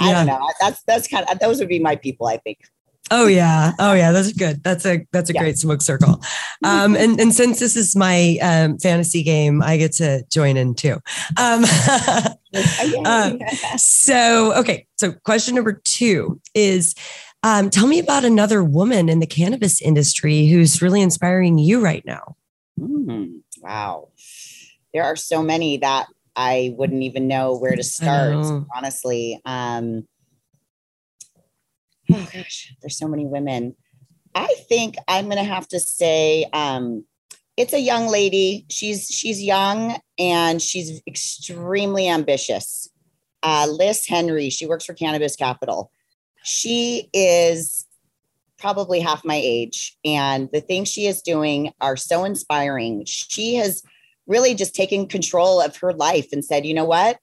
I 0.00 0.12
don't 0.12 0.26
know. 0.26 0.46
That's 0.60 0.82
that's 0.82 1.08
kind 1.08 1.26
of 1.30 1.38
those 1.38 1.58
would 1.58 1.68
be 1.68 1.78
my 1.78 1.96
people, 1.96 2.26
I 2.26 2.36
think. 2.36 2.58
Oh 3.10 3.26
yeah. 3.26 3.72
Oh 3.78 3.92
yeah. 3.92 4.12
That's 4.12 4.32
good. 4.32 4.62
That's 4.62 4.84
a 4.84 5.06
that's 5.12 5.30
a 5.30 5.34
yeah. 5.34 5.42
great 5.42 5.58
smoke 5.58 5.82
circle. 5.82 6.20
Um, 6.64 6.96
and 6.96 7.20
and 7.20 7.32
since 7.34 7.60
this 7.60 7.76
is 7.76 7.94
my 7.94 8.38
um, 8.42 8.78
fantasy 8.78 9.22
game, 9.22 9.62
I 9.62 9.76
get 9.76 9.92
to 9.92 10.24
join 10.30 10.56
in 10.56 10.74
too. 10.74 10.98
Um, 11.36 11.64
um, 13.06 13.38
so 13.76 14.54
okay. 14.58 14.86
So 14.96 15.12
question 15.12 15.54
number 15.54 15.80
two 15.84 16.40
is 16.54 16.94
um, 17.42 17.70
tell 17.70 17.86
me 17.86 17.98
about 17.98 18.24
another 18.24 18.64
woman 18.64 19.08
in 19.08 19.20
the 19.20 19.26
cannabis 19.26 19.80
industry 19.80 20.46
who's 20.46 20.82
really 20.82 21.00
inspiring 21.00 21.58
you 21.58 21.80
right 21.80 22.04
now. 22.04 22.36
Mm, 22.78 23.40
wow. 23.60 24.08
There 24.92 25.04
are 25.04 25.16
so 25.16 25.42
many 25.42 25.76
that 25.78 26.06
I 26.34 26.74
wouldn't 26.76 27.02
even 27.02 27.28
know 27.28 27.56
where 27.56 27.76
to 27.76 27.82
start, 27.82 28.34
honestly. 28.74 29.40
Um, 29.44 30.06
oh 32.12 32.28
gosh, 32.32 32.74
there's 32.80 32.98
so 32.98 33.08
many 33.08 33.26
women. 33.26 33.74
I 34.34 34.54
think 34.68 34.96
I'm 35.08 35.28
gonna 35.28 35.44
have 35.44 35.68
to 35.68 35.80
say 35.80 36.46
um, 36.52 37.04
it's 37.56 37.72
a 37.72 37.80
young 37.80 38.08
lady. 38.08 38.66
She's 38.68 39.06
she's 39.08 39.42
young 39.42 39.98
and 40.18 40.60
she's 40.60 41.00
extremely 41.06 42.08
ambitious. 42.08 42.88
Uh, 43.42 43.66
Liz 43.70 44.06
Henry. 44.06 44.50
She 44.50 44.66
works 44.66 44.84
for 44.84 44.94
Cannabis 44.94 45.36
Capital 45.36 45.90
she 46.46 47.10
is 47.12 47.86
probably 48.56 49.00
half 49.00 49.24
my 49.24 49.34
age 49.34 49.98
and 50.04 50.48
the 50.52 50.60
things 50.60 50.88
she 50.88 51.06
is 51.06 51.20
doing 51.20 51.72
are 51.80 51.96
so 51.96 52.24
inspiring 52.24 53.04
she 53.04 53.56
has 53.56 53.82
really 54.28 54.54
just 54.54 54.72
taken 54.72 55.08
control 55.08 55.60
of 55.60 55.76
her 55.76 55.92
life 55.92 56.28
and 56.30 56.44
said 56.44 56.64
you 56.64 56.72
know 56.72 56.84
what 56.84 57.18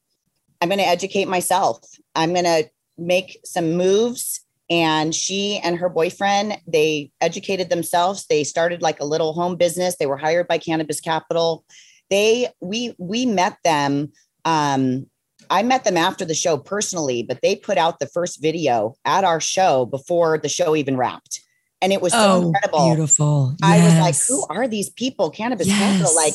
i'm 0.61 0.67
going 0.67 0.77
to 0.77 0.87
educate 0.87 1.27
myself 1.27 1.79
i'm 2.15 2.33
going 2.33 2.43
to 2.43 2.69
make 2.97 3.39
some 3.45 3.75
moves 3.75 4.42
and 4.69 5.13
she 5.13 5.59
and 5.63 5.77
her 5.77 5.89
boyfriend 5.89 6.57
they 6.67 7.11
educated 7.21 7.69
themselves 7.69 8.25
they 8.27 8.43
started 8.43 8.81
like 8.81 8.99
a 8.99 9.05
little 9.05 9.33
home 9.33 9.55
business 9.55 9.97
they 9.97 10.05
were 10.05 10.17
hired 10.17 10.47
by 10.47 10.57
cannabis 10.57 11.01
capital 11.01 11.65
they 12.09 12.47
we 12.61 12.95
we 12.97 13.25
met 13.25 13.57
them 13.63 14.11
um 14.45 15.05
I 15.49 15.63
met 15.63 15.83
them 15.83 15.97
after 15.97 16.25
the 16.25 16.33
show 16.33 16.57
personally, 16.57 17.23
but 17.23 17.39
they 17.41 17.55
put 17.55 17.77
out 17.77 17.99
the 17.99 18.07
first 18.07 18.41
video 18.41 18.95
at 19.05 19.23
our 19.23 19.39
show 19.39 19.85
before 19.85 20.37
the 20.37 20.49
show 20.49 20.75
even 20.75 20.97
wrapped. 20.97 21.41
And 21.81 21.91
it 21.91 22.01
was 22.01 22.13
so 22.13 22.19
oh, 22.19 22.47
incredible. 22.47 22.87
Beautiful. 22.87 23.55
I 23.61 23.83
was 23.83 23.99
like, 23.99 24.15
who 24.27 24.45
are 24.49 24.67
these 24.67 24.89
people? 24.89 25.29
Cannabis 25.29 25.67
yes. 25.67 25.77
Capital. 25.79 26.15
Like, 26.15 26.33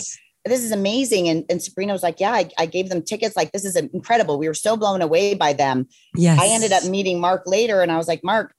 this 0.48 0.62
is 0.64 0.72
amazing. 0.72 1.28
And, 1.28 1.44
and 1.48 1.62
Sabrina 1.62 1.92
was 1.92 2.02
like, 2.02 2.18
yeah, 2.20 2.32
I, 2.32 2.50
I, 2.58 2.66
gave 2.66 2.88
them 2.88 3.02
tickets. 3.02 3.36
Like, 3.36 3.52
this 3.52 3.64
is 3.64 3.76
incredible. 3.76 4.38
We 4.38 4.48
were 4.48 4.54
so 4.54 4.76
blown 4.76 5.02
away 5.02 5.34
by 5.34 5.52
them. 5.52 5.86
Yes. 6.16 6.40
I 6.40 6.48
ended 6.48 6.72
up 6.72 6.84
meeting 6.84 7.20
Mark 7.20 7.42
later 7.46 7.80
and 7.82 7.92
I 7.92 7.96
was 7.96 8.08
like, 8.08 8.24
Mark, 8.24 8.54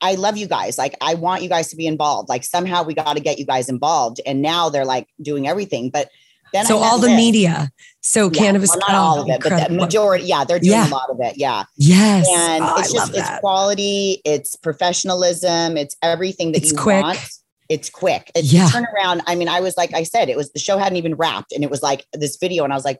I 0.00 0.14
love 0.14 0.36
you 0.36 0.46
guys. 0.46 0.76
Like, 0.78 0.96
I 1.00 1.14
want 1.14 1.42
you 1.42 1.48
guys 1.48 1.68
to 1.68 1.76
be 1.76 1.86
involved. 1.86 2.28
Like, 2.28 2.44
somehow 2.44 2.82
we 2.84 2.94
got 2.94 3.14
to 3.16 3.20
get 3.22 3.38
you 3.38 3.46
guys 3.46 3.68
involved. 3.68 4.20
And 4.26 4.42
now 4.42 4.68
they're 4.68 4.84
like 4.84 5.08
doing 5.22 5.48
everything. 5.48 5.88
But 5.90 6.10
Then 6.52 6.66
so 6.66 6.76
all 6.78 6.98
the 6.98 7.08
Liz. 7.08 7.16
media. 7.16 7.70
So 8.02 8.30
Yeah, 8.30 8.38
cannabis. 8.38 8.70
well, 8.70 8.80
not 8.80 8.90
all 8.94 9.20
of 9.22 9.28
it, 9.30 9.40
but 9.42 9.68
the 9.68 9.74
majority. 9.74 10.26
Yeah, 10.26 10.44
they're 10.44 10.58
doing 10.58 10.72
Yeah. 10.72 10.88
a 10.88 10.90
lot 10.90 11.08
of 11.10 11.18
it. 11.20 11.38
Yeah, 11.38 11.64
Yes. 11.76 12.26
and 12.30 12.62
Oh, 12.64 12.76
it's 12.78 12.90
I 12.90 12.92
just 12.98 13.08
it's 13.14 13.28
that. 13.28 13.40
quality, 13.40 14.20
it's 14.24 14.56
professionalism, 14.56 15.76
it's 15.76 15.96
everything 16.02 16.52
that 16.52 16.62
It's 16.62 16.72
you 16.72 16.78
quick. 16.78 17.02
want. 17.02 17.18
It's 17.68 17.88
quick. 17.90 18.30
It's 18.34 18.52
Yeah. 18.52 18.68
turn 18.68 18.86
around. 18.94 19.22
I 19.26 19.34
mean, 19.34 19.48
I 19.48 19.60
was 19.60 19.76
like 19.76 19.94
I 19.94 20.02
said, 20.02 20.28
it 20.28 20.36
was 20.36 20.52
the 20.52 20.58
show 20.58 20.78
hadn't 20.78 20.96
even 20.98 21.14
wrapped, 21.14 21.52
and 21.52 21.64
it 21.64 21.70
was 21.70 21.82
like 21.82 22.06
this 22.12 22.36
video, 22.36 22.64
and 22.64 22.72
I 22.72 22.76
was 22.76 22.84
like, 22.84 22.98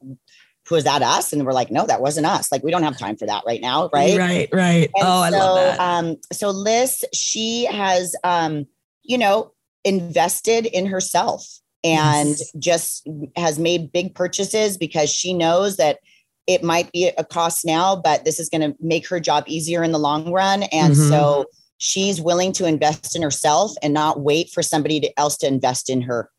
"Was 0.70 0.84
that 0.84 1.02
us?" 1.02 1.32
And 1.32 1.44
we're 1.44 1.52
like, 1.52 1.70
"No, 1.70 1.86
that 1.86 2.00
wasn't 2.00 2.26
us. 2.26 2.50
Like, 2.50 2.62
we 2.62 2.70
don't 2.70 2.82
have 2.82 2.96
time 2.98 3.16
for 3.16 3.26
that 3.26 3.42
right 3.46 3.60
now, 3.60 3.90
right?" 3.92 4.16
Right. 4.18 4.48
Right. 4.52 4.90
And 4.94 5.06
oh, 5.06 5.20
I 5.20 5.30
so, 5.30 5.38
love 5.38 5.54
that. 5.56 5.80
Um, 5.80 6.16
so 6.32 6.50
Liz, 6.50 7.04
she 7.12 7.66
has, 7.66 8.14
um, 8.24 8.66
you 9.02 9.18
know, 9.18 9.52
invested 9.84 10.64
in 10.66 10.86
herself 10.86 11.46
and 11.82 12.30
Yes. 12.30 12.50
just 12.58 13.06
has 13.36 13.58
made 13.58 13.92
big 13.92 14.14
purchases 14.14 14.78
because 14.78 15.10
she 15.10 15.34
knows 15.34 15.76
that 15.76 15.98
it 16.46 16.62
might 16.62 16.90
be 16.92 17.10
a 17.18 17.24
cost 17.24 17.64
now, 17.66 17.94
but 17.96 18.24
this 18.24 18.38
is 18.40 18.48
going 18.48 18.60
to 18.62 18.74
make 18.80 19.06
her 19.08 19.20
job 19.20 19.44
easier 19.46 19.82
in 19.82 19.92
the 19.92 19.98
long 19.98 20.32
run. 20.32 20.62
And 20.64 20.94
Mhm. 20.94 21.08
so 21.10 21.44
she's 21.84 22.18
willing 22.18 22.50
to 22.50 22.64
invest 22.64 23.14
in 23.14 23.20
herself 23.20 23.72
and 23.82 23.92
not 23.92 24.20
wait 24.20 24.48
for 24.48 24.62
somebody 24.62 25.12
else 25.18 25.36
to 25.36 25.46
invest 25.46 25.90
in 25.90 26.00
her. 26.00 26.30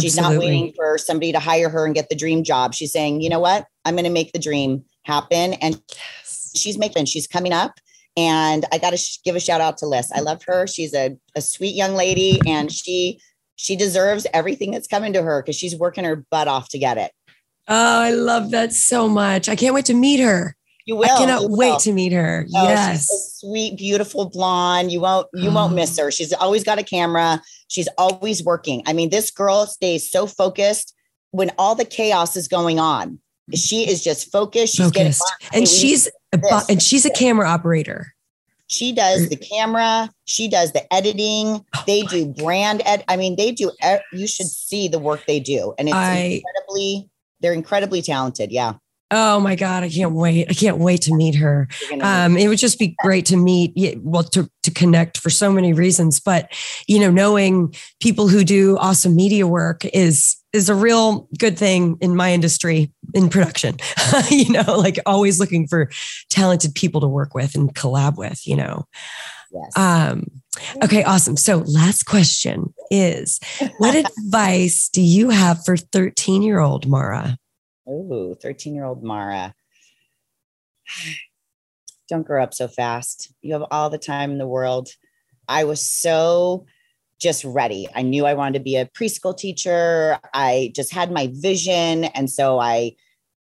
She's 0.00 0.16
not 0.16 0.38
waiting 0.38 0.72
for 0.74 0.96
somebody 0.96 1.32
to 1.32 1.38
hire 1.38 1.68
her 1.68 1.84
and 1.84 1.94
get 1.94 2.08
the 2.08 2.16
dream 2.16 2.42
job. 2.42 2.74
She's 2.74 2.92
saying, 2.92 3.20
you 3.20 3.28
know 3.28 3.38
what? 3.38 3.66
I'm 3.84 3.94
going 3.94 4.04
to 4.04 4.10
make 4.10 4.32
the 4.32 4.38
dream 4.38 4.82
happen. 5.04 5.52
And 5.54 5.80
she's 6.24 6.78
making, 6.78 7.04
she's 7.04 7.26
coming 7.26 7.52
up. 7.52 7.74
And 8.16 8.64
I 8.72 8.78
got 8.78 8.90
to 8.90 8.96
sh- 8.96 9.18
give 9.22 9.36
a 9.36 9.40
shout 9.40 9.60
out 9.60 9.76
to 9.78 9.86
Liz. 9.86 10.10
I 10.14 10.20
love 10.20 10.42
her. 10.46 10.66
She's 10.66 10.94
a, 10.94 11.14
a 11.36 11.42
sweet 11.42 11.74
young 11.74 11.94
lady 11.94 12.40
and 12.46 12.72
she, 12.72 13.20
she 13.56 13.76
deserves 13.76 14.26
everything 14.32 14.70
that's 14.70 14.88
coming 14.88 15.12
to 15.12 15.22
her 15.22 15.42
because 15.42 15.56
she's 15.56 15.76
working 15.76 16.04
her 16.04 16.24
butt 16.30 16.48
off 16.48 16.70
to 16.70 16.78
get 16.78 16.96
it. 16.96 17.12
Oh, 17.68 18.00
I 18.00 18.12
love 18.12 18.50
that 18.52 18.72
so 18.72 19.08
much. 19.08 19.48
I 19.48 19.56
can't 19.56 19.74
wait 19.74 19.84
to 19.86 19.94
meet 19.94 20.20
her. 20.20 20.55
You 20.86 20.94
will. 20.94 21.04
I 21.04 21.18
cannot 21.18 21.42
you 21.42 21.48
wait 21.50 21.80
to 21.80 21.92
meet 21.92 22.12
her. 22.12 22.46
Oh, 22.54 22.62
yes. 22.62 23.02
she's 23.02 23.10
a 23.10 23.46
sweet, 23.46 23.76
beautiful 23.76 24.30
blonde. 24.30 24.92
You 24.92 25.00
won't, 25.00 25.26
you 25.34 25.50
won't 25.50 25.74
miss 25.74 25.98
mm. 25.98 26.04
her. 26.04 26.10
She's 26.12 26.32
always 26.32 26.62
got 26.62 26.78
a 26.78 26.84
camera. 26.84 27.42
She's 27.66 27.88
always 27.98 28.44
working. 28.44 28.84
I 28.86 28.92
mean, 28.92 29.10
this 29.10 29.32
girl 29.32 29.66
stays 29.66 30.08
so 30.08 30.28
focused 30.28 30.94
when 31.32 31.50
all 31.58 31.74
the 31.74 31.84
chaos 31.84 32.36
is 32.36 32.46
going 32.46 32.78
on. 32.78 33.18
She 33.54 33.88
is 33.88 34.02
just 34.02 34.30
focused. 34.30 34.76
She's 34.76 34.86
Focused. 34.86 35.22
hey, 35.40 35.58
And 35.58 35.68
she's 35.68 36.08
a 36.32 36.62
and 36.68 36.82
she's 36.82 37.04
a 37.04 37.10
camera 37.10 37.48
operator. 37.48 38.14
she 38.68 38.92
does 38.92 39.28
the 39.28 39.36
camera. 39.36 40.10
She 40.24 40.48
does 40.48 40.72
the 40.72 40.92
editing. 40.92 41.64
Oh 41.74 41.84
They 41.86 42.02
do 42.02 42.26
brand 42.26 42.82
ed. 42.84 43.04
I 43.08 43.16
mean, 43.16 43.36
they 43.36 43.52
do. 43.52 43.70
You 44.12 44.26
should 44.26 44.46
see 44.46 44.88
the 44.88 44.98
work 44.98 45.26
they 45.26 45.38
do, 45.38 45.74
and 45.78 45.88
it's 45.88 45.96
I 45.96 46.42
incredibly. 46.44 47.10
They're 47.40 47.52
incredibly 47.52 48.02
talented. 48.02 48.50
Yeah. 48.50 48.74
Oh 49.10 49.40
my 49.40 49.54
god, 49.54 49.82
I 49.82 49.88
can't 49.88 50.12
wait. 50.12 50.46
I 50.50 50.54
can't 50.54 50.78
wait 50.78 51.02
to 51.02 51.14
meet 51.14 51.36
her. 51.36 51.68
Um, 52.00 52.36
it 52.36 52.48
would 52.48 52.58
just 52.58 52.78
be 52.78 52.96
great 52.98 53.26
to 53.26 53.36
meet. 53.36 53.98
Well, 53.98 54.24
to 54.24 54.50
to 54.62 54.70
connect 54.70 55.18
for 55.18 55.30
so 55.30 55.52
many 55.52 55.72
reasons, 55.72 56.20
but 56.20 56.52
you 56.86 56.98
know, 56.98 57.10
knowing 57.10 57.74
people 58.00 58.28
who 58.28 58.44
do 58.44 58.76
awesome 58.78 59.14
media 59.14 59.46
work 59.46 59.84
is 59.86 60.36
is 60.52 60.68
a 60.68 60.74
real 60.74 61.28
good 61.38 61.58
thing 61.58 61.98
in 62.00 62.16
my 62.16 62.32
industry 62.32 62.90
in 63.14 63.28
production. 63.28 63.76
you 64.30 64.50
know, 64.52 64.76
like 64.76 64.98
always 65.06 65.38
looking 65.38 65.66
for 65.68 65.90
talented 66.30 66.74
people 66.74 67.00
to 67.00 67.08
work 67.08 67.34
with 67.34 67.54
and 67.54 67.74
collab 67.74 68.16
with. 68.16 68.46
You 68.46 68.56
know. 68.56 68.86
yes. 69.52 69.76
Um, 69.76 70.24
okay, 70.82 71.04
awesome. 71.04 71.36
So, 71.36 71.58
last 71.66 72.04
question 72.04 72.74
is 72.90 73.38
what 73.78 73.94
advice 74.18 74.88
do 74.88 75.00
you 75.02 75.30
have 75.30 75.64
for 75.64 75.76
13 75.76 76.42
year 76.42 76.58
old 76.58 76.88
Mara? 76.88 77.38
Ooh, 77.88 78.36
13 78.40 78.74
year 78.74 78.84
old 78.84 79.02
Mara. 79.02 79.54
Don't 82.08 82.26
grow 82.26 82.42
up 82.42 82.54
so 82.54 82.68
fast. 82.68 83.32
You 83.42 83.54
have 83.54 83.64
all 83.70 83.90
the 83.90 83.98
time 83.98 84.30
in 84.30 84.38
the 84.38 84.46
world. 84.46 84.90
I 85.48 85.64
was 85.64 85.84
so 85.84 86.66
just 87.20 87.44
ready. 87.44 87.88
I 87.94 88.02
knew 88.02 88.26
I 88.26 88.34
wanted 88.34 88.58
to 88.58 88.64
be 88.64 88.76
a 88.76 88.86
preschool 88.86 89.36
teacher. 89.36 90.18
I 90.34 90.72
just 90.74 90.92
had 90.92 91.10
my 91.10 91.30
vision. 91.32 92.04
And 92.04 92.30
so 92.30 92.58
I 92.58 92.94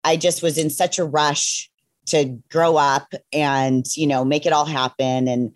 I 0.03 0.15
just 0.15 0.41
was 0.41 0.57
in 0.57 0.69
such 0.69 0.99
a 0.99 1.05
rush 1.05 1.69
to 2.07 2.39
grow 2.49 2.77
up 2.77 3.13
and, 3.33 3.85
you 3.95 4.07
know, 4.07 4.23
make 4.23 4.45
it 4.45 4.53
all 4.53 4.65
happen. 4.65 5.27
And 5.27 5.55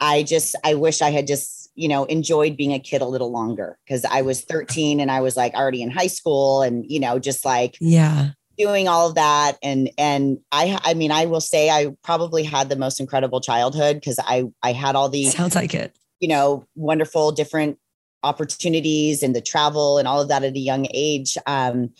I 0.00 0.22
just 0.22 0.56
I 0.64 0.74
wish 0.74 1.02
I 1.02 1.10
had 1.10 1.26
just, 1.26 1.61
you 1.74 1.88
know, 1.88 2.04
enjoyed 2.04 2.56
being 2.56 2.72
a 2.72 2.78
kid 2.78 3.00
a 3.02 3.06
little 3.06 3.30
longer 3.30 3.78
because 3.86 4.04
I 4.04 4.22
was 4.22 4.42
13 4.42 5.00
and 5.00 5.10
I 5.10 5.20
was 5.20 5.36
like 5.36 5.54
already 5.54 5.82
in 5.82 5.90
high 5.90 6.06
school 6.08 6.62
and, 6.62 6.84
you 6.86 7.00
know, 7.00 7.18
just 7.18 7.44
like 7.44 7.76
Yeah. 7.80 8.30
doing 8.58 8.88
all 8.88 9.08
of 9.08 9.14
that. 9.14 9.56
And 9.62 9.90
and 9.98 10.38
i 10.52 10.78
i 10.84 10.92
mean 10.94 11.10
i 11.10 11.24
will 11.24 11.40
say 11.40 11.70
i 11.70 11.88
probably 12.04 12.42
had 12.44 12.68
the 12.68 12.76
most 12.76 13.00
incredible 13.00 13.40
childhood 13.40 13.96
because 13.96 14.18
i 14.20 14.44
i 14.62 14.72
had 14.72 14.94
all 14.96 15.08
the 15.08 15.24
Sounds 15.24 15.54
like 15.54 15.74
it. 15.74 15.96
you 16.20 16.28
know 16.28 16.66
wonderful 16.74 17.32
different 17.32 17.78
opportunities 18.22 19.22
and 19.22 19.34
the 19.34 19.40
travel 19.40 19.98
and 19.98 20.06
all 20.08 20.20
of 20.20 20.28
that 20.28 20.42
at 20.44 20.54
a 20.54 20.58
young 20.58 20.86
age. 20.92 21.36
Um 21.46 21.90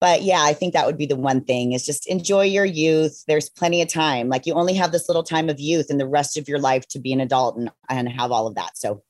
but 0.00 0.22
yeah 0.22 0.42
i 0.42 0.52
think 0.52 0.72
that 0.74 0.86
would 0.86 0.98
be 0.98 1.06
the 1.06 1.16
one 1.16 1.42
thing 1.42 1.72
is 1.72 1.86
just 1.86 2.06
enjoy 2.06 2.42
your 2.44 2.64
youth. 2.64 3.24
There's 3.26 3.48
plenty 3.48 3.80
of 3.82 3.88
time. 3.88 4.28
Like 4.28 4.44
you 4.46 4.54
only 4.54 4.74
have 4.74 4.92
this 4.92 5.08
little 5.08 5.22
time 5.22 5.48
of 5.48 5.58
youth 5.60 5.86
and 5.90 5.98
the 6.00 6.06
rest 6.08 6.36
of 6.36 6.48
your 6.48 6.58
life 6.58 6.86
to 6.88 6.98
be 6.98 7.12
an 7.12 7.20
adult 7.20 7.56
and, 7.56 7.70
and 7.88 8.08
have 8.08 8.30
all 8.32 8.46
of 8.46 8.54
that. 8.56 8.76
So 8.76 9.02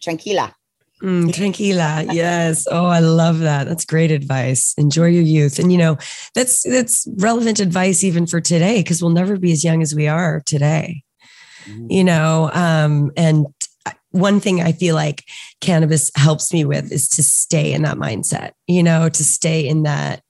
tranquila 0.00 0.54
Mm, 1.02 1.32
tranquila. 1.32 2.04
Yes. 2.12 2.66
Oh, 2.70 2.84
I 2.84 2.98
love 2.98 3.38
that. 3.38 3.66
That's 3.66 3.86
great 3.86 4.10
advice. 4.10 4.74
Enjoy 4.76 5.06
your 5.06 5.22
youth. 5.22 5.58
And 5.58 5.72
you 5.72 5.78
know, 5.78 5.96
that's 6.34 6.62
that's 6.62 7.08
relevant 7.16 7.58
advice 7.58 8.04
even 8.04 8.26
for 8.26 8.40
today 8.40 8.82
because 8.82 9.02
we'll 9.02 9.12
never 9.12 9.38
be 9.38 9.52
as 9.52 9.64
young 9.64 9.80
as 9.80 9.94
we 9.94 10.08
are 10.08 10.42
today. 10.44 11.02
You 11.88 12.04
know, 12.04 12.50
um, 12.52 13.12
and 13.16 13.46
one 14.10 14.40
thing 14.40 14.60
I 14.60 14.72
feel 14.72 14.94
like 14.94 15.24
cannabis 15.60 16.10
helps 16.16 16.52
me 16.52 16.64
with 16.64 16.90
is 16.92 17.08
to 17.10 17.22
stay 17.22 17.72
in 17.72 17.82
that 17.82 17.96
mindset, 17.96 18.52
you 18.66 18.82
know, 18.82 19.08
to 19.08 19.24
stay 19.24 19.66
in 19.66 19.84
that 19.84 20.22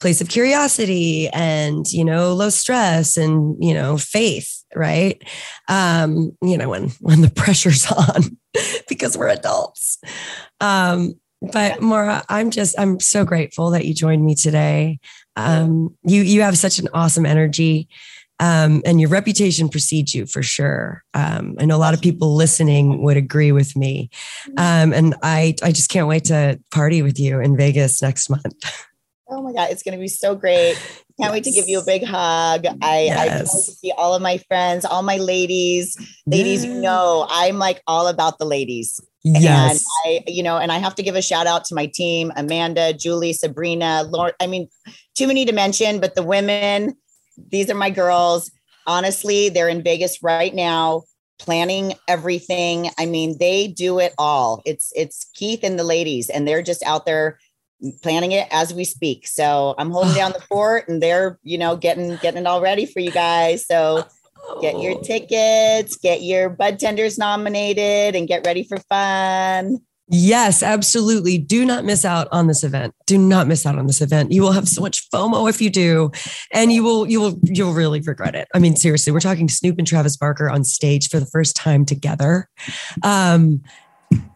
place 0.00 0.20
of 0.20 0.28
curiosity 0.28 1.28
and, 1.28 1.86
you 1.90 2.04
know, 2.04 2.34
low 2.34 2.50
stress 2.50 3.16
and, 3.16 3.56
you 3.62 3.72
know, 3.72 3.96
faith, 3.96 4.64
right? 4.74 5.22
Um, 5.68 6.36
you 6.42 6.58
know, 6.58 6.68
when 6.68 6.90
when 7.00 7.22
the 7.22 7.30
pressure's 7.34 7.90
on 7.90 8.36
because 8.88 9.16
we're 9.16 9.28
adults. 9.28 9.98
Um, 10.60 11.14
but 11.40 11.80
Mara, 11.80 12.24
I'm 12.28 12.50
just 12.50 12.78
I'm 12.78 13.00
so 13.00 13.24
grateful 13.24 13.70
that 13.70 13.84
you 13.84 13.94
joined 13.94 14.24
me 14.24 14.34
today. 14.34 14.98
Um, 15.36 15.94
you 16.02 16.22
you 16.22 16.42
have 16.42 16.58
such 16.58 16.78
an 16.78 16.88
awesome 16.92 17.26
energy. 17.26 17.88
Um, 18.38 18.82
and 18.84 19.00
your 19.00 19.08
reputation 19.08 19.70
precedes 19.70 20.14
you 20.14 20.26
for 20.26 20.42
sure. 20.42 21.02
Um, 21.14 21.56
I 21.58 21.64
know 21.64 21.76
a 21.76 21.78
lot 21.78 21.94
of 21.94 22.02
people 22.02 22.34
listening 22.34 23.02
would 23.02 23.16
agree 23.16 23.50
with 23.50 23.74
me. 23.74 24.10
Um, 24.58 24.92
and 24.92 25.14
I, 25.22 25.54
I 25.62 25.72
just 25.72 25.88
can't 25.88 26.06
wait 26.06 26.24
to 26.24 26.60
party 26.70 27.00
with 27.00 27.18
you 27.18 27.40
in 27.40 27.56
Vegas 27.56 28.02
next 28.02 28.28
month. 28.28 28.86
Oh 29.28 29.42
my 29.42 29.52
God, 29.52 29.70
it's 29.70 29.82
going 29.82 29.96
to 29.96 30.00
be 30.00 30.08
so 30.08 30.34
great. 30.34 30.76
Can't 31.20 31.32
wait 31.32 31.44
to 31.44 31.50
give 31.50 31.68
you 31.68 31.80
a 31.80 31.84
big 31.84 32.04
hug. 32.04 32.66
I, 32.66 33.10
I 33.10 33.28
can't 33.28 33.30
wait 33.32 33.40
to 33.40 33.46
see 33.46 33.92
all 33.96 34.14
of 34.14 34.22
my 34.22 34.38
friends, 34.48 34.84
all 34.84 35.02
my 35.02 35.16
ladies. 35.16 35.96
Ladies, 36.26 36.64
you 36.64 36.74
know, 36.74 37.26
I'm 37.28 37.58
like 37.58 37.82
all 37.86 38.06
about 38.06 38.38
the 38.38 38.44
ladies. 38.44 39.00
Yes. 39.24 39.84
And 40.04 40.20
I, 40.26 40.30
you 40.30 40.42
know, 40.42 40.58
and 40.58 40.70
I 40.70 40.78
have 40.78 40.94
to 40.96 41.02
give 41.02 41.16
a 41.16 41.22
shout 41.22 41.48
out 41.48 41.64
to 41.66 41.74
my 41.74 41.86
team, 41.86 42.32
Amanda, 42.36 42.92
Julie, 42.92 43.32
Sabrina, 43.32 44.04
Lauren. 44.04 44.34
I 44.40 44.46
mean, 44.46 44.68
too 45.16 45.26
many 45.26 45.44
to 45.44 45.52
mention, 45.52 45.98
but 45.98 46.14
the 46.14 46.22
women, 46.22 46.96
these 47.50 47.68
are 47.68 47.74
my 47.74 47.90
girls. 47.90 48.52
Honestly, 48.86 49.48
they're 49.48 49.68
in 49.68 49.82
Vegas 49.82 50.22
right 50.22 50.54
now 50.54 51.02
planning 51.38 51.94
everything. 52.08 52.90
I 52.98 53.06
mean, 53.06 53.36
they 53.38 53.68
do 53.68 53.98
it 53.98 54.14
all. 54.18 54.62
It's 54.64 54.92
it's 54.94 55.28
Keith 55.34 55.60
and 55.62 55.78
the 55.78 55.84
ladies, 55.84 56.30
and 56.30 56.46
they're 56.46 56.62
just 56.62 56.82
out 56.84 57.06
there 57.06 57.38
planning 58.02 58.32
it 58.32 58.48
as 58.50 58.72
we 58.74 58.84
speak. 58.84 59.26
So 59.26 59.74
I'm 59.78 59.90
holding 59.90 60.14
down 60.14 60.32
the 60.32 60.40
fort 60.48 60.88
and 60.88 61.02
they're, 61.02 61.38
you 61.42 61.58
know, 61.58 61.76
getting 61.76 62.16
getting 62.16 62.42
it 62.42 62.46
all 62.46 62.60
ready 62.60 62.86
for 62.86 63.00
you 63.00 63.10
guys. 63.10 63.66
So 63.66 64.04
get 64.60 64.80
your 64.80 64.92
Oh. 64.98 65.02
tickets, 65.02 65.96
get 65.96 66.22
your 66.22 66.48
bud 66.48 66.78
tenders 66.78 67.18
nominated, 67.18 68.14
and 68.14 68.28
get 68.28 68.46
ready 68.46 68.62
for 68.64 68.78
fun. 68.88 69.78
Yes, 70.08 70.62
absolutely. 70.62 71.36
Do 71.36 71.64
not 71.64 71.84
miss 71.84 72.04
out 72.04 72.28
on 72.30 72.46
this 72.46 72.62
event. 72.62 72.94
Do 73.06 73.18
not 73.18 73.48
miss 73.48 73.66
out 73.66 73.76
on 73.76 73.88
this 73.88 74.00
event. 74.00 74.30
You 74.30 74.40
will 74.40 74.52
have 74.52 74.68
so 74.68 74.80
much 74.80 75.10
FOMO 75.10 75.50
if 75.50 75.60
you 75.60 75.68
do, 75.68 76.12
and 76.52 76.72
you 76.72 76.84
will 76.84 77.08
you 77.10 77.20
will 77.20 77.40
you'll 77.42 77.72
really 77.72 78.00
regret 78.00 78.36
it. 78.36 78.46
I 78.54 78.60
mean, 78.60 78.76
seriously, 78.76 79.12
we're 79.12 79.18
talking 79.18 79.48
Snoop 79.48 79.78
and 79.78 79.86
Travis 79.86 80.16
Barker 80.16 80.48
on 80.48 80.62
stage 80.62 81.08
for 81.08 81.18
the 81.18 81.26
first 81.26 81.56
time 81.56 81.84
together. 81.84 82.48
Um, 83.02 83.62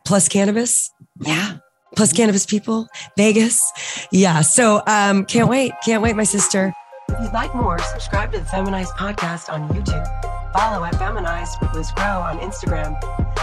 plus 0.05 0.29
cannabis. 0.29 0.91
Yeah. 1.21 1.59
Plus 1.97 2.13
cannabis 2.13 2.47
people, 2.47 2.89
Vegas. 3.17 3.73
Yeah. 4.11 4.41
So 4.43 4.83
um, 4.87 5.25
can't 5.25 5.49
wait. 5.49 5.73
Can't 5.85 6.03
wait, 6.03 6.17
my 6.17 6.25
sister. 6.25 6.73
If 7.09 7.21
you'd 7.21 7.33
like 7.33 7.55
more, 7.55 7.79
subscribe 7.79 8.33
to 8.33 8.39
the 8.39 8.45
Feminized 8.45 8.93
Podcast 8.95 9.53
on 9.53 9.69
YouTube. 9.71 10.07
Follow 10.53 10.85
at 10.85 10.95
Feminized 10.97 11.61
with 11.61 11.75
Liz 11.75 11.91
Grow 11.93 12.05
on 12.05 12.39
Instagram. 12.39 12.97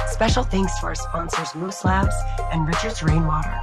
Special 0.09 0.43
thanks 0.43 0.79
to 0.79 0.85
our 0.85 0.95
sponsors 0.95 1.53
Moose 1.55 1.83
Labs 1.83 2.15
and 2.53 2.67
Richards 2.67 3.03
Rainwater. 3.03 3.61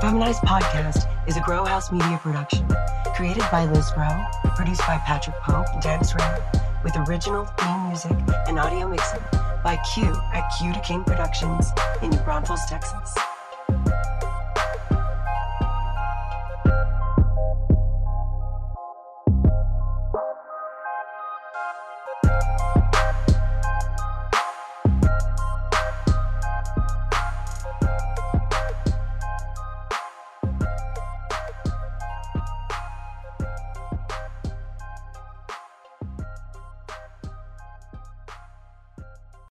Feminized 0.00 0.42
Podcast 0.42 1.08
is 1.26 1.36
a 1.36 1.40
Grow 1.40 1.64
House 1.64 1.90
Media 1.90 2.18
production, 2.22 2.68
created 3.14 3.44
by 3.50 3.64
Liz 3.64 3.90
Grow, 3.92 4.24
produced 4.54 4.80
by 4.80 4.98
Patrick 4.98 5.36
Pope 5.36 5.66
and 5.72 5.82
Tanis 5.82 6.14
Ray, 6.14 6.60
with 6.84 6.96
original 7.08 7.46
theme 7.46 7.88
music 7.88 8.16
and 8.46 8.58
audio 8.58 8.88
mixing 8.88 9.20
by 9.64 9.78
Q 9.94 10.04
at 10.34 10.48
Q 10.58 10.72
da 10.74 10.80
King 10.80 11.02
Productions 11.02 11.70
in 12.02 12.10
New 12.10 12.18
Braunfels, 12.18 12.60
Texas. 12.68 13.16